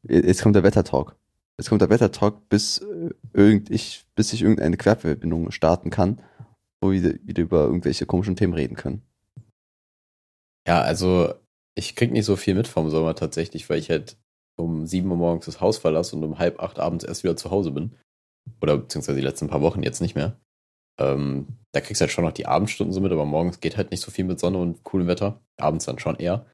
jetzt 0.03 0.43
kommt 0.43 0.55
der 0.55 0.63
Wettertalk. 0.63 1.15
Jetzt 1.57 1.69
kommt 1.69 1.81
der 1.81 1.89
Wettertalk, 1.89 2.49
bis 2.49 2.79
äh, 2.79 3.09
irgend 3.33 3.69
ich, 3.69 4.05
bis 4.15 4.33
ich 4.33 4.41
irgendeine 4.41 4.75
Querverbindung 4.75 5.51
starten 5.51 5.89
kann, 5.89 6.21
wo 6.81 6.91
wir 6.91 7.19
wieder 7.23 7.41
über 7.41 7.63
irgendwelche 7.63 8.05
komischen 8.05 8.36
Themen 8.36 8.53
reden 8.53 8.75
können. 8.75 9.01
Ja, 10.67 10.81
also 10.81 11.33
ich 11.75 11.95
krieg 11.95 12.12
nicht 12.12 12.25
so 12.25 12.36
viel 12.36 12.55
mit 12.55 12.67
vom 12.67 12.89
Sommer 12.89 13.15
tatsächlich, 13.15 13.69
weil 13.69 13.79
ich 13.79 13.89
halt 13.89 14.17
um 14.55 14.86
sieben 14.86 15.09
Uhr 15.09 15.17
morgens 15.17 15.45
das 15.45 15.62
Haus 15.62 15.77
verlasse 15.77 16.15
und 16.15 16.23
um 16.23 16.38
halb 16.38 16.59
acht 16.62 16.79
abends 16.79 17.03
erst 17.03 17.23
wieder 17.23 17.36
zu 17.36 17.51
Hause 17.51 17.71
bin. 17.71 17.95
Oder 18.62 18.77
beziehungsweise 18.77 19.17
die 19.17 19.25
letzten 19.25 19.47
paar 19.47 19.62
Wochen 19.62 19.83
jetzt 19.83 20.01
nicht 20.01 20.15
mehr. 20.15 20.39
Ähm, 20.99 21.47
da 21.71 21.81
kriegst 21.81 22.01
du 22.01 22.03
halt 22.03 22.12
schon 22.12 22.23
noch 22.23 22.33
die 22.33 22.45
Abendstunden 22.45 22.93
so 22.93 23.01
mit, 23.01 23.12
aber 23.12 23.25
morgens 23.25 23.59
geht 23.59 23.77
halt 23.77 23.91
nicht 23.91 24.01
so 24.01 24.12
viel 24.12 24.25
mit 24.25 24.39
Sonne 24.39 24.59
und 24.59 24.83
coolem 24.83 25.07
Wetter. 25.07 25.41
Abends 25.57 25.86
dann 25.86 25.99
schon 25.99 26.17
eher. 26.17 26.45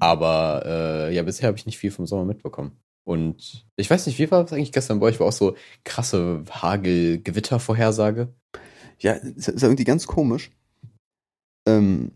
Aber 0.00 0.62
äh, 0.64 1.14
ja, 1.14 1.22
bisher 1.22 1.48
habe 1.48 1.58
ich 1.58 1.66
nicht 1.66 1.78
viel 1.78 1.90
vom 1.90 2.06
Sommer 2.06 2.24
mitbekommen. 2.24 2.80
Und 3.04 3.66
ich 3.76 3.90
weiß 3.90 4.06
nicht, 4.06 4.18
wie 4.18 4.30
war 4.30 4.44
es 4.44 4.52
eigentlich 4.52 4.72
gestern 4.72 5.00
bei 5.00 5.06
euch? 5.06 5.20
War 5.20 5.26
auch 5.26 5.32
so 5.32 5.56
krasse 5.84 6.44
Hagel-Gewitter-Vorhersage. 6.48 8.32
Ja, 9.00 9.12
ist 9.12 9.48
irgendwie 9.62 9.84
ganz 9.84 10.06
komisch. 10.06 10.52
Ähm, 11.66 12.12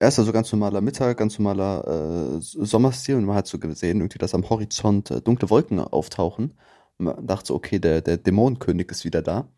erst 0.00 0.18
also 0.18 0.32
ganz 0.32 0.50
normaler 0.50 0.80
Mittag, 0.80 1.18
ganz 1.18 1.38
normaler 1.38 1.86
äh, 1.86 2.40
Sommerstil 2.40 3.16
und 3.16 3.26
man 3.26 3.36
hat 3.36 3.46
so 3.46 3.58
gesehen, 3.58 3.98
irgendwie, 3.98 4.18
dass 4.18 4.34
am 4.34 4.48
Horizont 4.48 5.10
äh, 5.10 5.20
dunkle 5.20 5.50
Wolken 5.50 5.78
auftauchen. 5.78 6.54
Und 6.98 7.04
man 7.04 7.26
dachte 7.26 7.48
so, 7.48 7.54
okay, 7.54 7.78
der, 7.78 8.00
der 8.00 8.16
Dämonenkönig 8.16 8.90
ist 8.90 9.04
wieder 9.04 9.22
da. 9.22 9.48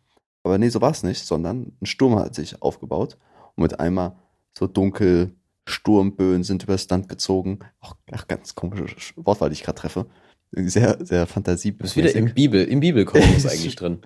Aber 0.43 0.57
nee, 0.57 0.69
so 0.69 0.81
war 0.81 0.91
es 0.91 1.03
nicht, 1.03 1.25
sondern 1.25 1.71
ein 1.81 1.85
Sturm 1.85 2.19
hat 2.19 2.35
sich 2.35 2.61
aufgebaut 2.61 3.17
und 3.55 3.63
mit 3.63 3.79
einmal 3.79 4.17
so 4.57 4.67
dunkel 4.67 5.33
Sturmböen 5.65 6.43
sind 6.43 6.63
übers 6.63 6.89
Land 6.89 7.07
gezogen. 7.07 7.59
Auch 7.79 7.95
ach, 8.11 8.27
ganz 8.27 8.53
komische 8.53 8.85
Wortwahl, 9.15 9.49
die 9.49 9.53
ich 9.53 9.63
gerade 9.63 9.79
treffe. 9.79 10.05
Sehr, 10.51 10.97
sehr 11.03 11.25
fantasie. 11.25 11.71
Du 11.71 11.77
bist 11.77 11.95
wieder 11.95 12.13
im 12.13 12.33
Bibel, 12.33 12.65
im 12.65 12.81
Bibelkosmos 12.81 13.45
eigentlich 13.49 13.77
drin. 13.77 13.99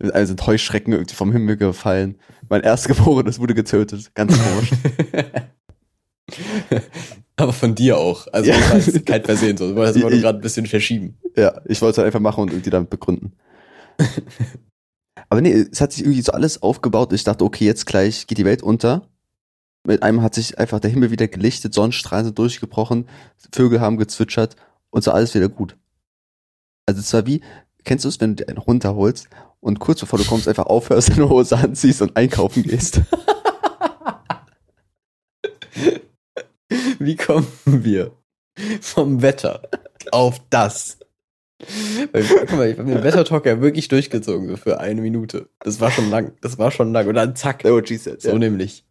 Also 0.00 0.28
sind 0.28 0.46
Heuschrecken 0.46 0.92
irgendwie 0.92 1.14
vom 1.14 1.30
Himmel 1.30 1.56
gefallen. 1.56 2.18
Mein 2.48 2.62
Erstgeborenes 2.62 3.38
wurde 3.38 3.54
getötet. 3.54 4.10
Ganz 4.14 4.36
komisch. 4.36 4.70
Aber 7.36 7.52
von 7.52 7.74
dir 7.74 7.98
auch. 7.98 8.26
Also 8.32 8.50
Ja. 8.50 8.56
das 8.72 9.04
kein 9.04 9.24
Versehen 9.24 9.56
so. 9.56 9.68
Du 9.70 9.76
wolltest 9.76 9.96
immer 9.96 10.06
nur 10.10 10.16
Ich- 10.16 10.22
gerade 10.22 10.38
ein 10.38 10.42
bisschen 10.42 10.66
verschieben. 10.66 11.16
ja, 11.36 11.60
ich 11.66 11.80
wollte 11.80 11.92
es 11.92 11.98
halt 11.98 12.06
einfach 12.06 12.20
machen 12.20 12.42
und 12.42 12.50
irgendwie 12.50 12.70
damit 12.70 12.90
begründen. 12.90 13.32
Aber 15.28 15.40
nee, 15.40 15.52
es 15.52 15.80
hat 15.80 15.92
sich 15.92 16.02
irgendwie 16.04 16.22
so 16.22 16.32
alles 16.32 16.62
aufgebaut. 16.62 17.12
Ich 17.12 17.24
dachte, 17.24 17.44
okay, 17.44 17.64
jetzt 17.64 17.86
gleich 17.86 18.26
geht 18.26 18.38
die 18.38 18.44
Welt 18.44 18.62
unter. 18.62 19.08
Mit 19.86 20.02
einem 20.02 20.22
hat 20.22 20.34
sich 20.34 20.58
einfach 20.58 20.80
der 20.80 20.90
Himmel 20.90 21.10
wieder 21.10 21.28
gelichtet, 21.28 21.72
Sonnenstrahlen 21.72 22.26
sind 22.26 22.38
durchgebrochen, 22.38 23.08
Vögel 23.52 23.80
haben 23.80 23.96
gezwitschert 23.96 24.56
und 24.90 25.02
so 25.04 25.10
alles 25.12 25.34
wieder 25.34 25.48
gut. 25.48 25.76
Also 26.86 27.00
es 27.00 27.12
war 27.14 27.26
wie, 27.26 27.40
kennst 27.84 28.04
du 28.04 28.08
es, 28.10 28.20
wenn 28.20 28.36
du 28.36 28.44
dir 28.44 28.48
einen 28.50 28.58
runterholst 28.58 29.28
und 29.60 29.78
kurz 29.78 30.00
bevor 30.00 30.18
du 30.18 30.24
kommst, 30.26 30.48
einfach 30.48 30.66
aufhörst, 30.66 31.08
deine 31.16 31.28
Hose 31.30 31.56
anziehst 31.56 32.02
und 32.02 32.14
einkaufen 32.16 32.62
gehst. 32.62 33.00
Wie 36.98 37.16
kommen 37.16 37.46
wir 37.64 38.12
vom 38.80 39.22
Wetter 39.22 39.62
auf 40.12 40.40
das? 40.50 40.98
Weil, 42.12 42.24
guck 42.24 42.52
mal, 42.52 42.70
ich 42.70 42.78
habe 42.78 42.90
den 42.90 43.02
Wettertalk 43.02 43.44
ja 43.44 43.60
wirklich 43.60 43.88
durchgezogen, 43.88 44.48
so 44.48 44.56
für 44.56 44.80
eine 44.80 45.02
Minute. 45.02 45.48
Das 45.60 45.80
war 45.80 45.90
schon 45.90 46.08
lang. 46.08 46.32
Das 46.40 46.58
war 46.58 46.70
schon 46.70 46.92
lang. 46.92 47.06
Und 47.06 47.14
dann 47.16 47.36
zack. 47.36 47.64
Oh, 47.64 47.80
Jesus. 47.80 48.22
So 48.22 48.38
nämlich. 48.38 48.84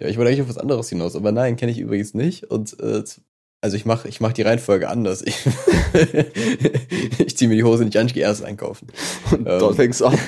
Ja, 0.00 0.08
ich 0.08 0.16
wollte 0.18 0.30
eigentlich 0.30 0.42
auf 0.42 0.48
was 0.48 0.58
anderes 0.58 0.88
hinaus, 0.88 1.14
aber 1.14 1.30
nein, 1.32 1.56
kenne 1.56 1.70
ich 1.72 1.78
übrigens 1.78 2.12
nicht. 2.12 2.44
Und 2.44 2.78
äh, 2.80 3.02
also 3.60 3.76
ich 3.76 3.84
mache 3.86 4.08
ich 4.08 4.20
mach 4.20 4.32
die 4.32 4.42
Reihenfolge 4.42 4.88
anders. 4.88 5.22
Ich, 5.22 5.38
ich 7.18 7.36
ziehe 7.36 7.48
mir 7.48 7.56
die 7.56 7.64
Hose 7.64 7.84
nicht 7.84 7.96
an, 7.96 8.06
ich 8.06 8.14
gehe 8.14 8.24
erst 8.24 8.44
einkaufen. 8.44 8.88
Und 9.30 9.46
Ähm. 9.46 9.58
dort 9.58 9.76
fängst 9.76 10.00
du 10.00 10.06
an. 10.06 10.18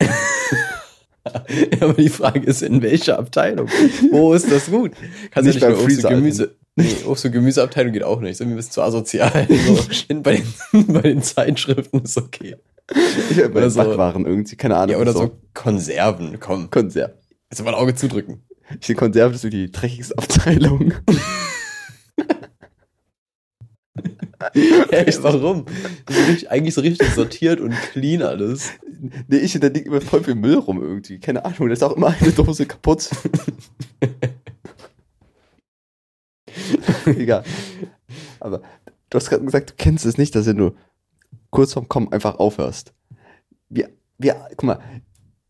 aber 1.80 1.94
die 1.94 2.08
Frage 2.08 2.40
ist, 2.40 2.62
in 2.62 2.82
welcher 2.82 3.18
Abteilung? 3.18 3.68
Wo 4.10 4.32
ist 4.34 4.50
das 4.50 4.70
gut? 4.70 4.92
Kannst 5.30 5.46
Nicht 5.48 5.60
ja 5.60 5.68
nicht 5.68 5.78
mehr 5.78 5.84
Obst 5.84 6.04
und 6.04 6.10
Gemüse. 6.10 6.54
Nee, 6.76 6.94
Obst- 7.06 7.26
und 7.26 7.32
Gemüseabteilung 7.32 7.92
geht 7.92 8.04
auch 8.04 8.20
nicht. 8.20 8.36
Sind 8.36 8.48
wir 8.48 8.54
ein 8.54 8.56
bisschen 8.56 8.72
zu 8.72 8.82
asozial. 8.82 9.48
So, 9.66 10.14
bei, 10.22 10.42
den, 10.72 10.86
bei 10.92 11.02
den 11.02 11.22
Zeitschriften 11.22 12.00
ist 12.00 12.16
okay. 12.16 12.56
Ich 13.30 13.36
bei 13.36 13.46
oder 13.46 13.60
den 13.62 13.70
so. 13.70 13.82
Backwaren 13.82 14.26
irgendwie, 14.26 14.56
keine 14.56 14.76
Ahnung. 14.76 14.90
Ja, 14.90 14.98
oder 14.98 15.12
so 15.12 15.30
Konserven. 15.54 16.38
Komm, 16.40 16.70
Konserven. 16.70 17.14
jetzt 17.50 17.62
mal 17.64 17.74
ein 17.74 17.80
Auge 17.80 17.94
zudrücken. 17.94 18.42
Ich 18.80 18.86
finde 18.86 19.00
Konserven 19.00 19.34
ist 19.34 19.42
so 19.42 19.48
die 19.48 19.70
dreckigste 19.72 20.16
Abteilung. 20.16 20.94
Hä, 24.54 25.06
warum? 25.20 25.64
Das 26.06 26.16
ist 26.16 26.28
richtig, 26.28 26.50
eigentlich 26.50 26.74
so 26.74 26.80
richtig 26.80 27.08
sortiert 27.10 27.60
und 27.60 27.72
clean 27.92 28.22
alles. 28.22 28.70
nee, 29.26 29.38
ich, 29.38 29.58
da 29.58 29.66
liegt 29.68 29.86
immer 29.86 30.00
voll 30.00 30.22
viel 30.22 30.36
Müll 30.36 30.56
rum 30.56 30.80
irgendwie. 30.80 31.18
Keine 31.18 31.44
Ahnung, 31.44 31.68
da 31.68 31.72
ist 31.72 31.82
auch 31.82 31.96
immer 31.96 32.14
eine 32.20 32.32
Dose 32.32 32.66
kaputt. 32.66 33.10
Egal. 37.06 37.42
Aber 38.40 38.62
du 39.10 39.16
hast 39.16 39.28
gerade 39.28 39.44
gesagt, 39.44 39.70
du 39.70 39.74
kennst 39.76 40.06
es 40.06 40.18
nicht, 40.18 40.34
dass 40.34 40.46
wenn 40.46 40.56
du 40.56 40.76
kurz 41.50 41.72
vorm 41.72 41.88
Kommen 41.88 42.12
einfach 42.12 42.38
aufhörst. 42.38 42.92
Wir, 43.68 43.90
wir, 44.18 44.36
guck 44.50 44.64
mal, 44.64 44.80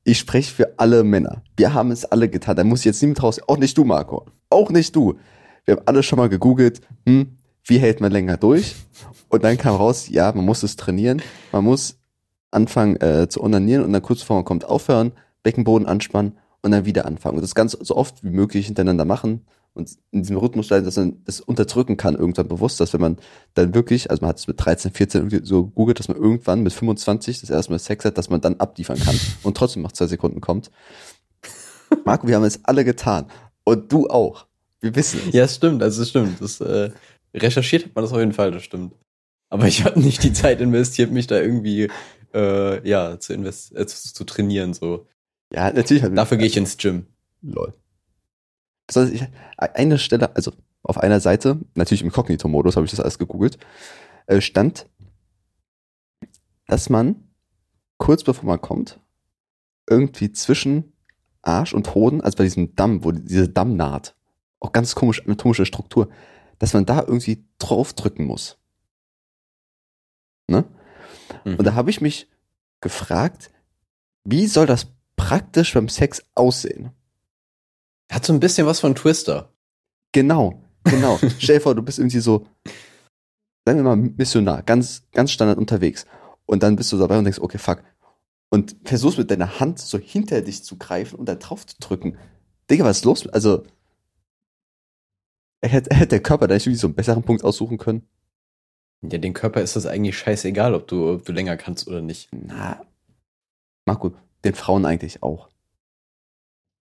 ich 0.05 0.19
spreche 0.19 0.55
für 0.55 0.75
alle 0.79 1.05
Männer. 1.05 1.43
Wir 1.57 1.75
haben 1.75 1.91
es 1.91 2.05
alle 2.07 2.29
getan. 2.29 2.57
Da 2.57 2.65
muss 2.65 2.85
jetzt 2.85 3.03
niemand 3.03 3.23
raus. 3.23 3.41
Auch 3.47 3.59
nicht 3.59 3.77
du, 3.77 3.85
Marco. 3.85 4.27
Auch 4.49 4.71
nicht 4.71 4.97
du. 4.97 5.19
Wir 5.65 5.77
haben 5.77 5.83
alle 5.85 6.03
schon 6.03 6.19
mal 6.19 6.31
gegoogelt, 6.31 6.81
hm, 7.07 7.38
wie 7.69 7.79
hält 7.79 8.01
man 8.01 8.11
länger 8.11 8.37
durch? 8.37 8.75
Und 9.29 9.45
dann 9.45 9.59
kam 9.59 9.77
raus, 9.77 10.09
ja, 10.09 10.33
man 10.33 10.45
muss 10.45 10.63
es 10.63 10.77
trainieren. 10.77 11.23
Man 11.53 11.65
muss 11.65 11.99
anfangen 12.51 12.97
äh, 12.97 13.29
zu 13.29 13.43
onanieren 13.43 13.85
und 13.85 13.93
dann 13.93 14.03
kurz 14.03 14.21
bevor 14.21 14.37
man 14.37 14.45
kommt 14.45 14.65
aufhören, 14.65 15.13
Beckenboden 15.43 15.87
anspannen 15.87 16.39
und 16.63 16.71
dann 16.71 16.87
wieder 16.87 17.05
anfangen. 17.05 17.37
Und 17.37 17.43
das 17.43 17.55
ganz 17.55 17.73
so 17.73 17.97
oft 17.97 18.25
wie 18.25 18.31
möglich 18.31 18.67
hintereinander 18.67 19.05
machen 19.05 19.47
und 19.75 19.91
in 20.11 20.23
diesem 20.23 20.39
Rhythmus 20.39 20.69
bleiben, 20.69 20.85
dass 20.85 20.97
man 20.97 21.23
das 21.25 21.41
unterdrücken 21.41 21.97
kann 21.97 22.15
irgendwann 22.15 22.49
bewusst, 22.49 22.81
dass 22.81 22.95
wenn 22.95 23.01
man 23.01 23.17
dann 23.55 23.75
wirklich, 23.75 24.11
also 24.11 24.23
man 24.23 24.31
hat 24.31 24.39
es 24.39 24.49
mit 24.49 24.65
13, 24.65 24.93
14 24.93 25.21
irgendwie 25.21 25.47
so 25.47 25.67
googelt, 25.67 25.99
dass 25.99 26.09
man 26.09 26.17
irgendwann 26.17 26.63
mit 26.63 26.73
25 26.73 27.41
das 27.43 27.51
erste 27.51 27.73
Mal 27.73 27.79
Sex 27.79 28.05
hat, 28.05 28.19
dass 28.19 28.31
man 28.31 28.41
dann 28.41 28.59
abliefern 28.59 28.99
kann 28.99 29.19
und 29.43 29.57
trotzdem 29.57 29.83
nach 29.83 29.93
zwei 29.93 30.07
Sekunden 30.07 30.41
kommt. 30.41 30.71
Marco, 32.05 32.27
wir 32.27 32.37
haben 32.37 32.45
es 32.45 32.65
alle 32.65 32.85
getan. 32.85 33.27
Und 33.65 33.93
du 33.93 34.09
auch. 34.09 34.47
Wir 34.81 34.95
wissen 34.95 35.21
es. 35.29 35.35
Ja, 35.35 35.45
es 35.45 35.57
stimmt, 35.57 35.83
also 35.83 36.03
es 36.03 36.09
stimmt. 36.09 36.41
Das, 36.41 36.61
äh, 36.61 36.91
recherchiert 37.43 37.85
hat 37.87 37.95
man 37.95 38.05
das 38.05 38.13
auf 38.13 38.19
jeden 38.19 38.33
Fall, 38.33 38.51
das 38.51 38.63
stimmt. 38.63 38.95
Aber 39.51 39.67
ich 39.67 39.85
habe 39.85 40.01
nicht 40.01 40.23
die 40.23 40.33
Zeit 40.33 40.61
investiert, 40.61 41.11
mich 41.11 41.27
da 41.27 41.41
irgendwie 41.41 41.89
äh, 42.35 42.89
ja, 42.89 43.19
zu, 43.19 43.33
invest 43.33 43.75
äh, 43.77 43.87
zu, 43.87 44.13
zu 44.13 44.25
trainieren. 44.25 44.75
So. 44.75 45.07
Ja, 45.53 45.73
natürlich. 45.73 46.03
Dafür 46.03 46.37
gehe 46.37 46.47
ich 46.47 46.57
ins 46.57 46.77
Gym. 46.77 47.07
Lol. 47.43 47.75
Besonders 48.87 49.13
ich, 49.13 49.25
eine 49.57 49.99
Stelle, 49.99 50.35
also 50.37 50.53
auf 50.83 50.99
einer 50.99 51.21
Seite, 51.21 51.61
natürlich 51.75 52.03
im 52.03 52.13
Kognito-Modus 52.13 52.77
habe 52.77 52.85
ich 52.85 52.91
das 52.91 53.01
alles 53.01 53.19
gegoogelt, 53.19 53.59
äh, 54.27 54.41
stand, 54.41 54.87
dass 56.67 56.89
man 56.91 57.29
kurz 57.99 58.25
bevor 58.25 58.45
man 58.45 58.61
kommt, 58.61 59.01
irgendwie 59.89 60.33
zwischen 60.33 60.93
Arsch 61.43 61.75
und 61.75 61.95
Hoden, 61.95 62.21
also 62.21 62.37
bei 62.37 62.45
diesem 62.45 62.75
Damm, 62.75 63.05
wo 63.05 63.13
diese 63.13 63.49
Dammnaht, 63.49 64.15
auch 64.61 64.73
ganz 64.73 64.95
komisch 64.95 65.25
anatomische 65.25 65.67
Struktur, 65.67 66.09
dass 66.59 66.75
man 66.75 66.87
da 66.87 67.01
irgendwie 67.01 67.45
draufdrücken 67.59 68.27
muss. 68.27 68.59
Ne? 70.49 70.65
Mhm. 71.45 71.57
Und 71.57 71.65
da 71.65 71.75
habe 71.75 71.91
ich 71.91 72.01
mich 72.01 72.29
gefragt, 72.81 73.51
wie 74.25 74.47
soll 74.47 74.67
das 74.67 74.87
praktisch 75.17 75.75
beim 75.75 75.89
Sex 75.89 76.23
aussehen? 76.35 76.91
Hat 78.11 78.25
so 78.25 78.33
ein 78.33 78.41
bisschen 78.41 78.67
was 78.67 78.81
von 78.81 78.95
Twister. 78.95 79.53
Genau, 80.13 80.63
genau. 80.85 81.19
Stell 81.39 81.57
dir 81.57 81.63
vor, 81.63 81.75
du 81.75 81.83
bist 81.83 81.99
irgendwie 81.99 82.21
so, 82.21 82.47
sagen 83.67 83.79
wir 83.79 83.83
mal, 83.83 83.97
Missionar, 83.97 84.63
ganz, 84.63 85.03
ganz 85.13 85.31
standard 85.31 85.59
unterwegs. 85.59 86.07
Und 86.47 86.63
dann 86.63 86.77
bist 86.77 86.91
du 86.93 86.99
dabei 86.99 87.19
und 87.19 87.25
denkst, 87.25 87.41
okay, 87.41 87.59
fuck. 87.59 87.83
Und 88.51 88.77
versuchst 88.85 89.19
mit 89.19 89.31
deiner 89.31 89.61
Hand 89.61 89.79
so 89.79 89.99
hinter 89.99 90.41
dich 90.41 90.65
zu 90.65 90.79
greifen 90.79 91.19
und 91.19 91.29
da 91.29 91.35
drauf 91.35 91.67
zu 91.67 91.77
drücken. 91.79 92.17
Digga, 92.71 92.85
was 92.85 92.99
ist 92.99 93.05
los? 93.05 93.27
Also, 93.27 93.65
hätte, 95.63 95.91
er 95.91 95.97
hätte 95.97 96.09
der 96.09 96.23
Körper 96.23 96.47
da 96.47 96.55
nicht 96.55 96.67
irgendwie 96.67 96.81
so 96.81 96.87
einen 96.87 96.95
besseren 96.95 97.23
Punkt 97.23 97.45
aussuchen 97.45 97.79
können. 97.79 98.07
Ja, 99.03 99.19
den 99.19 99.33
Körper 99.33 99.61
ist 99.61 99.77
das 99.77 99.87
eigentlich 99.87 100.19
scheißegal, 100.19 100.75
ob 100.75 100.89
du, 100.89 101.13
ob 101.13 101.25
du 101.25 101.33
länger 101.33 101.57
kannst 101.57 101.87
oder 101.87 102.01
nicht. 102.01 102.29
Na, 102.33 102.85
Marco, 103.87 104.13
den 104.45 104.55
Frauen 104.55 104.85
eigentlich 104.87 105.23
auch. 105.23 105.49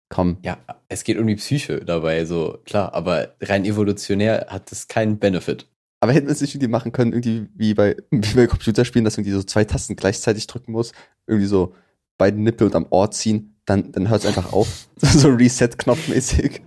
Komm, 0.09 0.37
Ja, 0.43 0.59
es 0.87 1.03
geht 1.03 1.17
um 1.17 1.27
die 1.27 1.35
Psyche 1.35 1.79
dabei, 1.83 2.25
so 2.25 2.59
klar, 2.63 2.93
aber 2.93 3.35
rein 3.41 3.65
evolutionär 3.65 4.47
hat 4.49 4.71
das 4.71 4.87
keinen 4.87 5.17
Benefit. 5.17 5.67
Aber 5.99 6.13
hätten 6.13 6.27
wir 6.27 6.33
es 6.33 6.41
nicht 6.41 6.53
irgendwie 6.53 6.69
machen 6.69 6.91
können, 6.91 7.11
irgendwie 7.11 7.49
wie 7.55 7.73
bei, 7.73 7.97
wie 8.11 8.35
bei 8.35 8.47
Computerspielen, 8.47 9.03
dass 9.03 9.17
man 9.17 9.25
irgendwie 9.25 9.39
so 9.39 9.43
zwei 9.43 9.65
Tasten 9.65 9.95
gleichzeitig 9.95 10.45
drücken 10.47 10.71
muss, 10.71 10.93
irgendwie 11.25 11.47
so 11.47 11.73
beide 12.17 12.39
Nippel 12.39 12.67
und 12.67 12.75
am 12.75 12.85
Ohr 12.91 13.11
ziehen, 13.11 13.55
dann, 13.65 13.91
dann 13.91 14.09
hört 14.09 14.21
es 14.21 14.27
einfach 14.27 14.53
auf. 14.53 14.87
so 14.97 15.29
Reset-Knopf-mäßig. 15.29 16.61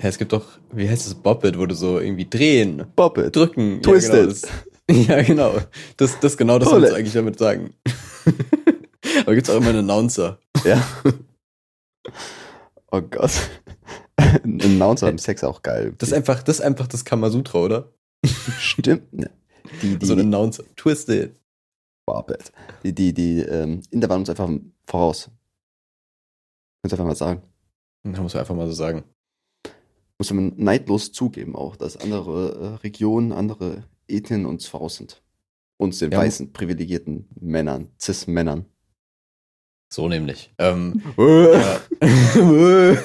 Ja, 0.00 0.08
es 0.08 0.18
gibt 0.18 0.32
doch, 0.32 0.44
wie 0.72 0.88
heißt 0.88 1.06
das, 1.06 1.14
Bobbit, 1.14 1.58
wo 1.58 1.64
du 1.64 1.74
so 1.74 1.98
irgendwie 1.98 2.28
drehen, 2.28 2.84
Bop 2.96 3.16
it. 3.18 3.34
drücken. 3.34 3.80
Twist 3.82 4.08
ja, 4.10 4.22
genau, 4.22 4.26
das, 4.26 4.42
ja, 5.08 5.22
genau. 5.22 5.54
Das, 5.96 6.36
genau 6.36 6.58
das 6.58 6.68
du 6.68 6.84
it. 6.84 6.92
eigentlich 6.92 7.14
damit 7.14 7.38
sagen. 7.38 7.74
aber 9.22 9.34
gibt's 9.34 9.48
auch 9.48 9.56
immer 9.56 9.70
einen 9.70 9.90
Announcer. 9.90 10.38
Ja. 10.64 10.86
Oh 12.90 13.00
Gott. 13.00 13.32
Ein 14.16 14.60
Announcer 14.62 15.08
im 15.08 15.18
Sex 15.18 15.42
auch 15.44 15.62
geil. 15.62 15.94
Das 15.98 16.10
ist 16.10 16.14
einfach, 16.14 16.42
das 16.42 16.58
ist 16.58 16.64
einfach 16.64 16.86
das 16.86 17.04
Kamasutra, 17.04 17.58
oder? 17.58 17.92
stimmt. 18.58 19.08
Die, 19.82 19.98
die, 19.98 20.06
So 20.06 20.12
ein 20.12 20.20
Announcer. 20.20 20.62
Twist 20.76 21.08
it. 21.08 21.40
Bop 22.06 22.30
it. 22.30 22.52
Die, 22.84 22.94
die, 22.94 23.12
die, 23.12 23.40
ähm, 23.40 23.82
Inder 23.90 24.08
waren 24.08 24.20
uns 24.20 24.30
einfach 24.30 24.48
voraus. 24.86 25.28
Kannst 26.80 26.94
einfach 26.94 27.04
mal 27.04 27.16
sagen. 27.16 27.42
Da 28.04 28.22
muss 28.22 28.34
man 28.34 28.40
einfach 28.42 28.54
mal 28.54 28.68
so 28.68 28.72
sagen. 28.72 29.02
Muss 30.18 30.32
man 30.32 30.52
neidlos 30.56 31.12
zugeben 31.12 31.54
auch, 31.54 31.76
dass 31.76 31.96
andere 31.96 32.54
äh, 32.54 32.66
Regionen, 32.82 33.32
andere 33.32 33.84
Ethnien 34.08 34.46
uns 34.46 34.66
voraus 34.66 34.96
sind. 34.96 35.22
Uns 35.78 35.98
den 35.98 36.10
Ja. 36.12 36.18
weißen, 36.18 36.52
privilegierten 36.52 37.28
Männern, 37.38 37.90
Cis-Männern. 38.00 38.64
So 39.92 40.08
nämlich. 40.08 40.54
Ähm, 40.58 41.02
ja. 41.18 41.80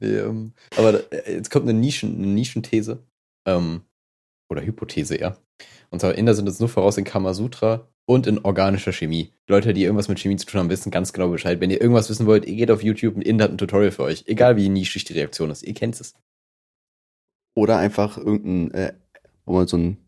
nee, 0.00 0.16
ähm, 0.18 0.52
aber 0.76 0.92
da- 0.94 1.16
jetzt 1.28 1.50
kommt 1.50 1.68
eine, 1.68 1.78
Nischen, 1.78 2.16
eine 2.16 2.26
Nischenthese. 2.26 3.04
Ähm, 3.46 3.82
oder 4.50 4.62
Hypothese, 4.62 5.18
ja. 5.20 5.36
Und 5.90 6.00
zwar 6.00 6.14
Inder 6.16 6.34
sind 6.34 6.46
jetzt 6.46 6.60
nur 6.60 6.68
voraus 6.68 6.98
in 6.98 7.04
Kamasutra, 7.04 7.88
und 8.10 8.26
in 8.26 8.40
organischer 8.40 8.92
Chemie. 8.92 9.32
Leute, 9.46 9.72
die 9.72 9.84
irgendwas 9.84 10.08
mit 10.08 10.18
Chemie 10.18 10.34
zu 10.36 10.46
tun 10.46 10.58
haben, 10.58 10.68
wissen 10.70 10.90
ganz 10.90 11.12
genau 11.12 11.28
Bescheid. 11.28 11.60
Wenn 11.60 11.70
ihr 11.70 11.80
irgendwas 11.80 12.10
wissen 12.10 12.26
wollt, 12.26 12.44
ihr 12.44 12.56
geht 12.56 12.72
auf 12.72 12.82
YouTube, 12.82 13.14
ein 13.16 13.22
Inder 13.22 13.44
hat 13.44 13.52
ein 13.52 13.58
Tutorial 13.58 13.92
für 13.92 14.02
euch. 14.02 14.24
Egal 14.26 14.56
wie 14.56 14.68
nischig 14.68 15.04
die 15.04 15.12
Reaktion 15.12 15.48
ist, 15.50 15.62
ihr 15.62 15.74
kennt 15.74 16.00
es. 16.00 16.14
Oder 17.60 17.76
einfach 17.76 18.16
irgendein, 18.16 18.70
äh, 18.70 18.92
wo 19.44 19.52
man 19.52 19.66
so 19.66 19.76
ein 19.76 19.98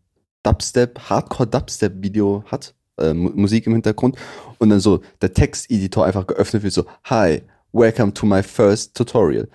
Dubstep, 0.41 0.99
Hardcore-Dubstep-Video 1.07 2.43
hat, 2.47 2.73
äh, 2.97 3.13
Mu- 3.13 3.29
Musik 3.35 3.67
im 3.67 3.73
Hintergrund 3.73 4.17
und 4.57 4.71
dann 4.71 4.79
so 4.79 5.01
der 5.21 5.35
Texteditor 5.35 6.03
einfach 6.03 6.25
geöffnet 6.25 6.63
wird, 6.63 6.73
so, 6.73 6.85
hi, 7.03 7.43
welcome 7.71 8.11
to 8.11 8.25
my 8.25 8.41
first 8.41 8.97
tutorial. 8.97 9.47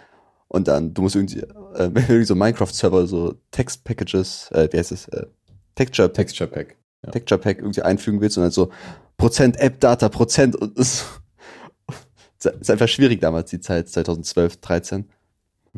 Und 0.46 0.68
dann, 0.68 0.94
du 0.94 1.02
musst 1.02 1.16
irgendwie, 1.16 1.40
äh, 1.40 1.46
irgendwie 1.74 2.22
so 2.24 2.36
Minecraft-Server, 2.36 3.08
so 3.08 3.34
Text-Packages, 3.50 4.52
äh, 4.52 4.68
wie 4.70 4.78
heißt 4.78 4.92
es, 4.92 5.08
äh, 5.08 5.26
Texture, 5.74 6.12
Texture 6.12 6.48
Pack. 6.48 6.76
Ja. 7.04 7.10
Texture 7.10 7.40
Pack 7.40 7.58
irgendwie 7.58 7.82
einfügen 7.82 8.20
willst 8.20 8.38
und 8.38 8.44
dann 8.44 8.52
so 8.52 8.70
Prozent 9.16 9.58
App 9.58 9.80
Data, 9.80 10.08
Prozent 10.08 10.54
und 10.54 10.78
das 10.78 11.04
ist 12.60 12.70
einfach 12.70 12.86
schwierig 12.86 13.20
damals, 13.20 13.50
die 13.50 13.58
Zeit, 13.58 13.88
2012, 13.88 14.58
13. 14.60 15.10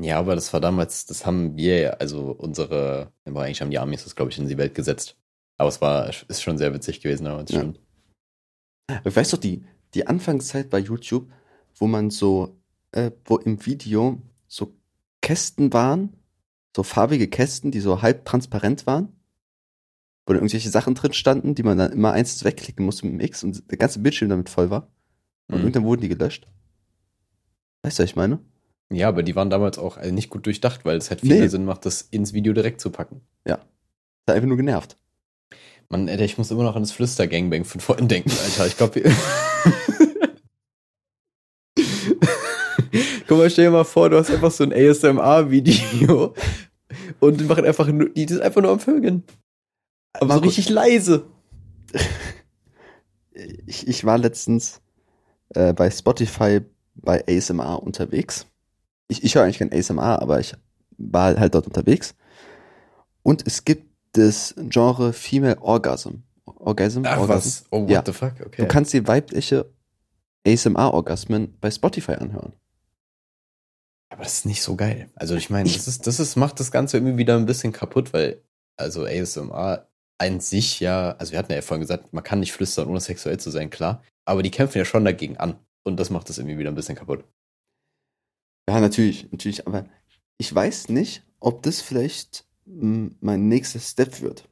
Ja, 0.03 0.19
aber 0.19 0.35
das 0.35 0.53
war 0.53 0.61
damals, 0.61 1.05
das 1.07 1.27
haben 1.27 1.57
wir, 1.57 2.01
also 2.01 2.31
unsere, 2.31 3.13
aber 3.25 3.43
eigentlich 3.43 3.61
haben 3.61 3.71
die 3.71 3.79
Amis 3.79 4.05
das, 4.05 4.17
glaube 4.17 4.31
ich, 4.31 4.39
in 4.39 4.49
die 4.49 4.57
Welt 4.59 4.75
gesetzt. 4.75 5.17
Aber 5.59 5.69
es 5.69 5.81
war, 5.81 6.09
ist 6.29 6.43
schon 6.43 6.59
sehr 6.59 6.73
witzig 6.73 7.01
gewesen 7.01 7.25
damals 7.25 7.51
Ja. 7.53 7.61
schon. 7.61 7.79
Ich 9.05 9.15
weiß 9.17 9.31
doch, 9.31 9.39
die, 9.39 9.65
die 9.95 10.07
Anfangszeit 10.07 10.71
bei 10.71 10.79
YouTube, 10.79 11.31
wo 11.77 11.87
man 11.87 12.11
so, 12.11 12.57
äh, 12.93 13.11
wo 13.25 13.37
im 13.39 13.65
Video 13.67 14.21
so 14.49 14.75
Kästen 15.21 15.73
waren, 15.73 16.17
so 16.75 16.83
farbige 16.83 17.29
Kästen, 17.29 17.71
die 17.71 17.81
so 17.81 18.01
halb 18.03 18.25
transparent 18.25 18.87
waren, 18.87 19.09
wo 20.27 20.33
dann 20.33 20.37
irgendwelche 20.43 20.71
Sachen 20.71 20.95
drin 20.95 21.13
standen, 21.13 21.55
die 21.55 21.63
man 21.63 21.79
dann 21.79 21.93
immer 21.93 22.13
einzeln 22.13 22.47
wegklicken 22.47 22.85
musste 22.85 23.07
mit 23.07 23.15
dem 23.15 23.21
X 23.21 23.45
und 23.45 23.71
der 23.71 23.79
ganze 23.79 23.99
Bildschirm 23.99 24.29
damit 24.29 24.49
voll 24.49 24.71
war. 24.71 24.89
Und 25.49 25.59
Mhm. 25.59 25.63
irgendwann 25.65 25.85
wurden 25.85 26.01
die 26.03 26.09
gelöscht. 26.09 26.47
Weißt 27.83 27.99
du, 27.99 28.03
was 28.03 28.11
ich 28.11 28.17
meine? 28.17 28.39
Ja, 28.93 29.09
aber 29.09 29.23
die 29.23 29.37
waren 29.37 29.51
damals 29.51 29.79
auch 29.79 29.97
also 29.97 30.13
nicht 30.13 30.31
gut 30.31 30.47
durchdacht, 30.47 30.85
weil 30.85 30.97
es 30.97 31.11
halt 31.11 31.21
viel 31.21 31.31
Nee. 31.35 31.39
mehr 31.41 31.51
Sinn 31.51 31.65
macht, 31.65 31.87
das 31.87 32.03
ins 32.03 32.33
Video 32.33 32.53
direkt 32.53 32.81
zu 32.81 32.91
packen. 32.91 33.21
Hat 33.47 34.37
einfach 34.37 34.49
nur 34.49 34.57
genervt. 34.59 34.97
Mann, 35.89 36.09
Alter, 36.09 36.25
ich 36.25 36.39
muss 36.39 36.51
immer 36.53 36.63
noch 36.63 36.77
an 36.77 36.83
das 36.83 36.93
Flüster-Gangbang 36.93 37.65
von 37.65 37.81
vorhin 37.81 38.07
denken, 38.07 38.31
Alter. 38.31 38.67
Ich 38.67 38.77
glaube, 38.77 39.03
Guck 43.27 43.39
mal, 43.39 43.51
stell 43.51 43.67
dir 43.67 43.71
mal 43.71 43.85
vor, 43.85 44.11
du 44.11 44.19
hast 44.19 44.31
einfach 44.31 44.51
so 44.51 44.65
ein 44.65 44.73
ASMR-Video 44.73 46.35
und 47.21 47.41
die 47.41 47.45
machen 47.45 47.65
einfach 47.65 47.87
nur, 47.87 48.09
die 48.11 48.27
sind 48.27 48.43
einfach 48.43 48.61
nur 48.61 48.73
am 48.73 48.81
Vögeln. 48.81 49.23
Aber 50.15 50.35
so 50.35 50.41
richtig 50.41 50.69
leise. 50.69 51.27
ich, 53.67 53.87
ich 53.87 54.05
war 54.05 54.19
letztens 54.19 54.81
äh, 55.55 55.73
bei 55.73 55.91
Spotify 55.91 56.61
bei 56.95 57.25
ASMR 57.27 57.83
unterwegs. 57.83 58.47
Ich, 59.11 59.23
ich 59.25 59.35
höre 59.35 59.43
eigentlich 59.45 59.59
kein 59.59 59.73
ASMR, 59.73 60.23
aber 60.23 60.41
ich 60.41 60.55
war 60.99 61.39
halt 61.39 61.55
dort 61.55 61.67
unterwegs. 61.67 62.15
Und 63.23 63.47
es 63.47 63.65
gibt 63.65 63.87
das 64.13 64.55
Genre 64.69 65.13
Female 65.13 65.61
Orgasm. 65.61 66.23
Orgasm? 66.45 67.03
Ach 67.05 67.19
Orgasm. 67.19 67.29
was? 67.47 67.65
Oh, 67.71 67.83
what 67.83 67.91
Ja. 67.91 68.03
the 68.05 68.13
fuck? 68.13 68.33
Okay. 68.45 68.63
Du 68.63 68.69
kannst 68.69 68.93
die 68.93 69.07
weibliche 69.07 69.71
ASMR-Orgasmen 70.47 71.57
bei 71.61 71.71
Spotify 71.71 72.13
anhören. 72.13 72.53
Aber 74.09 74.25
das 74.25 74.35
ist 74.39 74.47
nicht 74.47 74.63
so 74.63 74.75
geil. 74.77 75.11
Also 75.15 75.37
ich 75.37 75.51
meine, 75.51 75.71
das 75.71 75.87
ist, 75.87 76.07
das 76.07 76.19
ist, 76.19 76.37
macht 76.37 76.59
das 76.61 76.73
Ganze 76.73 76.97
irgendwie 76.97 77.17
wieder 77.19 77.37
ein 77.37 77.47
bisschen 77.47 77.73
kaputt, 77.73 78.13
weil, 78.13 78.43
also 78.77 79.05
ASMR 79.05 79.87
an 80.19 80.41
sich 80.41 80.81
ja, 80.81 81.13
also 81.19 81.33
wir 81.33 81.39
hatten 81.39 81.53
ja 81.53 81.63
vorhin 81.63 81.81
gesagt, 81.81 82.13
man 82.13 82.25
kann 82.25 82.41
nicht 82.41 82.53
flüstern, 82.53 82.89
ohne 82.89 83.01
sexuell 83.01 83.39
zu 83.39 83.51
sein, 83.51 83.71
klar. 83.71 84.03
Aber 84.25 84.43
die 84.43 84.51
kämpfen 84.51 84.79
ja 84.79 84.85
schon 84.85 85.05
dagegen 85.05 85.37
an. 85.39 85.57
Und 85.83 85.99
das 85.99 86.11
macht 86.11 86.29
das 86.29 86.39
irgendwie 86.39 86.59
wieder 86.59 86.71
ein 86.71 86.75
bisschen 86.75 86.97
kaputt. 86.97 87.25
Ja, 88.71 88.81
natürlich, 88.81 89.31
natürlich, 89.33 89.67
aber 89.67 89.85
ich 90.39 90.55
weiß 90.55 90.89
nicht, 90.91 91.23
ob 91.41 91.63
das 91.65 91.81
vielleicht 91.81 92.45
mh, 92.67 93.11
mein 93.21 93.49
nächster 93.49 93.81
Step 93.81 94.21
wird. 94.21 94.49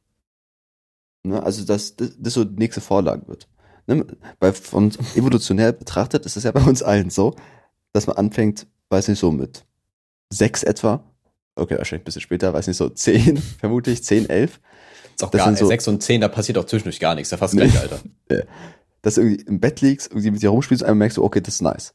Ne? 1.23 1.43
Also, 1.43 1.65
dass 1.65 1.95
das, 1.97 2.13
das 2.19 2.35
so 2.35 2.45
die 2.45 2.57
nächste 2.59 2.81
Vorlage 2.81 3.27
wird. 3.29 3.49
Ne? 3.87 4.05
Weil 4.41 4.53
von 4.53 4.91
evolutionär 5.15 5.73
betrachtet 5.73 6.27
ist 6.27 6.37
es 6.37 6.45
ja 6.45 6.51
bei 6.53 6.63
uns 6.63 6.83
allen 6.83 7.11
so, 7.11 7.35
dass 7.93 8.07
man 8.07 8.17
anfängt, 8.17 8.67
weiß 8.91 9.09
nicht, 9.09 9.19
so 9.21 9.31
mit 9.31 9.65
sechs 10.31 10.63
etwa, 10.63 11.05
okay, 11.55 11.79
wahrscheinlich 11.79 12.03
ein 12.03 12.05
bisschen 12.05 12.23
später, 12.23 12.53
weiß 12.53 12.67
nicht, 12.67 12.77
so 12.77 12.89
zehn, 12.89 13.37
vermutlich 13.61 14.03
zehn, 14.03 14.29
elf, 14.29 14.61
Ist 15.15 15.25
auch 15.25 15.31
Das 15.31 15.39
gar 15.39 15.45
sind 15.47 15.53
nicht. 15.55 15.61
so- 15.61 15.69
6 15.69 15.89
und 15.89 16.03
10, 16.03 16.21
da 16.23 16.29
passiert 16.29 16.59
auch 16.59 16.65
zwischendurch 16.67 16.99
gar 17.01 17.15
nichts. 17.15 17.31
Da 17.31 17.37
fast 17.37 17.55
gleich, 17.57 17.79
Alter. 17.79 18.01
dass 19.03 19.15
du 19.15 19.21
irgendwie 19.23 19.43
im 19.45 19.61
Bett 19.61 19.81
liegst, 19.81 20.11
irgendwie 20.11 20.33
mit 20.33 20.43
dir 20.43 20.51
rumspielst 20.51 20.83
und 20.83 20.89
einmal 20.89 21.05
merkst 21.05 21.19
du, 21.19 21.25
okay, 21.25 21.41
das 21.41 21.55
ist 21.55 21.63
nice. 21.63 21.95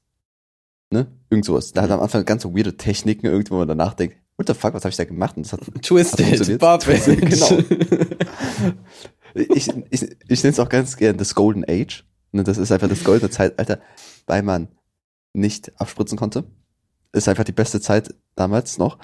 Ne? 0.94 1.08
Irgend 1.30 1.46
sowas. 1.46 1.74
Da 1.74 1.82
hat 1.82 1.92
am 1.92 2.00
Anfang 2.00 2.24
ganz 2.24 2.44
so 2.44 2.56
weirde 2.56 2.78
Techniken, 2.78 3.26
irgendwie, 3.26 3.52
wo 3.52 3.58
man 3.58 3.68
danach 3.68 3.96
denkt, 3.96 4.16
what 4.38 4.48
the 4.48 4.54
fuck, 4.54 4.74
was 4.76 4.84
habe 4.84 4.92
ich 4.92 4.96
da 4.96 5.06
gemacht? 5.06 5.36
Und 5.36 5.46
das 5.46 5.54
hat 5.54 5.62
Twisted, 5.82 6.26
funktioniert. 6.26 6.62
Barbage. 6.62 7.18
Genau. 7.18 7.58
ich, 9.34 9.68
ich, 9.90 10.18
ich 10.28 10.44
nenne 10.44 10.54
es 10.54 10.60
auch 10.60 10.70
ganz 10.70 10.96
gern 10.96 11.18
das 11.18 11.34
Golden 11.34 11.66
Age. 11.68 12.06
Ne, 12.32 12.44
das 12.44 12.60
ist 12.60 12.72
einfach 12.72 12.88
das 12.88 13.04
goldene 13.04 13.32
Zeitalter, 13.32 13.80
weil 14.28 14.44
man 14.44 14.68
nicht 15.34 15.72
abspritzen 15.82 16.18
konnte. 16.18 16.44
Ist 17.12 17.28
einfach 17.28 17.44
die 17.44 17.52
beste 17.52 17.82
Zeit 17.82 18.14
damals 18.36 18.78
noch. 18.78 19.00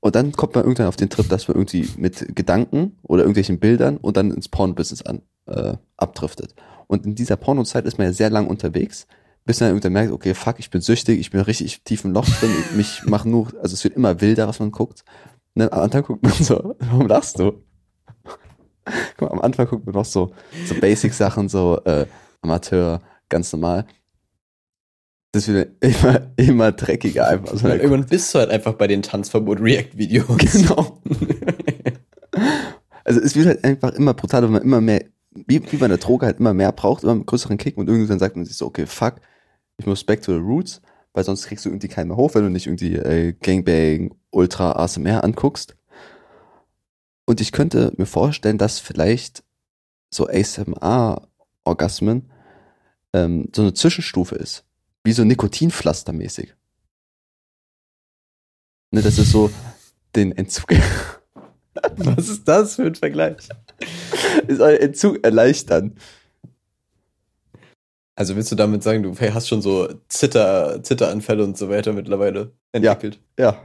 Und 0.00 0.14
dann 0.14 0.30
kommt 0.30 0.54
man 0.54 0.62
irgendwann 0.62 0.86
auf 0.86 0.96
den 0.96 1.10
Trip, 1.10 1.28
dass 1.28 1.48
man 1.48 1.56
irgendwie 1.56 1.88
mit 1.96 2.36
Gedanken 2.36 2.96
oder 3.02 3.22
irgendwelchen 3.22 3.58
Bildern 3.58 3.96
und 3.96 4.16
dann 4.16 4.30
ins 4.30 4.48
Porno-Business 4.48 5.02
an, 5.02 5.22
äh, 5.46 5.74
abdriftet. 5.96 6.54
Und 6.86 7.04
in 7.04 7.16
dieser 7.16 7.36
Porno-Zeit 7.36 7.84
ist 7.84 7.98
man 7.98 8.06
ja 8.06 8.12
sehr 8.12 8.30
lang 8.30 8.46
unterwegs, 8.46 9.08
bis 9.48 9.60
man 9.60 9.70
irgendwann 9.70 9.94
merkt, 9.94 10.12
okay, 10.12 10.34
fuck, 10.34 10.58
ich 10.58 10.68
bin 10.68 10.82
süchtig, 10.82 11.18
ich 11.18 11.30
bin 11.30 11.40
richtig 11.40 11.82
tief 11.82 12.04
im 12.04 12.12
Loch 12.12 12.26
drin, 12.26 12.50
ich, 12.60 12.76
mich 12.76 13.04
machen 13.06 13.30
nur, 13.30 13.46
also 13.62 13.72
es 13.72 13.82
wird 13.82 13.96
immer 13.96 14.20
wilder, 14.20 14.46
was 14.46 14.60
man 14.60 14.70
guckt. 14.70 15.04
Ne, 15.54 15.72
am 15.72 15.84
Anfang 15.84 16.02
guckt 16.02 16.22
man 16.22 16.34
so, 16.34 16.76
warum 16.80 17.06
lachst 17.06 17.38
du? 17.38 17.64
Guck 19.16 19.22
mal, 19.22 19.30
am 19.30 19.40
Anfang 19.40 19.66
guckt 19.66 19.86
man 19.86 19.94
noch 19.94 20.04
so, 20.04 20.34
so 20.66 20.74
Basic-Sachen, 20.74 21.48
so 21.48 21.80
äh, 21.86 22.04
Amateur, 22.42 23.00
ganz 23.30 23.50
normal. 23.50 23.86
Das 25.32 25.48
wird 25.48 25.82
immer, 25.82 26.30
immer 26.36 26.72
dreckiger 26.72 27.28
einfach. 27.28 27.56
So, 27.56 27.68
Und 27.68 27.72
irgendwann 27.72 28.04
bist 28.04 28.34
du 28.34 28.40
halt 28.40 28.50
einfach 28.50 28.74
bei 28.74 28.86
den 28.86 29.00
Tanzverbot-React-Videos. 29.00 30.36
Genau. 30.36 31.00
Also 33.04 33.20
es 33.20 33.34
wird 33.34 33.46
halt 33.46 33.64
einfach 33.64 33.94
immer 33.94 34.12
brutaler, 34.12 34.48
wenn 34.48 34.52
man 34.52 34.62
immer 34.62 34.82
mehr, 34.82 35.02
wie, 35.30 35.62
wie 35.72 35.76
bei 35.78 35.86
einer 35.86 35.96
Droge 35.96 36.26
halt 36.26 36.40
immer 36.40 36.52
mehr 36.52 36.72
braucht, 36.72 37.04
immer 37.04 37.12
einen 37.12 37.24
größeren 37.24 37.56
Kick 37.56 37.78
und 37.78 37.88
irgendwann 37.88 38.18
sagt 38.18 38.36
man 38.36 38.44
sich 38.44 38.54
so, 38.54 38.66
okay, 38.66 38.84
fuck, 38.84 39.14
ich 39.78 39.86
muss 39.86 40.04
back 40.04 40.22
to 40.22 40.32
the 40.32 40.40
roots, 40.40 40.80
weil 41.12 41.24
sonst 41.24 41.46
kriegst 41.46 41.64
du 41.64 41.70
irgendwie 41.70 41.88
keinen 41.88 42.08
mehr 42.08 42.16
hoch, 42.16 42.34
wenn 42.34 42.42
du 42.42 42.50
nicht 42.50 42.66
irgendwie 42.66 42.96
äh, 42.96 43.32
Gangbang, 43.32 44.14
Ultra 44.30 44.72
ASMR 44.72 45.24
anguckst. 45.24 45.76
Und 47.24 47.40
ich 47.40 47.52
könnte 47.52 47.92
mir 47.96 48.06
vorstellen, 48.06 48.58
dass 48.58 48.78
vielleicht 48.78 49.42
so 50.10 50.28
ASMR-Orgasmen 50.28 52.30
ähm, 53.12 53.48
so 53.54 53.62
eine 53.62 53.74
Zwischenstufe 53.74 54.34
ist. 54.34 54.64
Wie 55.04 55.12
so 55.12 55.22
Nikotinpflaster-mäßig. 55.22 56.54
Ne, 58.90 59.02
das 59.02 59.18
ist 59.18 59.32
so 59.32 59.50
den 60.16 60.32
Entzug, 60.32 60.70
Was 61.96 62.28
ist 62.28 62.48
das 62.48 62.76
für 62.76 62.86
ein 62.86 62.94
Vergleich? 62.94 63.48
ist 64.46 64.60
ein 64.60 64.76
Entzug 64.76 65.24
erleichtern. 65.24 65.96
Also 68.18 68.34
willst 68.34 68.50
du 68.50 68.56
damit 68.56 68.82
sagen, 68.82 69.04
du 69.04 69.14
hast 69.16 69.46
schon 69.46 69.62
so 69.62 69.88
Zitter, 70.08 70.82
Zitteranfälle 70.82 71.44
und 71.44 71.56
so 71.56 71.68
weiter 71.68 71.92
mittlerweile 71.92 72.50
entwickelt? 72.72 73.20
Ja. 73.38 73.62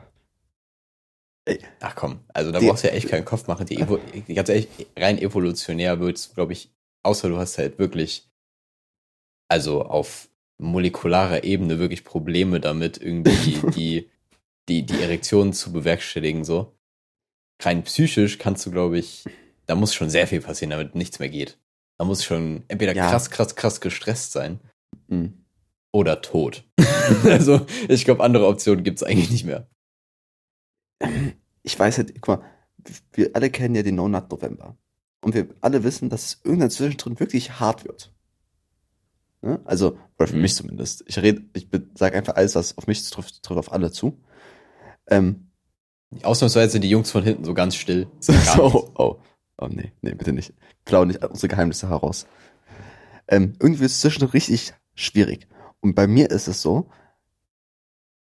Ach 1.80 1.96
komm, 1.96 2.20
also 2.28 2.52
da 2.52 2.60
Die- 2.60 2.68
brauchst 2.68 2.84
du 2.84 2.88
ja 2.90 2.94
echt 2.94 3.10
keinen 3.10 3.26
Kopf 3.26 3.48
machen. 3.48 3.66
Die 3.66 3.80
Evo 3.80 3.98
ganz 4.34 4.50
ehrlich, 4.50 4.68
rein 4.96 5.18
evolutionär 5.18 6.00
wird's, 6.00 6.36
glaube 6.36 6.54
ich, 6.54 6.72
außer 7.02 7.30
du 7.30 7.38
hast 7.38 7.58
halt 7.58 7.80
wirklich, 7.80 8.30
also 9.50 9.82
auf 9.82 10.30
molekularer 10.60 11.44
Ebene 11.44 11.80
wirklich 11.80 12.04
Probleme 12.04 12.60
damit, 12.60 13.00
irgendwie 13.02 13.60
die, 13.72 14.08
die, 14.70 14.86
die 14.86 15.02
Erektion 15.02 15.52
zu 15.52 15.74
bewerkstelligen, 15.74 16.46
so. 16.46 16.76
Rein 17.60 17.84
psychisch 17.86 18.38
kannst 18.38 18.68
du, 18.68 18.72
glaube 18.72 19.00
ich, 19.00 19.24
da 19.66 19.74
muss 19.74 19.96
schon 19.96 20.12
sehr 20.12 20.28
viel 20.28 20.42
passieren, 20.42 20.70
damit 20.70 20.94
nichts 20.94 21.18
mehr 21.18 21.30
geht. 21.30 21.58
Da 22.04 22.08
muss 22.08 22.26
schon 22.26 22.64
entweder 22.68 22.94
Ja. 22.94 23.10
krass, 23.10 23.30
krass, 23.30 23.56
krass 23.56 23.80
gestresst 23.80 24.34
sein 24.34 24.60
Hm. 25.08 25.46
oder 25.94 26.22
tot. 26.22 26.66
also, 27.24 27.66
ich 27.88 28.04
glaube, 28.04 28.22
andere 28.22 28.46
Optionen 28.48 28.84
gibt's 28.84 29.04
eigentlich 29.04 29.32
nicht 29.32 29.46
mehr. 29.46 29.70
Ich 31.62 31.80
weiß 31.80 31.98
halt, 31.98 32.22
guck 32.22 32.40
mal, 32.40 32.46
wir 33.14 33.32
alle 33.38 33.50
kennen 33.50 33.74
ja 33.76 33.84
den 33.84 33.96
No 33.96 34.10
Nut 34.10 34.30
November. 34.30 34.76
Und 35.24 35.34
wir 35.34 35.48
alle 35.62 35.86
wissen, 35.86 36.10
dass 36.10 36.26
es 36.26 36.42
irgendwann 36.44 36.70
zwischendrin 36.72 37.18
wirklich 37.22 37.58
hart 37.62 37.86
wird. 37.86 38.14
Ne? 39.42 39.62
Also, 39.64 39.98
oder 40.20 40.28
für 40.28 40.36
Mhm. 40.36 40.42
mich 40.42 40.56
zumindest. 40.56 41.06
Ich 41.08 41.18
rede, 41.20 41.44
ich 41.54 41.70
sage 41.96 42.18
einfach 42.18 42.36
alles, 42.36 42.56
was 42.56 42.78
auf 42.78 42.88
mich 42.88 43.10
trifft, 43.10 43.44
trifft 43.44 43.60
auf 43.60 43.72
alle 43.72 43.92
zu. 43.94 44.22
Ähm, 45.08 45.52
Ausnahmsweise 46.24 46.82
die 46.82 46.90
Jungs 46.90 47.12
von 47.12 47.24
hinten 47.24 47.46
so 47.46 47.54
ganz 47.54 47.76
still. 47.76 48.08
So, 48.20 48.34
nichts. 48.34 48.58
oh, 48.60 49.22
oh, 49.58 49.68
nee, 49.68 49.92
nee, 50.02 50.14
bitte 50.14 50.34
nicht. 50.34 50.54
Klau 50.86 51.06
nicht 51.06 51.24
unsere 51.24 51.48
Geheimnisse 51.48 51.90
heraus. 51.90 52.28
Ähm, 53.28 53.54
irgendwie 53.60 53.86
ist 53.86 53.94
es 53.94 54.02
zwischen 54.02 54.26
richtig 54.26 54.74
schwierig. 54.96 55.48
Und 55.80 55.96
bei 55.96 56.08
mir 56.08 56.30
ist 56.30 56.48
es 56.48 56.62
so, 56.62 56.90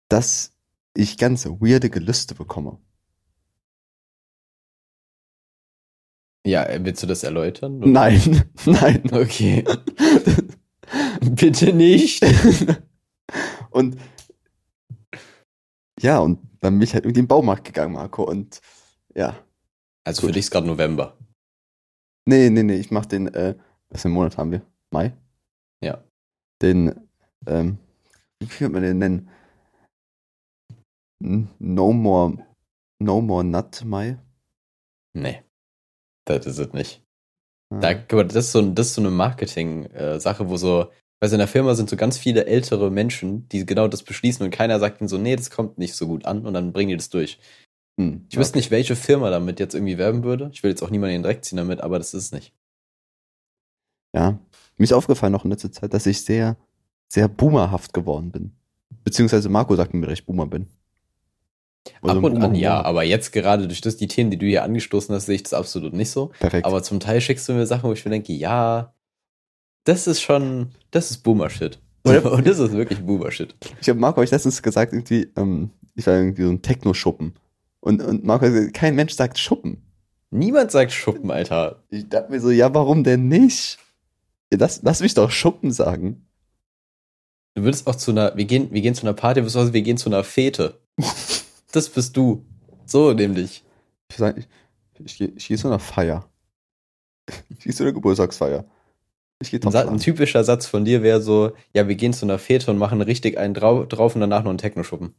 dass 0.09 0.53
ich 0.93 1.17
ganz 1.17 1.45
weirde 1.45 1.89
Gelüste 1.89 2.35
bekomme. 2.35 2.79
Ja, 6.45 6.63
äh, 6.65 6.79
willst 6.83 7.03
du 7.03 7.07
das 7.07 7.23
erläutern? 7.23 7.77
oder? 7.77 7.87
Nein, 7.87 8.43
nein. 8.65 9.03
Okay. 9.11 9.63
Bitte 11.21 11.73
nicht. 11.73 12.25
und 13.69 13.97
ja, 16.01 16.19
und 16.19 16.39
dann 16.61 16.75
bin 16.79 16.81
ich 16.81 16.93
halt 16.93 17.03
irgendwie 17.03 17.19
in 17.19 17.25
den 17.25 17.27
Baumarkt 17.27 17.65
gegangen, 17.65 17.93
Marco. 17.93 18.23
Und 18.23 18.61
ja. 19.15 19.35
Also 20.09 20.21
Gut. 20.21 20.29
für 20.29 20.33
dich 20.33 20.45
ist 20.45 20.51
gerade 20.51 20.65
November. 20.65 21.15
Nee, 22.25 22.49
nee, 22.49 22.63
nee, 22.63 22.77
ich 22.77 22.89
mach 22.89 23.05
den, 23.05 23.27
äh, 23.27 23.53
was 23.89 24.01
für 24.01 24.07
einen 24.07 24.15
Monat 24.15 24.39
haben 24.39 24.51
wir? 24.51 24.63
Mai? 24.89 25.13
Ja. 25.83 26.03
Den, 26.63 27.07
ähm, 27.45 27.77
wie 28.39 28.47
könnte 28.47 28.73
man 28.73 28.81
den 28.81 28.97
nennen? 28.97 29.29
No 31.59 31.93
more, 31.93 32.43
no 32.97 33.21
more 33.21 33.43
nut 33.43 33.85
Mai? 33.85 34.17
Nee. 35.13 35.43
Das 36.25 36.47
ist 36.47 36.57
es 36.57 36.73
nicht. 36.73 37.03
Ah. 37.71 37.79
Da, 37.79 37.93
das 37.93 38.47
ist 38.47 38.51
so, 38.51 38.63
das 38.63 38.87
ist 38.87 38.93
so 38.95 39.01
eine 39.01 39.11
Marketing-Sache, 39.11 40.49
wo 40.49 40.57
so, 40.57 40.91
weil 41.21 41.31
in 41.31 41.37
der 41.37 41.47
Firma 41.47 41.75
sind 41.75 41.87
so 41.87 41.95
ganz 41.95 42.17
viele 42.17 42.47
ältere 42.47 42.89
Menschen, 42.89 43.47
die 43.49 43.63
genau 43.63 43.87
das 43.87 44.01
beschließen 44.01 44.43
und 44.43 44.49
keiner 44.49 44.79
sagt 44.79 45.01
ihnen 45.01 45.07
so, 45.07 45.19
nee, 45.19 45.35
das 45.35 45.51
kommt 45.51 45.77
nicht 45.77 45.93
so 45.93 46.07
gut 46.07 46.25
an 46.25 46.47
und 46.47 46.55
dann 46.55 46.73
bringen 46.73 46.89
die 46.89 46.97
das 46.97 47.11
durch. 47.11 47.39
Hm, 47.99 48.25
Ich 48.29 48.37
wüsste 48.37 48.57
nicht, 48.57 48.71
welche 48.71 48.95
Firma 48.95 49.29
damit 49.29 49.59
jetzt 49.59 49.75
irgendwie 49.75 49.97
werben 49.97 50.23
würde. 50.23 50.49
Ich 50.53 50.63
will 50.63 50.69
jetzt 50.71 50.81
auch 50.81 50.89
niemanden 50.89 51.15
in 51.15 51.21
den 51.21 51.25
Dreck 51.27 51.43
ziehen 51.43 51.57
damit, 51.57 51.81
aber 51.81 51.97
das 51.97 52.13
ist 52.13 52.23
es 52.25 52.31
nicht. 52.31 52.53
Ja. 54.13 54.39
Mir 54.77 54.83
ist 54.85 54.93
aufgefallen 54.93 55.33
noch 55.33 55.43
in 55.43 55.51
letzter 55.51 55.71
Zeit, 55.71 55.93
dass 55.93 56.05
ich 56.05 56.23
sehr, 56.23 56.55
sehr 57.09 57.27
boomerhaft 57.27 57.93
geworden 57.93 58.31
bin. 58.31 58.51
Beziehungsweise 59.03 59.49
Marco 59.49 59.75
sagt 59.75 59.93
mir, 59.93 60.05
dass 60.05 60.13
ich 60.19 60.25
Boomer 60.25 60.47
bin. 60.47 60.67
Also 62.01 62.17
Ab 62.19 62.23
und 62.23 62.33
Boomer- 62.35 62.45
an 62.45 62.55
ja, 62.55 62.81
aber 62.81 63.03
jetzt 63.03 63.31
gerade 63.31 63.67
durch 63.67 63.81
das, 63.81 63.97
die 63.97 64.07
Themen, 64.07 64.31
die 64.31 64.37
du 64.37 64.45
hier 64.45 64.63
angestoßen 64.63 65.13
hast, 65.13 65.25
sehe 65.25 65.35
ich 65.35 65.43
das 65.43 65.53
absolut 65.53 65.93
nicht 65.93 66.09
so. 66.11 66.27
Perfekt. 66.39 66.65
Aber 66.65 66.81
zum 66.83 66.99
Teil 66.99 67.19
schickst 67.19 67.47
du 67.49 67.53
mir 67.53 67.65
Sachen, 67.65 67.89
wo 67.89 67.93
ich 67.93 68.05
mir 68.05 68.11
denke, 68.11 68.31
ja, 68.33 68.93
das 69.83 70.07
ist 70.07 70.21
schon, 70.21 70.71
das 70.91 71.11
ist 71.11 71.19
Boomer-Shit. 71.23 71.79
Und 72.03 72.13
das 72.47 72.59
ist 72.59 72.71
wirklich 72.71 72.99
Boomer-Shit. 73.05 73.55
Ich 73.81 73.89
habe 73.89 73.99
Marco 73.99 74.21
euch 74.21 74.31
letztens 74.31 74.61
gesagt, 74.61 74.93
irgendwie, 74.93 75.29
ähm, 75.35 75.71
ich 75.95 76.07
war 76.07 76.15
irgendwie 76.15 76.43
so 76.43 76.49
ein 76.49 76.61
Techno-Schuppen. 76.61 77.33
Und, 77.81 78.01
und 78.01 78.25
gesagt, 78.41 78.73
kein 78.73 78.95
Mensch 78.95 79.13
sagt 79.13 79.37
Schuppen. 79.39 79.83
Niemand 80.31 80.71
sagt 80.71 80.91
Schuppen, 80.91 81.31
Alter. 81.31 81.83
Ich 81.89 82.07
dachte 82.09 82.31
mir 82.31 82.39
so, 82.39 82.51
ja, 82.51 82.73
warum 82.73 83.03
denn 83.03 83.27
nicht? 83.27 83.79
Ja, 84.51 84.57
Lass, 84.59 84.81
mich 85.01 85.13
doch 85.13 85.31
Schuppen 85.31 85.71
sagen. 85.71 86.27
Du 87.55 87.63
würdest 87.63 87.87
auch 87.87 87.95
zu 87.95 88.11
einer, 88.11 88.35
wir 88.37 88.45
gehen, 88.45 88.71
wir 88.71 88.81
gehen 88.81 88.95
zu 88.95 89.03
einer 89.03 89.13
Party, 89.13 89.41
wir 89.73 89.81
gehen 89.81 89.97
zu 89.97 90.09
einer 90.09 90.23
Fete. 90.23 90.79
Das 91.71 91.87
bist 91.87 92.17
du. 92.17 92.43
So 92.87 93.13
nämlich. 93.13 93.63
Ich 94.09 94.17
sag, 94.17 94.35
ich, 94.39 94.47
ich, 95.05 95.17
gehe- 95.19 95.31
ich 95.35 95.47
gehe 95.47 95.57
zu 95.57 95.67
einer 95.67 95.77
Feier. 95.77 96.27
Ich 97.49 97.59
gehe 97.59 97.71
zu 97.75 97.83
einer 97.83 97.93
Geburtstagsfeier. 97.93 98.65
Ich 99.39 99.51
gehe 99.51 99.59
Ein, 99.63 99.71
Sa- 99.71 99.87
ein 99.87 99.99
typischer 99.99 100.43
Satz 100.43 100.65
von 100.65 100.83
dir 100.83 101.03
wäre 101.03 101.21
so, 101.21 101.51
ja, 101.75 101.87
wir 101.87 101.93
gehen 101.93 102.11
zu 102.11 102.25
einer 102.25 102.39
Fete 102.39 102.71
und 102.71 102.79
machen 102.79 103.01
richtig 103.03 103.37
einen 103.37 103.53
drau 103.53 103.85
drauf 103.85 104.15
und 104.15 104.21
danach 104.21 104.41
noch 104.41 104.49
einen 104.49 104.57
Techno-Schuppen. 104.57 105.13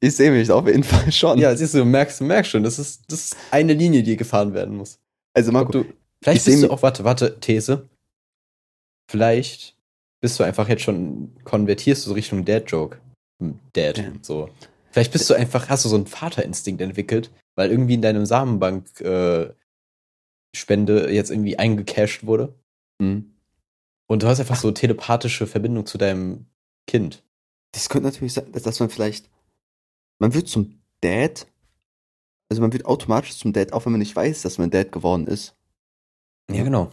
Ich 0.00 0.14
sehe 0.14 0.30
mich 0.30 0.50
auf 0.50 0.66
jeden 0.66 0.84
Fall 0.84 1.10
schon. 1.12 1.38
Ja, 1.38 1.54
siehst 1.56 1.74
du, 1.74 1.84
merkst, 1.84 2.20
merkst 2.20 2.52
schon, 2.52 2.62
das 2.62 2.78
ist, 2.78 3.02
das 3.10 3.24
ist 3.26 3.36
eine 3.50 3.72
Linie, 3.72 4.02
die 4.02 4.16
gefahren 4.16 4.54
werden 4.54 4.76
muss. 4.76 4.98
also 5.34 5.50
Marco, 5.52 5.72
du, 5.72 5.84
vielleicht 6.22 6.44
bist 6.44 6.62
du 6.62 6.70
auch, 6.70 6.82
warte, 6.82 7.04
warte, 7.04 7.38
These. 7.40 7.88
Vielleicht 9.10 9.76
bist 10.20 10.38
du 10.38 10.44
einfach 10.44 10.68
jetzt 10.68 10.82
schon, 10.82 11.32
konvertierst 11.44 12.04
du 12.04 12.10
so 12.10 12.14
Richtung 12.14 12.44
Dad-Joke. 12.44 12.98
Hm, 13.42 13.58
Dad, 13.72 13.98
Ja. 13.98 14.12
so. 14.22 14.50
Vielleicht 14.90 15.12
bist 15.12 15.28
du 15.30 15.34
einfach, 15.34 15.68
hast 15.68 15.84
du 15.84 15.88
so 15.88 15.96
einen 15.96 16.06
Vaterinstinkt 16.06 16.80
entwickelt, 16.80 17.30
weil 17.56 17.70
irgendwie 17.70 17.94
in 17.94 18.02
deinem 18.02 18.26
Samenbank 18.26 19.00
äh, 19.00 19.52
Spende 20.56 21.12
jetzt 21.12 21.30
irgendwie 21.30 21.58
eingecashed 21.58 22.26
wurde. 22.26 22.54
Hm. 23.00 23.32
Und 24.08 24.22
du 24.22 24.26
hast 24.26 24.40
einfach 24.40 24.56
so 24.56 24.70
telepathische 24.70 25.46
Verbindung 25.46 25.86
zu 25.86 25.98
deinem 25.98 26.46
Kind. 26.86 27.22
das 27.72 27.88
könnte 27.88 28.08
natürlich 28.08 28.32
sein, 28.32 28.50
dass 28.52 28.80
man 28.80 28.88
vielleicht, 28.90 29.28
man 30.18 30.34
wird 30.34 30.48
zum 30.48 30.80
Dad, 31.00 31.46
also 32.50 32.60
man 32.62 32.72
wird 32.72 32.86
automatisch 32.86 33.36
zum 33.38 33.52
Dad, 33.52 33.72
auch 33.72 33.84
wenn 33.84 33.92
man 33.92 33.98
nicht 34.00 34.14
weiß, 34.16 34.42
dass 34.42 34.58
man 34.58 34.70
Dad 34.70 34.90
geworden 34.92 35.26
ist. 35.26 35.54
Ja, 36.50 36.64
genau. 36.64 36.90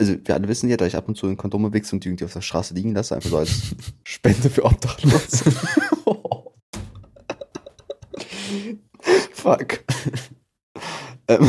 Also 0.00 0.14
wir 0.24 0.34
alle 0.34 0.46
wissen 0.48 0.68
ja, 0.68 0.76
dass 0.76 0.88
ich 0.88 0.96
ab 0.96 1.08
und 1.08 1.16
zu 1.16 1.26
in 1.26 1.36
Kondome 1.36 1.72
wichse 1.72 1.94
und 1.96 2.04
die 2.04 2.08
irgendwie 2.08 2.24
auf 2.24 2.32
der 2.32 2.40
Straße 2.40 2.72
liegen 2.74 2.94
lasse, 2.94 3.16
einfach 3.16 3.30
so 3.30 3.38
als 3.38 3.74
Spende 4.04 4.48
für 4.50 4.64
Obdachlose. 4.64 5.50
Fuck. 9.32 9.84
ähm, 11.28 11.48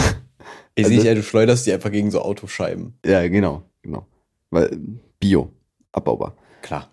Ich 0.76 0.86
Also- 0.86 0.96
sehe 1.02 1.04
ja, 1.06 1.14
du 1.16 1.24
schleuderst 1.24 1.66
die 1.66 1.74
einfach 1.74 1.92
gegen 1.92 2.12
so 2.12 2.22
Autoscheiben. 2.22 2.98
ja, 3.06 3.28
genau, 3.28 3.64
genau. 3.82 4.06
Weil 4.50 4.78
Bio, 5.20 5.52
abbaubar. 5.92 6.36
Klar. 6.62 6.90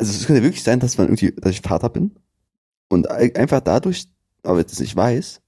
Also 0.00 0.12
es 0.12 0.26
könnte 0.26 0.42
wirklich 0.42 0.62
sein, 0.62 0.80
dass 0.80 0.96
man 0.96 1.08
irgendwie, 1.08 1.30
dass 1.32 1.52
ich 1.52 1.60
Vater 1.60 1.90
bin 1.90 2.16
und 2.88 3.10
ei- 3.10 3.34
einfach 3.36 3.60
dadurch, 3.60 4.06
aber 4.42 4.62
das 4.64 4.80
nicht 4.80 4.96
weiß, 4.96 5.42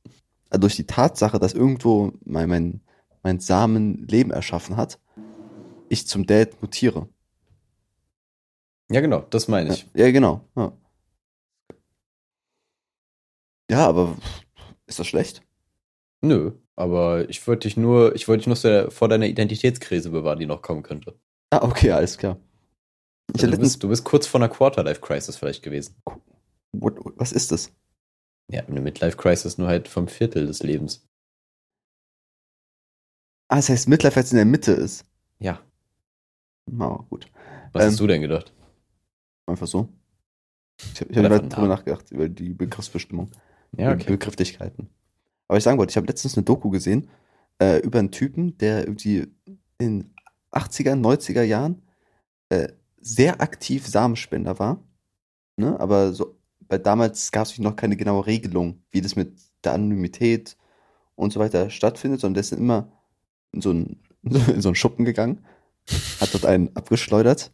also 0.51 0.61
durch 0.61 0.77
die 0.77 0.85
Tatsache, 0.85 1.39
dass 1.39 1.55
irgendwo 1.55 2.13
mein, 2.27 2.51
mein, 2.51 2.81
mein 3.23 3.41
Samen 3.41 4.07
Leben 4.07 4.31
erschaffen 4.31 4.77
hat, 4.77 5.01
ich 5.89 6.07
zum 6.07 6.27
Dad 6.27 6.61
mutiere. 6.61 7.09
Ja, 8.91 9.01
genau, 9.01 9.23
das 9.31 9.49
meine 9.49 9.71
Ja, 9.71 9.75
ich. 9.75 9.87
ja 9.95 10.11
genau. 10.11 10.47
Ja. 10.55 10.73
ja, 13.71 13.87
aber 13.87 14.19
ist 14.87 14.99
das 14.99 15.07
schlecht? 15.07 15.43
Nö, 16.21 16.53
aber 16.77 17.27
ich 17.31 17.47
wollte 17.47 17.69
dich 17.69 17.79
nur, 17.79 18.15
ich 18.15 18.29
wollte 18.29 18.51
dich 18.51 18.63
nur 18.65 18.91
vor 18.91 19.09
deiner 19.09 19.27
Identitätskrise 19.27 20.11
bewahren, 20.11 20.39
die 20.39 20.47
noch 20.47 20.61
kommen 20.61 20.83
könnte. 20.83 21.19
Ah, 21.51 21.63
okay, 21.63 21.91
alles 21.93 22.19
klar. 22.19 22.37
Also 23.35 23.47
du, 23.51 23.59
bist, 23.59 23.83
du 23.83 23.89
bist 23.89 24.05
kurz 24.05 24.27
vor 24.27 24.41
einer 24.41 24.49
Quarterlife-Crisis 24.49 25.37
vielleicht 25.37 25.63
gewesen. 25.63 25.95
what, 26.73 26.95
was 27.17 27.33
ist 27.33 27.51
das? 27.53 27.73
Ja, 28.51 28.63
eine 28.67 28.81
Midlife-Crisis 28.81 29.57
nur 29.59 29.69
halt 29.69 29.89
vom 29.89 30.09
Viertel 30.09 30.47
des 30.47 30.63
Lebens. 30.63 31.07
Ah, 33.49 33.57
das 33.57 33.69
heißt 33.69 33.89
Midlife 33.89 34.19
jetzt 34.19 34.33
in 34.33 34.37
der 34.37 34.45
Mitte 34.47 34.73
ist. 34.73 35.05
Ja. 35.39 35.61
Na, 36.71 37.05
gut. 37.11 37.27
Was 37.73 37.85
Ähm, 37.85 37.91
hast 37.91 38.01
du 38.01 38.07
denn 38.07 38.23
gedacht? 38.23 38.53
Einfach 39.47 39.67
so. 39.67 39.89
Ich 40.95 41.01
habe 41.01 41.15
hab 41.15 41.33
von 41.33 41.43
nicht 41.45 41.57
drüber 41.57 41.69
da. 41.69 41.75
nachgedacht, 41.77 42.11
über 42.11 42.29
die 42.29 42.55
Begriffsbestimmung. 42.55 43.31
Ja, 43.77 43.95
Be- 43.95 44.05
Begrifflichkeiten. 44.05 44.89
Aber 45.49 45.59
ich 45.59 45.65
sagen 45.65 45.79
wollte, 45.79 45.91
ich 45.93 45.97
habe 45.97 46.07
letztens 46.07 46.37
eine 46.37 46.45
Doku 46.45 46.71
gesehen 46.71 47.09
äh, 47.61 47.79
über 47.81 47.99
einen 47.99 48.11
Typen, 48.11 48.57
der 48.59 48.81
irgendwie 48.87 49.29
in 49.79 50.15
80er, 50.53 50.95
90er 50.95 51.43
Jahren 51.43 51.83
äh, 52.49 52.69
sehr 53.03 53.41
aktiv 53.41 53.87
Samenspender 53.87 54.59
war. 54.59 54.83
Ne? 55.57 55.79
Aber 55.79 56.13
so, 56.13 56.39
weil 56.69 56.79
damals 56.79 57.33
gab 57.33 57.47
es 57.47 57.59
noch 57.59 57.77
keine 57.77 57.97
genaue 57.97 58.27
Regelung, 58.27 58.83
wie 58.91 59.03
das 59.03 59.17
mit 59.17 59.39
der 59.65 59.75
Anonymität 59.75 60.57
und 61.15 61.33
so 61.33 61.41
weiter 61.41 61.69
stattfindet, 61.69 62.21
sondern 62.21 62.35
der 62.35 62.41
ist 62.43 62.53
immer 62.53 62.91
in 63.53 63.61
so 63.61 63.71
einen, 63.71 64.01
in 64.23 64.63
so 64.63 64.69
einen 64.69 64.77
Schuppen 64.77 65.05
gegangen, 65.05 65.45
hat 66.21 66.33
dort 66.33 66.47
einen 66.47 66.75
abgeschleudert 66.75 67.53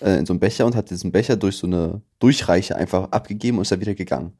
äh, 0.00 0.18
in 0.18 0.26
so 0.26 0.32
einen 0.32 0.40
Becher 0.40 0.66
und 0.66 0.74
hat 0.74 0.90
diesen 0.90 1.12
Becher 1.12 1.36
durch 1.36 1.56
so 1.58 1.66
eine 1.66 2.02
Durchreiche 2.18 2.74
einfach 2.76 3.12
abgegeben 3.12 3.58
und 3.58 3.62
ist 3.62 3.72
dann 3.72 3.80
wieder 3.80 3.94
gegangen. 3.94 4.32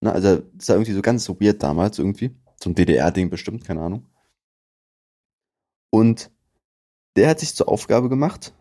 Ne, 0.00 0.12
also 0.12 0.42
das 0.54 0.68
war 0.68 0.76
irgendwie 0.76 0.92
so 0.92 1.02
ganz 1.02 1.24
so 1.24 1.40
weird 1.40 1.62
damals 1.62 1.98
irgendwie. 1.98 2.34
So 2.62 2.70
ein 2.70 2.74
DDR-Ding 2.74 3.30
bestimmt, 3.30 3.64
keine 3.64 3.82
Ahnung. 3.82 4.06
Und 5.90 6.30
der 7.16 7.28
hat 7.28 7.40
sich 7.40 7.54
zur 7.54 7.68
Aufgabe 7.68 8.08
gemacht, 8.08 8.52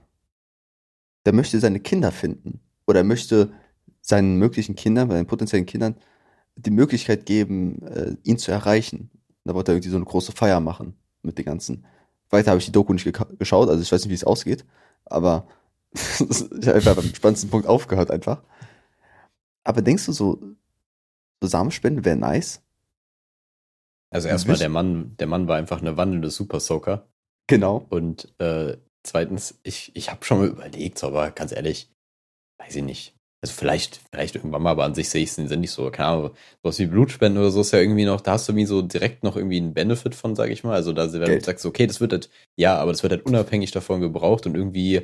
der 1.25 1.33
möchte 1.33 1.59
seine 1.59 1.79
Kinder 1.79 2.11
finden. 2.11 2.59
Oder 2.85 2.99
er 2.99 3.05
möchte 3.05 3.51
seinen 4.01 4.37
möglichen 4.37 4.75
Kindern, 4.75 5.09
seinen 5.09 5.27
potenziellen 5.27 5.65
Kindern, 5.65 5.95
die 6.55 6.71
Möglichkeit 6.71 7.25
geben, 7.25 7.81
äh, 7.87 8.15
ihn 8.23 8.37
zu 8.37 8.51
erreichen. 8.51 9.09
Da 9.45 9.53
wollte 9.53 9.71
er 9.71 9.75
irgendwie 9.75 9.89
so 9.89 9.95
eine 9.95 10.05
große 10.05 10.33
Feier 10.33 10.59
machen 10.59 10.95
mit 11.21 11.37
den 11.37 11.45
ganzen. 11.45 11.85
Weiter 12.29 12.51
habe 12.51 12.59
ich 12.59 12.65
die 12.65 12.71
Doku 12.71 12.93
nicht 12.93 13.07
geschaut, 13.39 13.69
also 13.69 13.81
ich 13.81 13.91
weiß 13.91 14.01
nicht, 14.01 14.09
wie 14.09 14.15
es 14.15 14.23
ausgeht, 14.23 14.65
aber 15.05 15.47
ich 15.93 16.67
habe 16.67 16.73
einfach 16.73 16.95
beim 16.95 17.13
spannendsten 17.13 17.49
Punkt 17.49 17.67
aufgehört 17.67 18.11
einfach. 18.11 18.41
Aber 19.63 19.81
denkst 19.81 20.05
du 20.05 20.11
so, 20.11 20.39
so 21.41 21.47
Samenspende 21.47 22.03
wäre 22.03 22.17
nice? 22.17 22.61
Also 24.09 24.27
erstmal 24.27 24.57
der 24.57 24.69
Mann, 24.69 25.15
der 25.17 25.27
Mann 25.27 25.47
war 25.47 25.57
einfach 25.57 25.81
eine 25.81 25.97
wandelnde 25.97 26.29
Super 26.29 26.59
Soaker. 26.59 27.07
Genau. 27.47 27.85
Und 27.89 28.33
äh, 28.39 28.77
zweitens, 29.03 29.59
ich, 29.63 29.91
ich 29.95 30.09
habe 30.09 30.23
schon 30.25 30.39
mal 30.39 30.47
überlegt, 30.47 31.03
aber 31.03 31.31
ganz 31.31 31.51
ehrlich, 31.51 31.89
weiß 32.59 32.75
ich 32.75 32.83
nicht. 32.83 33.13
Also 33.43 33.55
vielleicht, 33.55 33.99
vielleicht 34.09 34.35
irgendwann 34.35 34.61
mal, 34.61 34.71
aber 34.71 34.85
an 34.85 34.95
sich 34.95 35.09
sehe 35.09 35.21
ich 35.21 35.37
es 35.37 35.37
nicht 35.37 35.71
so. 35.71 35.91
Keine 35.91 36.09
Ahnung, 36.09 36.31
sowas 36.63 36.79
wie 36.79 36.85
Blutspenden 36.85 37.41
oder 37.41 37.51
so 37.51 37.59
ist 37.59 37.71
ja 37.71 37.79
irgendwie 37.79 38.05
noch, 38.05 38.21
da 38.21 38.33
hast 38.33 38.47
du 38.47 38.53
irgendwie 38.53 38.67
so 38.67 38.81
direkt 38.81 39.23
noch 39.23 39.35
irgendwie 39.35 39.57
einen 39.57 39.73
Benefit 39.73 40.15
von, 40.15 40.33
sag 40.33 40.49
ich 40.49 40.63
mal. 40.63 40.75
Also 40.75 40.93
da, 40.93 41.11
wenn 41.11 41.39
du 41.39 41.43
sagst, 41.43 41.65
okay, 41.65 41.85
das 41.85 41.99
wird 41.99 42.13
halt, 42.13 42.29
ja, 42.57 42.77
aber 42.77 42.93
das 42.93 43.03
wird 43.03 43.11
halt 43.11 43.25
unabhängig 43.25 43.71
davon 43.71 43.99
gebraucht 43.99 44.45
und 44.45 44.55
irgendwie 44.55 45.01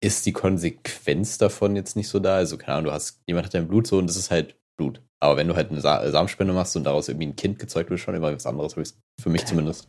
ist 0.00 0.24
die 0.24 0.32
Konsequenz 0.32 1.36
davon 1.36 1.74
jetzt 1.74 1.96
nicht 1.96 2.08
so 2.08 2.20
da. 2.20 2.36
Also, 2.36 2.56
keine 2.56 2.74
Ahnung, 2.74 2.84
du 2.86 2.92
hast, 2.92 3.20
jemand 3.26 3.46
hat 3.46 3.54
dein 3.54 3.66
Blut 3.66 3.88
so 3.88 3.98
und 3.98 4.06
das 4.06 4.16
ist 4.16 4.30
halt 4.30 4.56
Blut. 4.78 5.02
Aber 5.20 5.36
wenn 5.36 5.48
du 5.48 5.56
halt 5.56 5.70
eine 5.70 5.80
Sa 5.80 6.08
Samenspende 6.10 6.54
machst 6.54 6.76
und 6.76 6.84
daraus 6.84 7.08
irgendwie 7.08 7.26
ein 7.26 7.36
Kind 7.36 7.58
gezeugt 7.58 7.90
wird, 7.90 8.00
schon 8.00 8.14
immer 8.14 8.32
was 8.32 8.46
anderes, 8.46 8.74
für 8.74 8.84
für 9.20 9.28
mich 9.30 9.44
zumindest. 9.44 9.88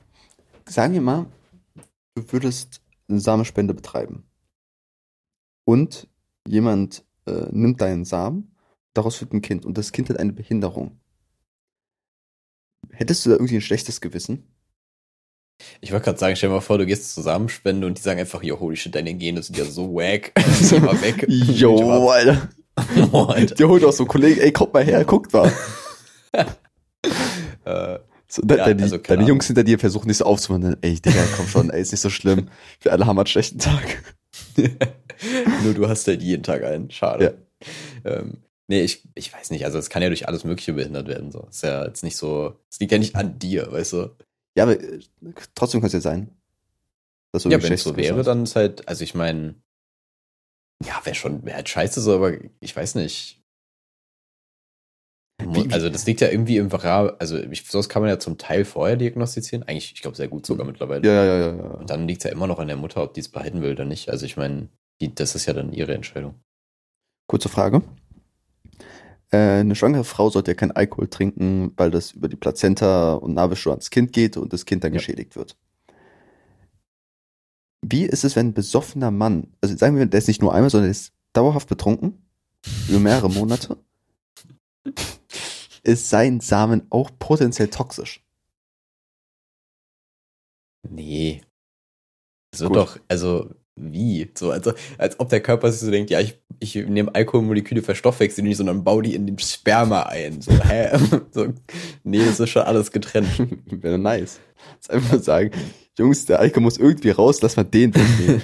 Sagen 0.67 0.93
wir 0.93 1.01
mal, 1.01 1.27
du 2.15 2.31
würdest 2.31 2.81
eine 3.07 3.19
Samenspende 3.19 3.73
betreiben. 3.73 4.23
Und 5.65 6.07
jemand 6.47 7.05
äh, 7.27 7.47
nimmt 7.51 7.81
deinen 7.81 8.05
Samen, 8.05 8.55
daraus 8.93 9.21
wird 9.21 9.33
ein 9.33 9.41
Kind 9.41 9.65
und 9.65 9.77
das 9.77 9.91
Kind 9.91 10.09
hat 10.09 10.17
eine 10.17 10.33
Behinderung. 10.33 10.99
Hättest 12.89 13.25
du 13.25 13.29
da 13.29 13.35
irgendwie 13.35 13.55
ein 13.55 13.61
schlechtes 13.61 14.01
Gewissen? 14.01 14.47
Ich 15.79 15.91
wollte 15.91 16.05
gerade 16.05 16.17
sagen, 16.17 16.35
stell 16.35 16.49
dir 16.49 16.55
mal 16.55 16.61
vor, 16.61 16.79
du 16.79 16.85
gehst 16.85 17.13
zur 17.13 17.23
Samenspende 17.23 17.85
und 17.85 17.97
die 17.97 18.01
sagen 18.01 18.19
einfach, 18.19 18.41
yo, 18.41 18.59
holy 18.59 18.75
shit, 18.75 18.95
deine 18.95 19.13
Gene 19.13 19.43
sind 19.43 19.57
ja 19.57 19.65
so 19.65 19.93
wack. 19.93 20.31
Geh 20.69 20.79
mal 20.79 20.99
weg. 21.01 21.25
Jo, 21.27 22.09
Alter. 22.09 22.49
Oh, 23.11 23.25
Alter. 23.25 23.55
Der 23.55 23.67
holt 23.67 23.83
auch 23.85 23.93
so 23.93 24.05
Kollegen, 24.05 24.41
ey, 24.41 24.51
kommt 24.51 24.73
mal 24.73 24.83
her, 24.83 25.05
guckt 25.05 25.33
mal. 25.33 25.51
Äh, 27.63 27.99
So, 28.31 28.41
de 28.43 28.57
Ja, 28.57 28.65
deine 28.65 28.83
also 28.83 28.97
deine. 28.97 29.25
Jungs 29.25 29.47
hinter 29.47 29.65
dir 29.65 29.77
versuchen 29.77 30.07
nicht 30.07 30.17
so 30.17 30.25
aufzumachen. 30.25 30.77
Ey, 30.81 31.01
Digga, 31.01 31.21
komm 31.35 31.47
schon, 31.47 31.69
ey, 31.69 31.81
ist 31.81 31.91
nicht 31.91 31.99
so 31.99 32.09
schlimm. 32.09 32.47
Wir 32.79 32.93
alle 32.93 33.05
haben 33.05 33.19
einen 33.19 33.27
schlechten 33.27 33.59
Tag. 33.59 34.15
Nur 35.63 35.73
du 35.73 35.89
hast 35.89 36.07
halt 36.07 36.23
jeden 36.23 36.41
Tag 36.41 36.63
einen. 36.63 36.89
Schade. 36.89 37.37
Ähm, 38.05 38.37
nee, 38.69 38.83
ich, 38.83 39.03
ich 39.15 39.33
weiß 39.33 39.51
nicht. 39.51 39.65
Also 39.65 39.77
es 39.79 39.89
kann 39.89 40.01
ja 40.01 40.07
durch 40.07 40.29
alles 40.29 40.45
Mögliche 40.45 40.71
behindert 40.71 41.09
werden. 41.09 41.29
So. 41.33 41.45
Ist 41.49 41.63
ja 41.63 41.85
jetzt 41.85 42.03
nicht 42.05 42.15
so. 42.15 42.55
Es 42.69 42.79
liegt 42.79 42.93
ja 42.93 42.99
nicht 42.99 43.17
an 43.17 43.37
dir, 43.37 43.69
weißt 43.69 43.93
du? 43.93 44.15
Ja, 44.55 44.63
aber 44.63 44.79
äh, 44.79 45.01
trotzdem 45.53 45.81
kann 45.81 45.87
es 45.87 45.93
ja 45.93 45.99
sein. 45.99 46.29
Dass 47.33 47.43
du 47.43 47.49
ja, 47.49 47.61
wenn 47.61 47.73
es 47.73 47.83
so 47.83 47.97
wäre, 47.97 48.23
dann 48.23 48.43
ist 48.43 48.55
halt, 48.55 48.87
also 48.87 49.03
ich 49.03 49.13
meine, 49.13 49.55
ja, 50.85 51.01
wäre 51.03 51.15
schon, 51.15 51.45
wäre 51.45 51.57
halt 51.57 51.67
scheiße 51.67 51.99
so, 51.99 52.15
aber 52.15 52.33
ich 52.61 52.73
weiß 52.73 52.95
nicht. 52.95 53.40
Also 55.71 55.89
das 55.89 56.05
liegt 56.05 56.21
ja 56.21 56.29
irgendwie 56.29 56.57
im 56.57 56.67
Rahmen, 56.67 57.11
also 57.19 57.37
ich, 57.37 57.65
sowas 57.65 57.89
kann 57.89 58.01
man 58.01 58.09
ja 58.09 58.19
zum 58.19 58.37
Teil 58.37 58.65
vorher 58.65 58.95
diagnostizieren. 58.95 59.63
Eigentlich, 59.67 59.93
ich 59.93 60.01
glaube, 60.01 60.17
sehr 60.17 60.27
gut 60.27 60.45
sogar 60.45 60.65
mittlerweile. 60.65 61.05
Ja, 61.05 61.23
ja, 61.25 61.37
ja, 61.37 61.55
ja. 61.55 61.63
Und 61.71 61.89
dann 61.89 62.07
liegt 62.07 62.23
es 62.23 62.29
ja 62.29 62.35
immer 62.35 62.47
noch 62.47 62.59
an 62.59 62.67
der 62.67 62.77
Mutter, 62.77 63.03
ob 63.03 63.13
die 63.13 63.21
es 63.21 63.29
behalten 63.29 63.61
will 63.61 63.71
oder 63.71 63.85
nicht. 63.85 64.09
Also 64.09 64.25
ich 64.25 64.37
meine, 64.37 64.69
das 64.99 65.35
ist 65.35 65.45
ja 65.45 65.53
dann 65.53 65.73
ihre 65.73 65.93
Entscheidung. 65.93 66.35
Kurze 67.27 67.49
Frage. 67.49 67.81
Äh, 69.31 69.37
eine 69.61 69.75
schwangere 69.75 70.03
Frau 70.03 70.29
sollte 70.29 70.51
ja 70.51 70.55
keinen 70.55 70.71
Alkohol 70.71 71.07
trinken, 71.07 71.71
weil 71.77 71.89
das 71.89 72.11
über 72.11 72.27
die 72.27 72.35
Plazenta 72.35 73.13
und 73.13 73.33
Nabelschnur 73.33 73.73
ans 73.73 73.89
Kind 73.89 74.11
geht 74.11 74.37
und 74.37 74.51
das 74.53 74.65
Kind 74.65 74.83
dann 74.83 74.91
Ja. 74.93 74.97
geschädigt 74.99 75.35
wird. 75.35 75.55
Wie 77.83 78.05
ist 78.05 78.23
es, 78.23 78.35
wenn 78.35 78.47
ein 78.47 78.53
besoffener 78.53 79.09
Mann, 79.09 79.47
also 79.61 79.75
sagen 79.75 79.97
wir, 79.97 80.05
der 80.05 80.17
ist 80.19 80.27
nicht 80.27 80.41
nur 80.41 80.53
einmal, 80.53 80.69
sondern 80.69 80.87
der 80.87 80.91
ist 80.91 81.13
dauerhaft 81.33 81.67
betrunken, 81.67 82.21
über 82.89 82.99
mehrere 82.99 83.29
Monate, 83.29 83.77
ist 85.83 86.09
sein 86.09 86.39
Samen 86.39 86.87
auch 86.89 87.11
potenziell 87.19 87.69
toxisch? 87.69 88.23
Nee. 90.87 91.41
Das 92.51 92.61
wird 92.61 92.73
Gut. 92.73 92.77
doch, 92.77 92.99
also 93.07 93.49
wie? 93.75 94.29
So, 94.37 94.51
also, 94.51 94.73
als 94.97 95.19
ob 95.19 95.29
der 95.29 95.41
Körper 95.41 95.71
sich 95.71 95.81
so 95.81 95.91
denkt, 95.91 96.09
ja, 96.09 96.19
ich, 96.19 96.39
ich 96.59 96.75
nehme 96.75 97.13
Alkoholmoleküle, 97.15 97.81
verstoffwechsel 97.81 98.43
nicht, 98.43 98.57
sondern 98.57 98.83
baue 98.83 99.03
die 99.03 99.15
in 99.15 99.25
den 99.25 99.39
Sperma 99.39 100.03
ein. 100.03 100.41
So, 100.41 100.51
hä? 100.51 100.89
so, 101.31 101.47
nee, 102.03 102.23
das 102.23 102.39
ist 102.39 102.49
schon 102.49 102.63
alles 102.63 102.91
getrennt. 102.91 103.29
Wäre 103.65 103.97
nice. 103.97 104.39
Ist 104.79 104.91
einfach 104.91 105.19
sagen, 105.21 105.51
Jungs, 105.97 106.25
der 106.25 106.39
Alkohol 106.39 106.63
muss 106.63 106.77
irgendwie 106.77 107.09
raus, 107.09 107.41
lass 107.41 107.55
mal 107.55 107.63
den 107.63 107.93
wegnehmen. 107.95 108.41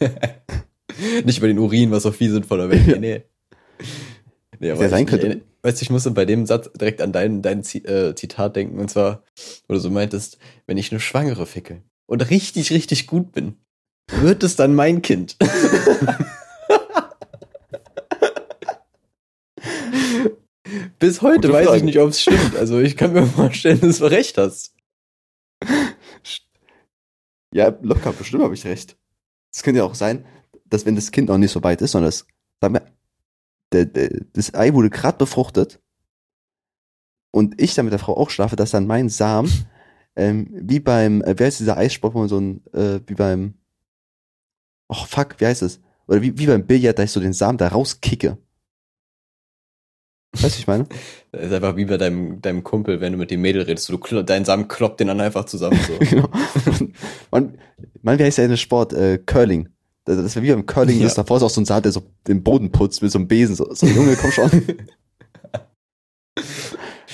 nicht 1.24 1.38
über 1.38 1.46
den 1.46 1.58
Urin, 1.58 1.90
was 1.90 2.06
auch 2.06 2.14
viel 2.14 2.30
sinnvoller 2.30 2.70
wäre. 2.70 2.98
Nee, 2.98 3.22
nee. 4.58 4.70
aber 4.70 4.82
Ja, 4.82 4.88
sein 4.88 5.06
könnte. 5.06 5.40
Weißt 5.64 5.80
du, 5.80 5.84
ich 5.84 5.90
musste 5.90 6.10
bei 6.10 6.26
dem 6.26 6.44
Satz 6.44 6.70
direkt 6.74 7.00
an 7.00 7.12
dein, 7.12 7.40
dein 7.40 7.60
äh, 7.60 8.14
Zitat 8.14 8.54
denken, 8.54 8.78
und 8.78 8.90
zwar, 8.90 9.24
wo 9.66 9.72
du 9.72 9.80
so 9.80 9.88
meintest, 9.88 10.36
wenn 10.66 10.76
ich 10.76 10.92
eine 10.92 11.00
Schwangere 11.00 11.46
ficke 11.46 11.82
und 12.04 12.20
richtig, 12.28 12.70
richtig 12.70 13.06
gut 13.06 13.32
bin, 13.32 13.56
wird 14.10 14.42
es 14.42 14.56
dann 14.56 14.74
mein 14.74 15.00
Kind? 15.00 15.38
Bis 20.98 21.22
heute 21.22 21.48
Gute 21.48 21.54
weiß 21.54 21.76
ich 21.76 21.82
nicht, 21.82 21.98
ob 21.98 22.10
es 22.10 22.20
stimmt. 22.20 22.56
Also 22.56 22.78
ich 22.80 22.94
kann 22.98 23.14
mir 23.14 23.26
vorstellen, 23.34 23.80
dass 23.80 24.00
du 24.00 24.04
recht 24.04 24.36
hast. 24.36 24.74
Ja, 27.54 27.74
locker, 27.80 28.12
bestimmt 28.12 28.42
habe 28.42 28.52
ich 28.52 28.66
recht. 28.66 28.98
Es 29.50 29.62
könnte 29.62 29.78
ja 29.78 29.84
auch 29.84 29.94
sein, 29.94 30.26
dass 30.66 30.84
wenn 30.84 30.94
das 30.94 31.10
Kind 31.10 31.30
noch 31.30 31.38
nicht 31.38 31.52
so 31.52 31.62
weit 31.62 31.80
ist, 31.80 31.92
sondern 31.92 32.08
das, 32.08 32.26
sagen 32.60 32.74
wir, 32.74 32.93
der, 33.74 33.86
der, 33.86 34.10
das 34.32 34.54
Ei 34.54 34.72
wurde 34.72 34.90
gerade 34.90 35.18
befruchtet 35.18 35.80
und 37.32 37.60
ich 37.60 37.74
dann 37.74 37.86
mit 37.86 37.92
der 37.92 37.98
Frau 37.98 38.16
auch 38.16 38.30
schlafe, 38.30 38.56
dass 38.56 38.70
dann 38.70 38.86
mein 38.86 39.08
Samen, 39.08 39.50
ähm, 40.16 40.48
wie 40.52 40.80
beim, 40.80 41.20
äh, 41.22 41.34
wer 41.36 41.48
ist 41.48 41.60
dieser 41.60 41.76
Eissport, 41.76 42.14
wo 42.14 42.20
man 42.20 42.28
so 42.28 42.38
ein, 42.38 42.64
äh, 42.72 43.00
wie 43.06 43.14
beim, 43.14 43.54
oh 44.88 45.04
fuck, 45.06 45.40
wie 45.40 45.46
heißt 45.46 45.62
es? 45.62 45.80
Oder 46.06 46.22
wie, 46.22 46.38
wie 46.38 46.46
beim 46.46 46.66
Billard, 46.66 46.98
da 46.98 47.02
ich 47.02 47.10
so 47.10 47.20
den 47.20 47.32
Samen 47.32 47.58
da 47.58 47.68
rauskicke. 47.68 48.38
Weißt 50.32 50.42
du, 50.42 50.46
was 50.46 50.58
ich 50.58 50.66
meine? 50.66 50.86
Das 51.32 51.46
ist 51.46 51.52
einfach 51.52 51.74
wie 51.74 51.84
bei 51.84 51.96
deinem, 51.96 52.40
deinem 52.40 52.62
Kumpel, 52.62 53.00
wenn 53.00 53.10
du 53.10 53.18
mit 53.18 53.32
dem 53.32 53.40
Mädel 53.40 53.62
redest, 53.62 53.88
du 53.88 54.22
dein 54.22 54.44
Samen 54.44 54.68
kloppt 54.68 55.00
den 55.00 55.08
dann 55.08 55.20
einfach 55.20 55.46
zusammen. 55.46 55.76
So. 55.84 55.98
genau. 55.98 56.28
Man, 57.32 57.58
man, 58.02 58.20
wie 58.20 58.22
heißt 58.22 58.38
der 58.38 58.44
eine 58.44 58.56
Sport? 58.56 58.92
Äh, 58.92 59.18
Curling. 59.18 59.73
Das 60.04 60.16
das 60.16 60.26
ist 60.36 60.42
wie 60.42 60.50
beim 60.50 60.66
Curling, 60.66 61.00
Ja. 61.00 61.06
ist 61.06 61.16
davor 61.16 61.38
ist 61.38 61.42
auch 61.42 61.50
so 61.50 61.60
ein 61.60 61.64
Saal, 61.64 61.80
der 61.82 61.92
so 61.92 62.02
den 62.26 62.42
Boden 62.42 62.70
putzt 62.70 63.00
mit 63.02 63.10
so 63.10 63.18
einem 63.18 63.28
Besen. 63.28 63.54
So, 63.56 63.72
so 63.74 63.86
Junge, 63.86 64.16
komm 64.16 64.30
schon. 64.32 64.50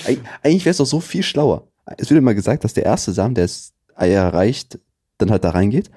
Eig 0.05 0.19
eigentlich 0.43 0.65
wäre 0.65 0.71
es 0.71 0.77
doch 0.77 0.85
so 0.85 0.99
viel 0.99 1.23
schlauer. 1.23 1.67
Es 1.97 2.09
wird 2.09 2.17
immer 2.17 2.33
gesagt, 2.33 2.63
dass 2.63 2.73
der 2.73 2.85
erste 2.85 3.11
Samen, 3.11 3.35
der 3.35 3.45
das 3.45 3.73
Ei 3.95 4.11
erreicht, 4.11 4.79
dann 5.17 5.31
halt 5.31 5.43
da 5.43 5.51
reingeht. 5.51 5.91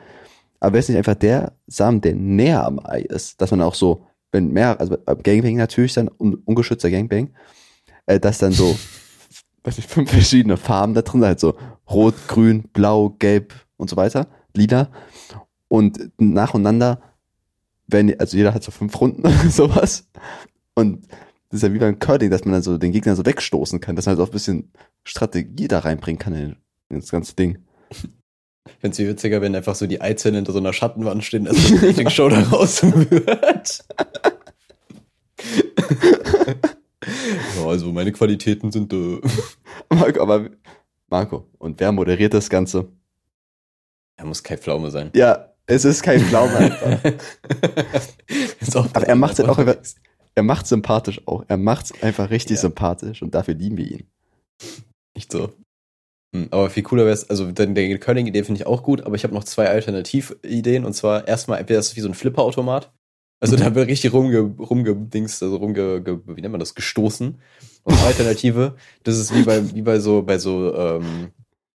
Aber 0.60 0.72
wäre 0.74 0.80
es 0.80 0.88
nicht 0.88 0.98
einfach 0.98 1.14
der 1.14 1.52
Samen, 1.66 2.00
der 2.00 2.14
näher 2.14 2.64
am 2.64 2.78
Ei 2.84 3.00
ist, 3.00 3.40
dass 3.40 3.50
man 3.50 3.60
auch 3.62 3.74
so, 3.74 4.06
wenn 4.32 4.48
mehr, 4.52 4.78
also 4.80 4.96
beim 5.04 5.22
Gangbang 5.22 5.56
natürlich 5.56 5.94
dann, 5.94 6.10
un 6.18 6.34
ungeschützter 6.44 6.90
Gangbang, 6.90 7.30
äh, 8.06 8.20
dass 8.20 8.38
dann 8.38 8.52
so, 8.52 8.76
weiß 9.64 9.76
nicht, 9.78 9.88
fünf 9.90 10.10
verschiedene 10.10 10.56
Farben 10.56 10.94
da 10.94 11.02
drin 11.02 11.20
sind, 11.20 11.26
halt 11.28 11.40
so 11.40 11.56
rot, 11.90 12.14
grün, 12.28 12.64
blau, 12.72 13.10
gelb 13.18 13.54
und 13.76 13.88
so 13.90 13.96
weiter, 13.96 14.26
lila. 14.54 14.90
Und 15.74 16.12
nacheinander 16.18 17.02
werden, 17.88 18.14
also 18.20 18.36
jeder 18.36 18.54
hat 18.54 18.62
so 18.62 18.70
fünf 18.70 19.00
Runden 19.00 19.22
oder 19.26 19.50
sowas. 19.50 20.08
Und 20.76 21.08
das 21.48 21.56
ist 21.58 21.62
ja 21.62 21.74
wie 21.74 21.80
beim 21.80 21.98
Curling, 21.98 22.30
dass 22.30 22.44
man 22.44 22.52
dann 22.52 22.62
so 22.62 22.78
den 22.78 22.92
Gegner 22.92 23.16
so 23.16 23.26
wegstoßen 23.26 23.80
kann, 23.80 23.96
dass 23.96 24.06
man 24.06 24.14
halt 24.14 24.22
auch 24.22 24.30
ein 24.30 24.32
bisschen 24.32 24.70
Strategie 25.02 25.66
da 25.66 25.80
reinbringen 25.80 26.20
kann 26.20 26.32
in, 26.36 26.56
in 26.90 27.00
das 27.00 27.10
ganze 27.10 27.34
Ding. 27.34 27.58
Ich 27.90 28.76
find's 28.78 28.98
viel 28.98 29.08
witziger, 29.08 29.42
wenn 29.42 29.56
einfach 29.56 29.74
so 29.74 29.88
die 29.88 30.00
Eizellen 30.00 30.36
hinter 30.36 30.52
so 30.52 30.60
einer 30.60 30.72
Schattenwand 30.72 31.24
stehen, 31.24 31.46
dass 31.46 31.56
die 31.56 31.76
Dating-Show 31.76 32.28
da 32.28 32.40
raus 32.40 32.84
wird. 32.84 33.84
ja, 37.56 37.66
also 37.66 37.90
meine 37.90 38.12
Qualitäten 38.12 38.70
sind 38.70 38.92
äh, 38.92 39.20
Marco, 39.92 40.22
aber 40.22 40.50
Marco, 41.08 41.48
und 41.58 41.80
wer 41.80 41.90
moderiert 41.90 42.32
das 42.32 42.48
Ganze? 42.48 42.92
Er 44.16 44.24
muss 44.24 44.44
kein 44.44 44.58
Pflaume 44.58 44.92
sein. 44.92 45.10
Ja, 45.16 45.53
es 45.66 45.84
ist 45.84 46.02
kein 46.02 46.20
Pflaume 46.20 46.56
einfach. 46.56 47.12
Aber 48.94 49.06
er 49.06 49.16
macht's 49.16 49.38
halt 49.38 49.48
auch 49.48 49.58
einfach- 49.58 49.76
er 50.36 50.42
macht 50.42 50.66
sympathisch 50.66 51.20
auch. 51.26 51.44
Er 51.46 51.56
macht's 51.56 51.92
einfach 52.02 52.30
richtig 52.30 52.56
Ja. 52.56 52.62
sympathisch 52.62 53.22
und 53.22 53.34
dafür 53.34 53.54
lieben 53.54 53.76
wir 53.76 53.86
ihn. 53.88 54.06
Nicht 55.16 55.30
so. 55.30 55.52
Hm, 56.34 56.48
Aber 56.50 56.70
viel 56.70 56.82
cooler 56.82 57.04
wäre 57.04 57.14
es, 57.14 57.30
also 57.30 57.52
den, 57.52 57.74
den 57.76 58.00
Curling-Idee 58.00 58.42
finde 58.42 58.60
ich 58.60 58.66
auch 58.66 58.82
gut, 58.82 59.02
aber 59.02 59.14
ich 59.14 59.22
habe 59.22 59.32
noch 59.34 59.44
zwei 59.44 59.68
Alternativideen 59.68 60.84
und 60.84 60.92
zwar 60.94 61.28
erstmal 61.28 61.60
entweder 61.60 61.78
ist 61.78 61.88
es 61.88 61.96
wie 61.96 62.00
so 62.00 62.08
ein 62.08 62.14
Flipperautomat. 62.14 62.92
Also 63.40 63.56
da 63.56 63.74
wird 63.74 63.88
richtig 63.88 64.12
rumge, 64.12 64.38
rumgedingst, 64.40 65.42
also 65.42 65.56
rumge, 65.56 66.02
ge, 66.02 66.18
wie 66.26 66.40
nennt 66.40 66.52
man 66.52 66.60
das, 66.60 66.74
gestoßen. 66.74 67.38
Und 67.84 67.98
Alternative, 68.04 68.74
das 69.02 69.18
ist 69.18 69.34
wie 69.34 69.42
bei, 69.42 69.72
wie 69.74 69.82
bei 69.82 69.98
so, 70.00 70.22
bei 70.22 70.38
so, 70.38 70.74
ähm, 70.74 71.30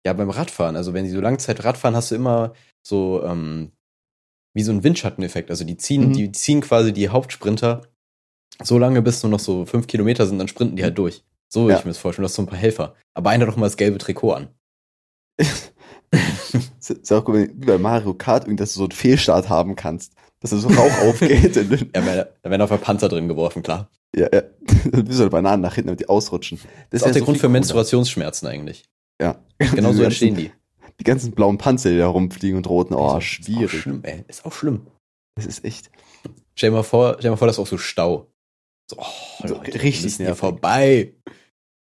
ja, 0.05 0.13
beim 0.13 0.29
Radfahren. 0.29 0.77
Also 0.77 0.93
wenn 0.93 1.05
sie 1.05 1.11
so 1.11 1.19
Langzeit 1.19 1.63
Radfahren, 1.65 1.95
hast 1.95 2.09
du 2.11 2.15
immer 2.15 2.53
so, 2.87 3.21
ähm, 3.25 3.71
wie 4.57 4.63
so 4.63 4.71
ein 4.73 4.83
Windschatteneffekt. 4.83 5.49
Also 5.49 5.63
die 5.63 5.77
ziehen, 5.77 6.09
Mhm. 6.09 6.13
die 6.13 6.31
ziehen 6.33 6.59
quasi 6.61 6.91
die 6.91 7.07
Hauptsprinter 7.09 7.83
so 8.63 8.77
lange, 8.77 9.01
bis 9.01 9.23
nur 9.23 9.29
noch 9.29 9.39
so 9.39 9.65
fünf 9.65 9.87
Kilometer 9.87 10.25
sind, 10.27 10.39
dann 10.39 10.47
sprinten 10.49 10.75
die 10.75 10.83
halt 10.83 10.97
durch. 10.97 11.23
So 11.47 11.61
würde 11.61 11.73
Ja. 11.73 11.79
ich 11.79 11.85
mir 11.85 11.91
das 11.91 11.97
vorstellen. 11.99 12.23
Du 12.23 12.27
hast 12.27 12.35
so 12.35 12.41
ein 12.41 12.47
paar 12.47 12.57
Helfer. 12.57 12.95
Aber 13.13 13.29
einer 13.29 13.45
doch 13.45 13.55
mal 13.55 13.67
das 13.67 13.77
gelbe 13.77 13.97
Trikot 13.99 14.31
an. 14.33 14.47
Ist 16.79 17.11
auch 17.11 17.23
gut, 17.25 17.35
wenn 17.35 17.47
du 17.47 17.53
wie 17.61 17.65
bei 17.65 17.77
Mario 17.77 18.13
Kart 18.13 18.47
dass 18.59 18.73
du 18.73 18.79
so 18.79 18.83
einen 18.85 18.91
Fehlstart 18.91 19.49
haben 19.49 19.75
kannst. 19.75 20.13
dass 20.39 20.51
da 20.51 20.57
so 20.57 20.67
Rauch 20.69 20.97
aufgeht. 21.01 21.55
Ja, 21.55 21.61
da 21.63 22.49
werden 22.49 22.61
auf 22.61 22.69
der 22.69 22.77
Panzer 22.77 23.09
drin 23.09 23.27
geworfen, 23.27 23.63
klar. 23.63 23.89
ja, 24.15 24.27
ja. 24.33 24.43
Wie 24.93 25.13
so 25.13 25.29
Bananen 25.29 25.61
nach 25.61 25.75
hinten, 25.75 25.87
damit 25.89 25.99
die 25.99 26.09
ausrutschen. 26.09 26.59
Das 26.89 27.01
ist 27.01 27.07
auch 27.07 27.11
der 27.11 27.19
so 27.19 27.25
Grund 27.25 27.37
für. 27.39 27.49
Menstruationsschmerzen 27.49 28.47
eigentlich. 28.47 28.85
Ja. 29.21 29.39
Genau 29.73 29.91
so 29.93 30.03
entstehen 30.03 30.35
die. 30.35 30.51
Die 30.99 31.03
ganzen 31.03 31.31
blauen 31.31 31.57
Panzer, 31.57 31.91
die 31.91 31.97
da 31.97 32.07
rumfliegen 32.07 32.57
und 32.57 32.67
roten. 32.67 32.93
Oh, 32.93 33.07
Ist 33.09 33.13
auch 33.13 33.21
schwierig. 33.21 33.81
schlimm, 33.81 34.03
ey. 34.03 34.25
Ist 34.27 34.45
auch 34.45 34.53
schlimm. 34.53 34.87
Das 35.35 35.45
ist 35.45 35.63
echt. 35.63 35.91
Stell 36.55 36.71
dir 36.71 36.77
mal 36.77 36.83
vor, 36.83 37.13
stell 37.13 37.23
dir 37.23 37.29
mal 37.31 37.37
vor, 37.37 37.47
das 37.47 37.57
ist 37.57 37.59
auch 37.59 37.67
so 37.67 37.77
Stau. 37.77 38.27
So, 38.89 38.97
oh, 38.99 39.47
So 39.47 39.55
Leute, 39.55 39.81
richtig 39.83 40.17
nervig. 40.19 40.37
vorbei. 40.39 41.13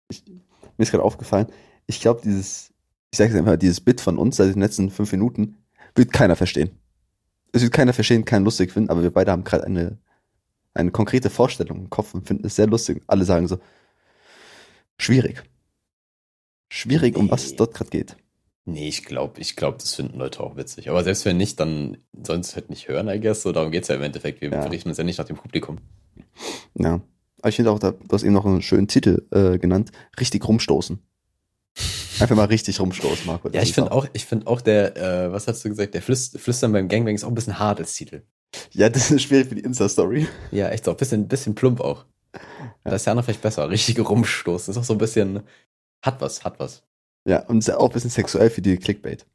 Mir 0.09 0.83
ist 0.83 0.91
gerade 0.91 1.03
aufgefallen, 1.03 1.47
ich 1.87 1.99
glaube, 1.99 2.21
dieses, 2.23 2.71
ich 3.11 3.17
sage 3.17 3.31
jetzt 3.31 3.39
einfach, 3.39 3.57
dieses 3.57 3.81
Bit 3.81 3.99
von 4.01 4.17
uns 4.17 4.37
seit 4.37 4.53
den 4.53 4.61
letzten 4.61 4.89
fünf 4.89 5.11
Minuten 5.11 5.57
wird 5.95 6.13
keiner 6.13 6.35
verstehen. 6.35 6.71
Es 7.51 7.61
wird 7.61 7.73
keiner 7.73 7.91
verstehen, 7.93 8.23
keinen 8.23 8.45
lustig 8.45 8.71
finden, 8.71 8.89
aber 8.89 9.03
wir 9.03 9.11
beide 9.11 9.31
haben 9.31 9.43
gerade 9.43 9.65
eine, 9.65 9.97
eine 10.73 10.91
konkrete 10.91 11.29
Vorstellung 11.29 11.79
im 11.79 11.89
Kopf 11.89 12.13
und 12.13 12.25
finden 12.25 12.45
es 12.45 12.55
sehr 12.55 12.67
lustig. 12.67 13.03
Alle 13.07 13.25
sagen 13.25 13.47
so, 13.49 13.57
schwierig. 14.97 15.43
Schwierig, 16.71 17.17
um 17.17 17.29
was 17.29 17.43
es 17.43 17.51
Nee. 17.51 17.57
dort 17.57 17.73
gerade 17.73 17.89
geht. 17.89 18.15
Nee, 18.65 18.87
ich 18.87 19.05
glaube, 19.05 19.41
ich 19.41 19.55
glaube, 19.55 19.77
das 19.79 19.95
finden 19.95 20.19
Leute 20.19 20.39
auch 20.41 20.55
witzig. 20.55 20.89
Aber 20.89 21.03
selbst 21.03 21.25
wenn 21.25 21.37
nicht, 21.37 21.59
dann 21.59 21.97
sollen 22.13 22.43
sie 22.43 22.49
es 22.49 22.55
halt 22.55 22.69
nicht 22.69 22.87
hören, 22.87 23.09
I 23.09 23.19
guess. 23.19 23.41
So, 23.41 23.51
darum 23.51 23.71
geht's 23.71 23.87
ja 23.87 23.95
im 23.95 24.03
Endeffekt. 24.03 24.41
Wir 24.41 24.51
Ja. 24.51 24.63
richten 24.65 24.89
uns 24.89 24.97
ja 24.99 25.03
nicht 25.03 25.17
nach 25.17 25.25
dem 25.25 25.35
Publikum. 25.37 25.79
Ja. 26.75 27.01
Aber 27.39 27.49
ich 27.49 27.55
finde 27.55 27.71
auch, 27.71 27.79
du 27.79 27.93
hast 28.11 28.21
eben 28.23 28.33
noch 28.33 28.45
einen 28.45 28.61
schönen 28.61 28.87
Titel 28.87 29.25
äh, 29.31 29.57
genannt, 29.57 29.91
richtig 30.19 30.47
rumstoßen. 30.47 30.99
Einfach 32.19 32.35
mal 32.35 32.45
richtig 32.45 32.79
rumstoßen, 32.79 33.25
Marco. 33.25 33.49
Ja, 33.49 33.63
ich 33.63 33.73
finde 33.73 33.91
auch, 33.91 34.05
ich 34.13 34.25
finde 34.25 34.45
auch 34.45 34.61
der, 34.61 34.95
äh, 34.95 35.31
was 35.31 35.47
hast 35.47 35.65
du 35.65 35.69
gesagt, 35.69 35.95
der 35.95 36.03
Flüs 36.03 36.29
Flüstern 36.37 36.71
beim 36.71 36.87
Gangbang 36.87 37.15
ist 37.15 37.23
auch 37.23 37.29
ein 37.29 37.33
bisschen 37.35 37.57
hart 37.57 37.79
als 37.79 37.95
Titel. 37.95 38.21
Ja, 38.73 38.89
das 38.89 39.09
ist 39.09 39.23
schwierig 39.23 39.47
für 39.47 39.55
die 39.55 39.63
Insta-Story. 39.63 40.27
Ja, 40.51 40.69
echt 40.69 40.85
so, 40.85 40.91
ein 40.91 40.97
bisschen, 40.97 41.27
bisschen 41.27 41.55
plump 41.55 41.79
auch. 41.79 42.05
Da 42.83 42.93
ist 42.95 43.05
ja 43.07 43.15
noch 43.15 43.23
vielleicht 43.23 43.41
besser. 43.41 43.69
Richtige 43.69 44.03
Rumstoßen. 44.03 44.71
Ist 44.71 44.77
auch 44.77 44.83
so 44.83 44.93
ein 44.93 44.99
bisschen, 44.99 45.41
hat 46.03 46.21
was, 46.21 46.43
hat 46.43 46.59
was. 46.59 46.83
Ja, 47.27 47.45
und 47.47 47.59
ist 47.59 47.69
auch 47.69 47.89
ein 47.89 47.93
bisschen 47.93 48.09
sexuell 48.09 48.49
für 48.49 48.61
die 48.61 48.77
Clickbait. 48.77 49.25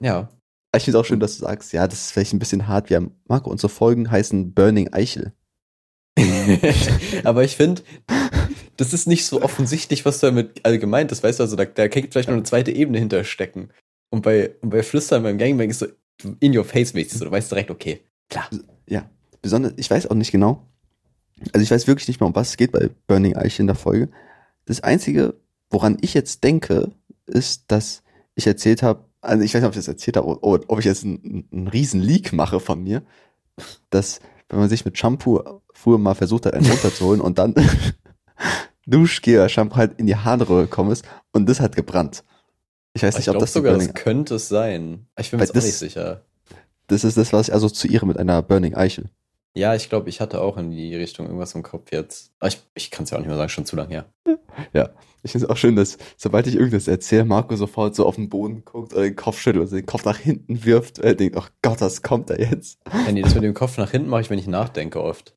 Ja. 0.00 0.28
Ich 0.76 0.84
finde 0.84 0.98
es 0.98 1.04
auch 1.04 1.06
schön, 1.06 1.20
dass 1.20 1.38
du 1.38 1.44
sagst, 1.44 1.72
ja, 1.72 1.88
das 1.88 2.02
ist 2.02 2.12
vielleicht 2.12 2.32
ein 2.32 2.38
bisschen 2.38 2.68
hart. 2.68 2.90
Wir 2.90 2.98
haben, 2.98 3.16
Marco, 3.26 3.50
unsere 3.50 3.70
Folgen 3.70 4.10
heißen 4.10 4.52
Burning 4.54 4.92
Eichel. 4.92 5.32
Aber 7.24 7.44
ich 7.44 7.56
finde, 7.56 7.82
das 8.76 8.92
ist 8.92 9.06
nicht 9.06 9.26
so 9.26 9.42
offensichtlich, 9.42 10.04
was 10.04 10.20
du 10.20 10.26
damit 10.26 10.64
allgemein 10.64 11.08
das 11.08 11.22
weißt 11.22 11.38
du, 11.38 11.42
also 11.42 11.56
da, 11.56 11.64
da 11.64 11.88
kann 11.88 12.06
vielleicht 12.10 12.28
noch 12.28 12.36
eine 12.36 12.44
zweite 12.44 12.72
Ebene 12.72 12.98
hinterstecken. 12.98 13.70
Und 14.10 14.22
bei, 14.22 14.50
und 14.60 14.70
bei 14.70 14.82
Flüstern 14.82 15.22
beim 15.22 15.38
Gangbang 15.38 15.70
ist 15.70 15.80
so 15.80 15.86
in 16.40 16.56
your 16.56 16.64
face 16.64 16.94
mäßig 16.94 17.18
so, 17.18 17.24
du 17.24 17.30
weißt 17.30 17.50
direkt, 17.50 17.70
okay, 17.70 18.00
klar. 18.28 18.48
Ja, 18.86 19.08
besonders, 19.42 19.72
ich 19.76 19.90
weiß 19.90 20.08
auch 20.08 20.14
nicht 20.14 20.32
genau. 20.32 20.66
Also 21.52 21.62
ich 21.62 21.70
weiß 21.70 21.86
wirklich 21.86 22.08
nicht 22.08 22.20
mehr, 22.20 22.26
um 22.26 22.34
was 22.34 22.50
es 22.50 22.56
geht 22.56 22.72
bei 22.72 22.90
Burning 23.06 23.36
Eichel 23.36 23.62
in 23.62 23.66
der 23.66 23.76
Folge. 23.76 24.08
Das 24.66 24.82
Einzige, 24.82 25.34
woran 25.70 25.96
ich 26.00 26.14
jetzt 26.14 26.44
denke, 26.44 26.90
ist, 27.30 27.64
dass 27.72 28.02
ich 28.34 28.46
erzählt 28.46 28.82
habe, 28.82 29.04
also 29.20 29.42
ich 29.44 29.52
weiß 29.54 29.60
nicht, 29.62 29.66
ob 29.68 29.72
ich 29.72 29.78
das 29.78 29.88
erzählt 29.88 30.16
habe, 30.16 30.26
oder 30.40 30.64
ob 30.68 30.78
ich 30.78 30.84
jetzt 30.84 31.04
einen, 31.04 31.48
einen 31.52 31.68
riesen 31.68 32.00
Leak 32.00 32.32
mache 32.32 32.60
von 32.60 32.82
mir, 32.82 33.02
dass 33.90 34.20
wenn 34.48 34.58
man 34.58 34.68
sich 34.68 34.84
mit 34.84 34.98
Shampoo 34.98 35.40
früher 35.74 35.98
mal 35.98 36.14
versucht 36.14 36.46
hat, 36.46 36.54
einen 36.54 36.66
runterzuholen 36.66 37.20
und 37.20 37.38
dann 37.38 37.54
Duschgel 38.86 39.36
oder 39.36 39.48
Shampoo 39.48 39.76
halt 39.76 39.98
in 39.98 40.06
die 40.06 40.16
Harnröhre 40.16 40.62
gekommen 40.62 40.90
ist 40.90 41.04
und 41.32 41.48
das 41.48 41.60
hat 41.60 41.76
gebrannt. 41.76 42.24
Ich 42.94 43.02
weiß 43.02 43.14
Ich 43.14 43.18
nicht, 43.20 43.28
ob 43.28 43.34
glaube 43.34 43.44
das 43.44 43.52
sogar, 43.52 43.74
das 43.76 43.94
könnte 43.94 44.34
es 44.36 44.48
sein. 44.48 45.06
Ich 45.18 45.30
bin 45.30 45.38
mir 45.38 45.44
jetzt 45.44 45.54
das- 45.54 45.64
nicht 45.64 45.76
sicher. 45.78 46.24
das 46.88 47.04
ist 47.04 47.16
das, 47.16 47.32
was 47.32 47.48
ich 47.48 47.54
assoziiere 47.54 48.06
mit 48.06 48.16
einer 48.18 48.42
Burning 48.42 48.74
Eichel. 48.74 49.10
Ja, 49.54 49.74
ich 49.74 49.88
glaube, 49.88 50.08
ich 50.08 50.20
hatte 50.20 50.40
auch 50.40 50.56
in 50.56 50.70
die 50.70 50.94
Richtung 50.94 51.26
irgendwas 51.26 51.54
im 51.56 51.62
Kopf 51.64 51.90
jetzt. 51.92 52.32
Aber 52.38 52.48
ich, 52.48 52.60
ich 52.74 52.90
kann 52.92 53.02
es 53.04 53.10
ja 53.10 53.16
auch 53.16 53.20
nicht 53.20 53.28
mehr 53.28 53.36
sagen, 53.36 53.48
schon 53.48 53.66
zu 53.66 53.74
lang 53.76 53.88
her. 53.88 54.06
Ich 55.22 55.32
finde 55.32 55.46
es 55.46 55.50
auch 55.50 55.56
schön, 55.56 55.76
dass 55.76 55.98
sobald 56.16 56.46
ich 56.46 56.54
irgendwas 56.54 56.88
erzähle, 56.88 57.24
Marco 57.24 57.54
sofort 57.56 57.94
so 57.94 58.06
auf 58.06 58.16
den 58.16 58.28
Boden 58.28 58.64
guckt 58.64 58.92
oder 58.92 59.02
den 59.02 59.16
Kopf 59.16 59.38
schüttelt 59.38 59.64
und 59.64 59.72
den 59.72 59.86
Kopf 59.86 60.04
nach 60.04 60.16
hinten 60.16 60.64
wirft. 60.64 60.98
Er 60.98 61.14
denkt, 61.14 61.36
oh 61.36 61.44
Gott, 61.62 61.80
was 61.80 62.02
kommt 62.02 62.30
da 62.30 62.36
jetzt? 62.36 62.78
Ja, 62.90 63.12
nee, 63.12 63.22
das 63.22 63.34
mit 63.34 63.44
dem 63.44 63.54
Kopf 63.54 63.76
nach 63.78 63.90
hinten 63.90 64.08
mache 64.08 64.22
ich, 64.22 64.30
wenn 64.30 64.38
ich 64.38 64.46
nachdenke 64.46 65.02
oft. 65.02 65.36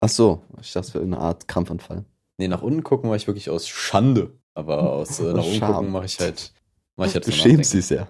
Ach 0.00 0.08
so, 0.08 0.42
ich 0.60 0.72
dachte, 0.72 0.88
es 0.88 0.94
wäre 0.94 1.04
eine 1.04 1.18
Art 1.18 1.48
Krampfanfall. 1.48 2.04
Nee, 2.38 2.48
nach 2.48 2.62
unten 2.62 2.84
gucken 2.84 3.08
mache 3.08 3.16
ich 3.16 3.26
wirklich 3.26 3.50
aus 3.50 3.68
Schande. 3.68 4.38
Aber 4.54 4.92
aus 4.92 5.20
äh, 5.20 5.32
nach 5.32 5.44
oben 5.44 5.54
Scham. 5.54 5.74
gucken 5.74 5.92
mache 5.92 6.06
ich 6.06 6.18
halt, 6.18 6.52
mache 6.96 7.08
ich 7.08 7.14
halt 7.14 7.26
Du 7.26 7.32
schämst 7.32 7.74
dich 7.74 7.86
sehr. 7.86 8.08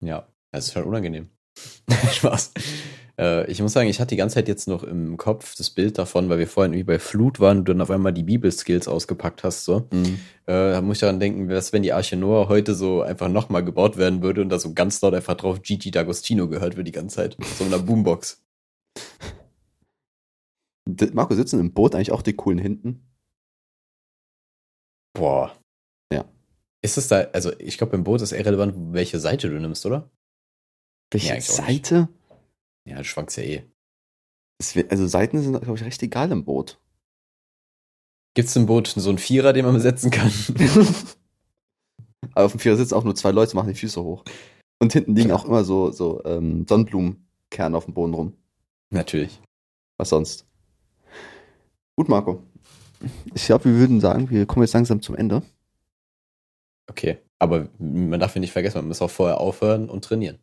Ja, 0.00 0.26
das 0.52 0.68
ist 0.68 0.76
halt 0.76 0.86
unangenehm. 0.86 1.28
Spaß. 2.12 2.52
Äh, 3.20 3.50
ich 3.50 3.60
muss 3.60 3.72
sagen, 3.72 3.88
ich 3.88 4.00
hatte 4.00 4.10
die 4.10 4.16
ganze 4.16 4.34
Zeit 4.34 4.48
jetzt 4.48 4.66
noch 4.66 4.82
im 4.82 5.16
Kopf 5.16 5.54
das 5.56 5.70
Bild 5.70 5.98
davon, 5.98 6.28
weil 6.28 6.38
wir 6.38 6.46
vorhin 6.46 6.72
irgendwie 6.72 6.92
bei 6.94 6.98
Flut 6.98 7.38
waren 7.38 7.58
und 7.58 7.64
du 7.66 7.72
dann 7.72 7.82
auf 7.82 7.90
einmal 7.90 8.12
die 8.12 8.22
Bibelskills 8.22 8.88
ausgepackt 8.88 9.44
hast. 9.44 9.64
So. 9.64 9.88
Äh, 9.92 10.16
da 10.46 10.80
muss 10.80 10.96
ich 10.96 11.00
daran 11.00 11.20
denken, 11.20 11.48
was, 11.48 11.72
wenn 11.72 11.82
die 11.82 11.92
Arche 11.92 12.16
Noah 12.16 12.48
heute 12.48 12.74
so 12.74 13.02
einfach 13.02 13.28
nochmal 13.28 13.64
gebaut 13.64 13.96
werden 13.98 14.22
würde 14.22 14.40
und 14.40 14.48
da 14.48 14.58
so 14.58 14.72
ganz 14.72 15.00
laut 15.02 15.14
einfach 15.14 15.34
drauf 15.34 15.60
Gigi 15.62 15.90
D'Agostino 15.90 16.48
gehört 16.48 16.76
wird 16.76 16.86
die 16.86 16.92
ganze 16.92 17.16
Zeit. 17.16 17.36
So 17.58 17.64
in 17.64 17.72
einer 17.72 17.82
Boombox. 17.82 18.42
Marco, 21.12 21.34
sitzen 21.34 21.60
im 21.60 21.72
Boot 21.72 21.94
eigentlich 21.94 22.12
auch 22.12 22.22
die 22.22 22.32
coolen 22.32 22.58
hinten? 22.58 23.06
Boah. 25.12 25.56
Ja. 26.12 26.24
Ist 26.82 26.96
es 26.96 27.08
da, 27.08 27.20
also 27.32 27.52
ich 27.58 27.78
glaube, 27.78 27.96
im 27.96 28.04
Boot 28.04 28.22
ist 28.22 28.32
eher 28.32 28.46
relevant, 28.46 28.74
welche 28.92 29.20
Seite 29.20 29.48
du 29.50 29.60
nimmst, 29.60 29.84
oder? 29.86 30.10
Welche 31.10 31.34
nicht. 31.34 31.46
Seite? 31.50 32.08
Ja, 32.84 32.96
du 32.98 33.04
schwankst 33.04 33.36
ja 33.36 33.42
eh. 33.42 33.62
Wär- 34.74 34.90
Also 34.90 35.06
Seiten 35.06 35.40
sind, 35.42 35.60
glaube 35.60 35.78
ich, 35.78 35.84
recht 35.84 36.02
egal 36.02 36.30
im 36.32 36.44
Boot. 36.44 36.80
Gibt 38.34 38.48
es 38.48 38.56
im 38.56 38.66
Boot 38.66 38.86
so 38.88 39.08
einen 39.08 39.18
Vierer, 39.18 39.52
den 39.52 39.64
man 39.64 39.74
besetzen 39.74 40.10
kann? 40.10 40.30
Aber 42.34 42.44
auf 42.46 42.52
dem 42.52 42.60
Vierer 42.60 42.76
sitzen 42.76 42.94
auch 42.94 43.04
nur 43.04 43.14
zwei 43.16 43.32
Leute, 43.32 43.56
machen 43.56 43.68
die 43.72 43.78
Füße 43.78 44.02
hoch. 44.02 44.24
Und 44.78 44.92
hinten 44.92 45.16
liegen 45.16 45.32
auch 45.32 45.44
immer 45.44 45.64
so, 45.64 45.90
so 45.90 46.22
ähm, 46.24 46.64
Sonnenblumenkerne 46.68 47.76
auf 47.76 47.86
dem 47.86 47.94
Boden 47.94 48.14
rum. 48.14 48.34
Natürlich. 48.90 49.40
Was 49.96 50.10
sonst? 50.10 50.46
Gut, 51.96 52.08
Marco. 52.08 52.42
Ich 53.34 53.46
glaube, 53.46 53.64
wir 53.64 53.74
würden 53.74 54.00
sagen, 54.00 54.30
wir 54.30 54.46
kommen 54.46 54.62
jetzt 54.64 54.74
langsam 54.74 55.02
zum 55.02 55.16
Ende. 55.16 55.42
Okay. 56.88 57.18
Aber 57.38 57.68
man 57.78 58.20
darf 58.20 58.34
ja 58.34 58.40
nicht 58.40 58.52
vergessen, 58.52 58.78
man 58.78 58.88
muss 58.88 59.02
auch 59.02 59.10
vorher 59.10 59.38
aufhören 59.40 59.88
und 59.90 60.04
trainieren. 60.04 60.38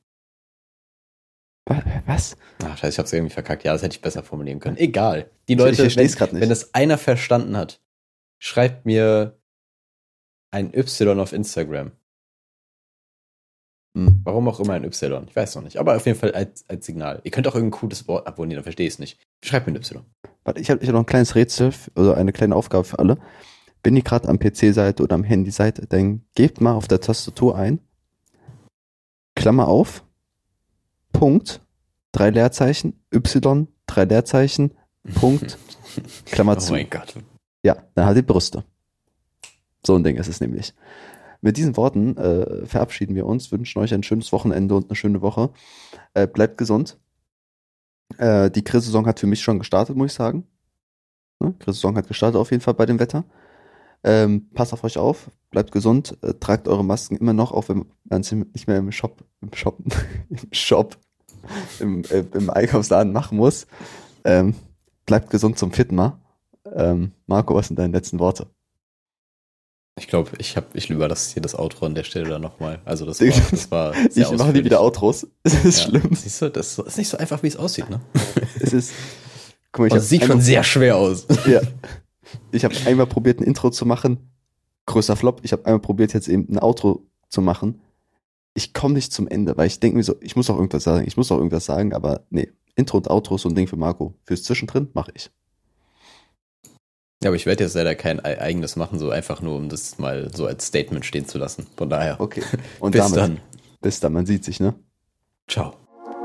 Wa- 1.67 1.83
Was? 2.05 2.37
Ach, 2.63 2.77
scheiße, 2.77 2.89
ich 2.95 2.99
hab's 2.99 3.13
irgendwie 3.13 3.33
verkackt. 3.33 3.63
Ja, 3.63 3.73
das 3.73 3.81
hätte 3.83 3.95
ich 3.95 4.01
besser 4.01 4.23
formulieren 4.23 4.59
können. 4.59 4.77
Egal. 4.77 5.29
Die 5.47 5.53
Ich- 5.53 5.59
Leute, 5.59 5.71
ich 5.71 5.77
versteh's 5.93 6.19
wenn, 6.19 6.29
nicht. 6.31 6.41
wenn 6.41 6.49
das 6.49 6.73
einer 6.73 6.97
verstanden 6.97 7.55
hat, 7.57 7.81
schreibt 8.39 8.85
mir 8.85 9.37
ein 10.51 10.73
Y 10.73 11.19
auf 11.19 11.33
Instagram. 11.33 11.91
Hm. 13.97 14.21
Warum 14.23 14.47
auch 14.47 14.59
immer 14.59 14.73
ein 14.73 14.83
Y. 14.83 15.25
Ich 15.27 15.35
weiß 15.35 15.55
noch 15.55 15.63
nicht. 15.63 15.77
Aber 15.77 15.95
auf 15.95 16.05
jeden 16.05 16.17
Fall 16.17 16.31
als, 16.33 16.63
als 16.69 16.85
Signal. 16.85 17.19
Ihr 17.23 17.31
könnt 17.31 17.47
auch 17.47 17.55
irgendein 17.55 17.79
cooles 17.79 18.07
Wort 18.07 18.27
abonnieren, 18.27 18.57
dann 18.57 18.63
verstehe 18.63 18.87
ich 18.87 18.93
es 18.93 18.99
nicht. 18.99 19.19
Schreibt 19.43 19.67
mir 19.67 19.73
ein 19.73 19.77
Y. 19.77 20.03
Warte, 20.43 20.61
ich 20.61 20.69
habe 20.69 20.81
ich 20.81 20.87
hab 20.87 20.93
noch 20.93 21.01
ein 21.01 21.05
kleines 21.07 21.35
Rätsel 21.35 21.73
oder 21.95 22.15
eine 22.15 22.31
kleine 22.31 22.55
Aufgabe 22.55 22.83
für 22.83 22.99
alle. 22.99 23.17
Wenn 23.83 23.95
ihr 23.95 24.03
gerade 24.03 24.27
am 24.29 24.39
PC 24.39 24.73
seid 24.73 25.01
oder 25.01 25.15
am 25.15 25.23
Handy 25.23 25.51
seid, 25.51 25.91
dann 25.91 26.25
gebt 26.35 26.61
mal 26.61 26.73
auf 26.73 26.87
der 26.87 27.01
Tastatur 27.01 27.55
ein. 27.57 27.79
Klammer 29.35 29.67
auf. 29.67 30.03
Punkt. 31.19 31.61
Drei 32.11 32.29
Leerzeichen. 32.29 32.93
Y. 33.13 33.67
Drei 33.87 34.05
Leerzeichen. 34.05 34.71
Punkt. 35.15 35.57
Klammer 36.25 36.53
Oh 36.57 36.59
zu. 36.59 36.73
mein 36.73 36.89
Gott. 36.89 37.15
Ja, 37.63 37.77
dann 37.95 38.05
halt 38.05 38.17
die 38.17 38.21
Brüste. 38.21 38.63
So 39.85 39.95
ein 39.95 40.03
Ding 40.03 40.17
ist 40.17 40.27
es 40.27 40.41
nämlich. 40.41 40.73
Mit 41.41 41.57
diesen 41.57 41.77
Worten 41.77 42.17
äh, 42.17 42.65
verabschieden 42.65 43.15
wir 43.15 43.25
uns, 43.25 43.51
wünschen 43.51 43.79
euch 43.79 43.93
ein 43.93 44.03
schönes 44.03 44.31
Wochenende 44.31 44.75
und 44.75 44.89
eine 44.89 44.95
schöne 44.95 45.21
Woche. 45.21 45.49
Äh, 46.13 46.27
bleibt 46.27 46.57
gesund. 46.57 46.97
Äh, 48.17 48.49
die 48.51 48.63
Grillsaison 48.63 49.05
hat 49.05 49.19
für 49.19 49.27
mich 49.27 49.41
schon 49.41 49.59
gestartet, 49.59 49.95
muss 49.95 50.11
ich 50.11 50.17
sagen. 50.17 50.47
Ne? 51.39 51.53
Grillsaison 51.59 51.95
hat 51.97 52.07
gestartet 52.07 52.39
auf 52.39 52.51
jeden 52.51 52.61
Fall 52.61 52.73
bei 52.73 52.85
dem 52.85 52.99
Wetter. 52.99 53.23
Ähm, 54.03 54.49
passt 54.53 54.73
auf 54.73 54.83
euch 54.83 54.97
auf, 54.97 55.31
bleibt 55.49 55.71
gesund, 55.71 56.17
äh, 56.21 56.33
tragt 56.35 56.67
eure 56.67 56.85
Masken 56.85 57.17
immer 57.17 57.33
noch, 57.33 57.51
auch 57.51 57.67
wenn 57.69 57.85
man 58.03 58.21
sie 58.23 58.35
nicht 58.35 58.67
mehr 58.67 58.77
im 58.77 58.91
Shop, 58.91 59.23
im 59.41 59.51
Shop, 59.53 59.79
im 60.29 60.37
Shop, 60.51 60.97
im, 61.79 62.03
äh, 62.05 62.23
im 62.33 62.49
Einkaufsladen 62.49 63.13
machen 63.13 63.37
muss. 63.37 63.67
Ähm, 64.23 64.55
bleibt 65.05 65.29
gesund 65.29 65.57
zum 65.57 65.71
Mal. 65.91 66.19
Ähm, 66.75 67.11
Marco, 67.27 67.55
was 67.55 67.67
sind 67.67 67.79
deine 67.79 67.93
letzten 67.93 68.19
Worte? 68.19 68.47
Ich 69.99 70.07
glaube, 70.07 70.31
ich 70.37 70.55
habe, 70.55 70.67
ich 70.73 70.89
überlasse 70.91 71.33
hier 71.33 71.41
das 71.41 71.57
Outro 71.57 71.87
an 71.87 71.95
der 71.95 72.03
Stelle 72.03 72.29
dann 72.29 72.41
nochmal. 72.41 72.79
Also 72.85 73.05
das 73.05 73.19
war, 73.19 73.27
das 73.49 73.71
war 73.71 73.93
sehr 74.11 74.31
ich 74.31 74.37
mache 74.37 74.51
nie 74.51 74.63
wieder 74.63 74.81
Outros. 74.81 75.27
Es 75.43 75.65
ist 75.65 75.79
Ja. 75.79 75.85
schlimm. 75.89 76.13
Siehst 76.13 76.41
du, 76.41 76.49
das 76.51 76.77
ist 76.77 76.97
nicht 76.97 77.09
so 77.09 77.17
einfach, 77.17 77.41
wie 77.41 77.47
es 77.47 77.57
aussieht, 77.57 77.89
ne? 77.89 77.99
Es 78.59 78.73
ist. 78.73 78.91
Guck 79.71 79.81
mal, 79.81 79.87
ich 79.87 79.93
es 79.95 80.09
sieht 80.09 80.23
schon 80.23 80.41
sehr 80.41 80.63
schwer 80.63 80.97
aus. 80.97 81.25
Ja. 81.47 81.61
Ich 82.51 82.63
habe 82.63 82.75
einmal 82.85 83.07
probiert, 83.07 83.39
ein 83.39 83.43
Intro 83.43 83.71
zu 83.71 83.85
machen. 83.85 84.31
Größer 84.85 85.15
Flop. 85.15 85.39
Ich 85.43 85.51
habe 85.51 85.65
einmal 85.65 85.79
probiert, 85.79 86.13
jetzt 86.13 86.27
eben 86.27 86.47
ein 86.49 86.59
Outro 86.59 87.07
zu 87.29 87.41
machen. 87.41 87.81
Ich 88.57 88.73
komme 88.73 88.95
nicht 88.95 89.13
zum 89.13 89.27
Ende, 89.27 89.55
weil 89.55 89.67
ich 89.67 89.79
denke 89.79 89.97
mir 89.97 90.03
so, 90.03 90.15
ich 90.19 90.35
muss 90.35 90.49
auch 90.49 90.55
irgendwas 90.55 90.83
sagen. 90.83 91.05
Ich 91.07 91.15
muss 91.15 91.31
auch 91.31 91.37
irgendwas 91.37 91.65
sagen, 91.65 91.93
aber 91.93 92.21
nee. 92.31 92.51
Intro 92.75 92.97
und 92.97 93.07
Outro 93.07 93.37
so 93.37 93.47
ein 93.49 93.53
Ding 93.53 93.67
für 93.67 93.75
Marco. 93.75 94.15
Fürs 94.23 94.41
Zwischendrin 94.41 94.87
mache 94.95 95.11
ich. 95.13 95.29
Ja, 97.23 97.29
aber 97.29 97.35
ich 97.35 97.45
werde 97.45 97.63
jetzt 97.63 97.75
leider 97.75 97.93
kein 97.93 98.19
ei- 98.25 98.41
eigenes 98.41 98.75
machen, 98.75 98.97
so 98.97 99.11
einfach 99.11 99.41
nur, 99.43 99.55
um 99.57 99.69
das 99.69 99.99
mal 99.99 100.31
so 100.35 100.47
als 100.47 100.65
Statement 100.65 101.05
stehen 101.05 101.27
zu 101.27 101.37
lassen. 101.37 101.67
Von 101.77 101.89
daher, 101.91 102.19
Okay. 102.19 102.41
Und 102.79 102.93
bis 102.93 103.01
damit, 103.01 103.17
dann. 103.17 103.39
Bis 103.79 103.99
dann, 103.99 104.13
man 104.13 104.25
sieht 104.25 104.43
sich, 104.43 104.59
ne? 104.59 104.73
Ciao. 105.47 105.75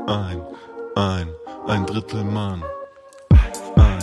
Ein, 0.07 0.41
ein, 0.95 1.27
ein 1.67 1.85
Drittel 1.85 2.23
Mann. 2.23 2.63
Ein, 3.75 3.99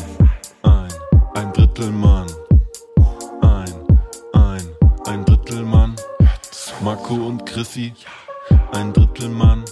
ein, 0.63 0.89
ein 1.35 1.53
Drittel 1.53 1.91
Mann. 1.91 2.29
Marco 6.91 7.15
und 7.15 7.47
Chrissy. 7.47 7.93
Ein 8.73 8.93
Drittel 8.93 9.29
Mann. 9.29 9.65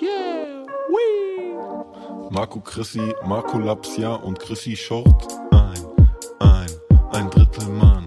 Yeah, 0.00 0.64
wee. 0.88 2.30
Marco 2.30 2.60
Chrissy, 2.60 3.12
Marco 3.26 3.58
Lapsia 3.58 4.14
und 4.14 4.38
Chrissy 4.38 4.76
Short. 4.76 5.26
Ein, 5.50 5.74
ein, 6.38 6.70
ein 7.10 7.30
Drittel 7.30 7.68
Mann. 7.70 8.04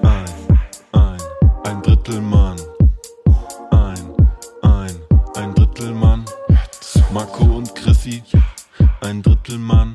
Ein, 0.00 0.58
ein, 0.92 1.18
ein 1.64 1.82
Drittel 1.82 2.22
Mann. 2.22 2.56
Ein, 3.72 4.16
ein, 4.62 5.00
ein 5.34 5.54
Drittel 5.54 5.92
Mann. 5.92 6.24
Marco 7.12 7.44
und 7.44 7.74
Chrissy, 7.74 8.22
ein 9.02 9.20
Drittel 9.20 9.58
Mann. 9.58 9.92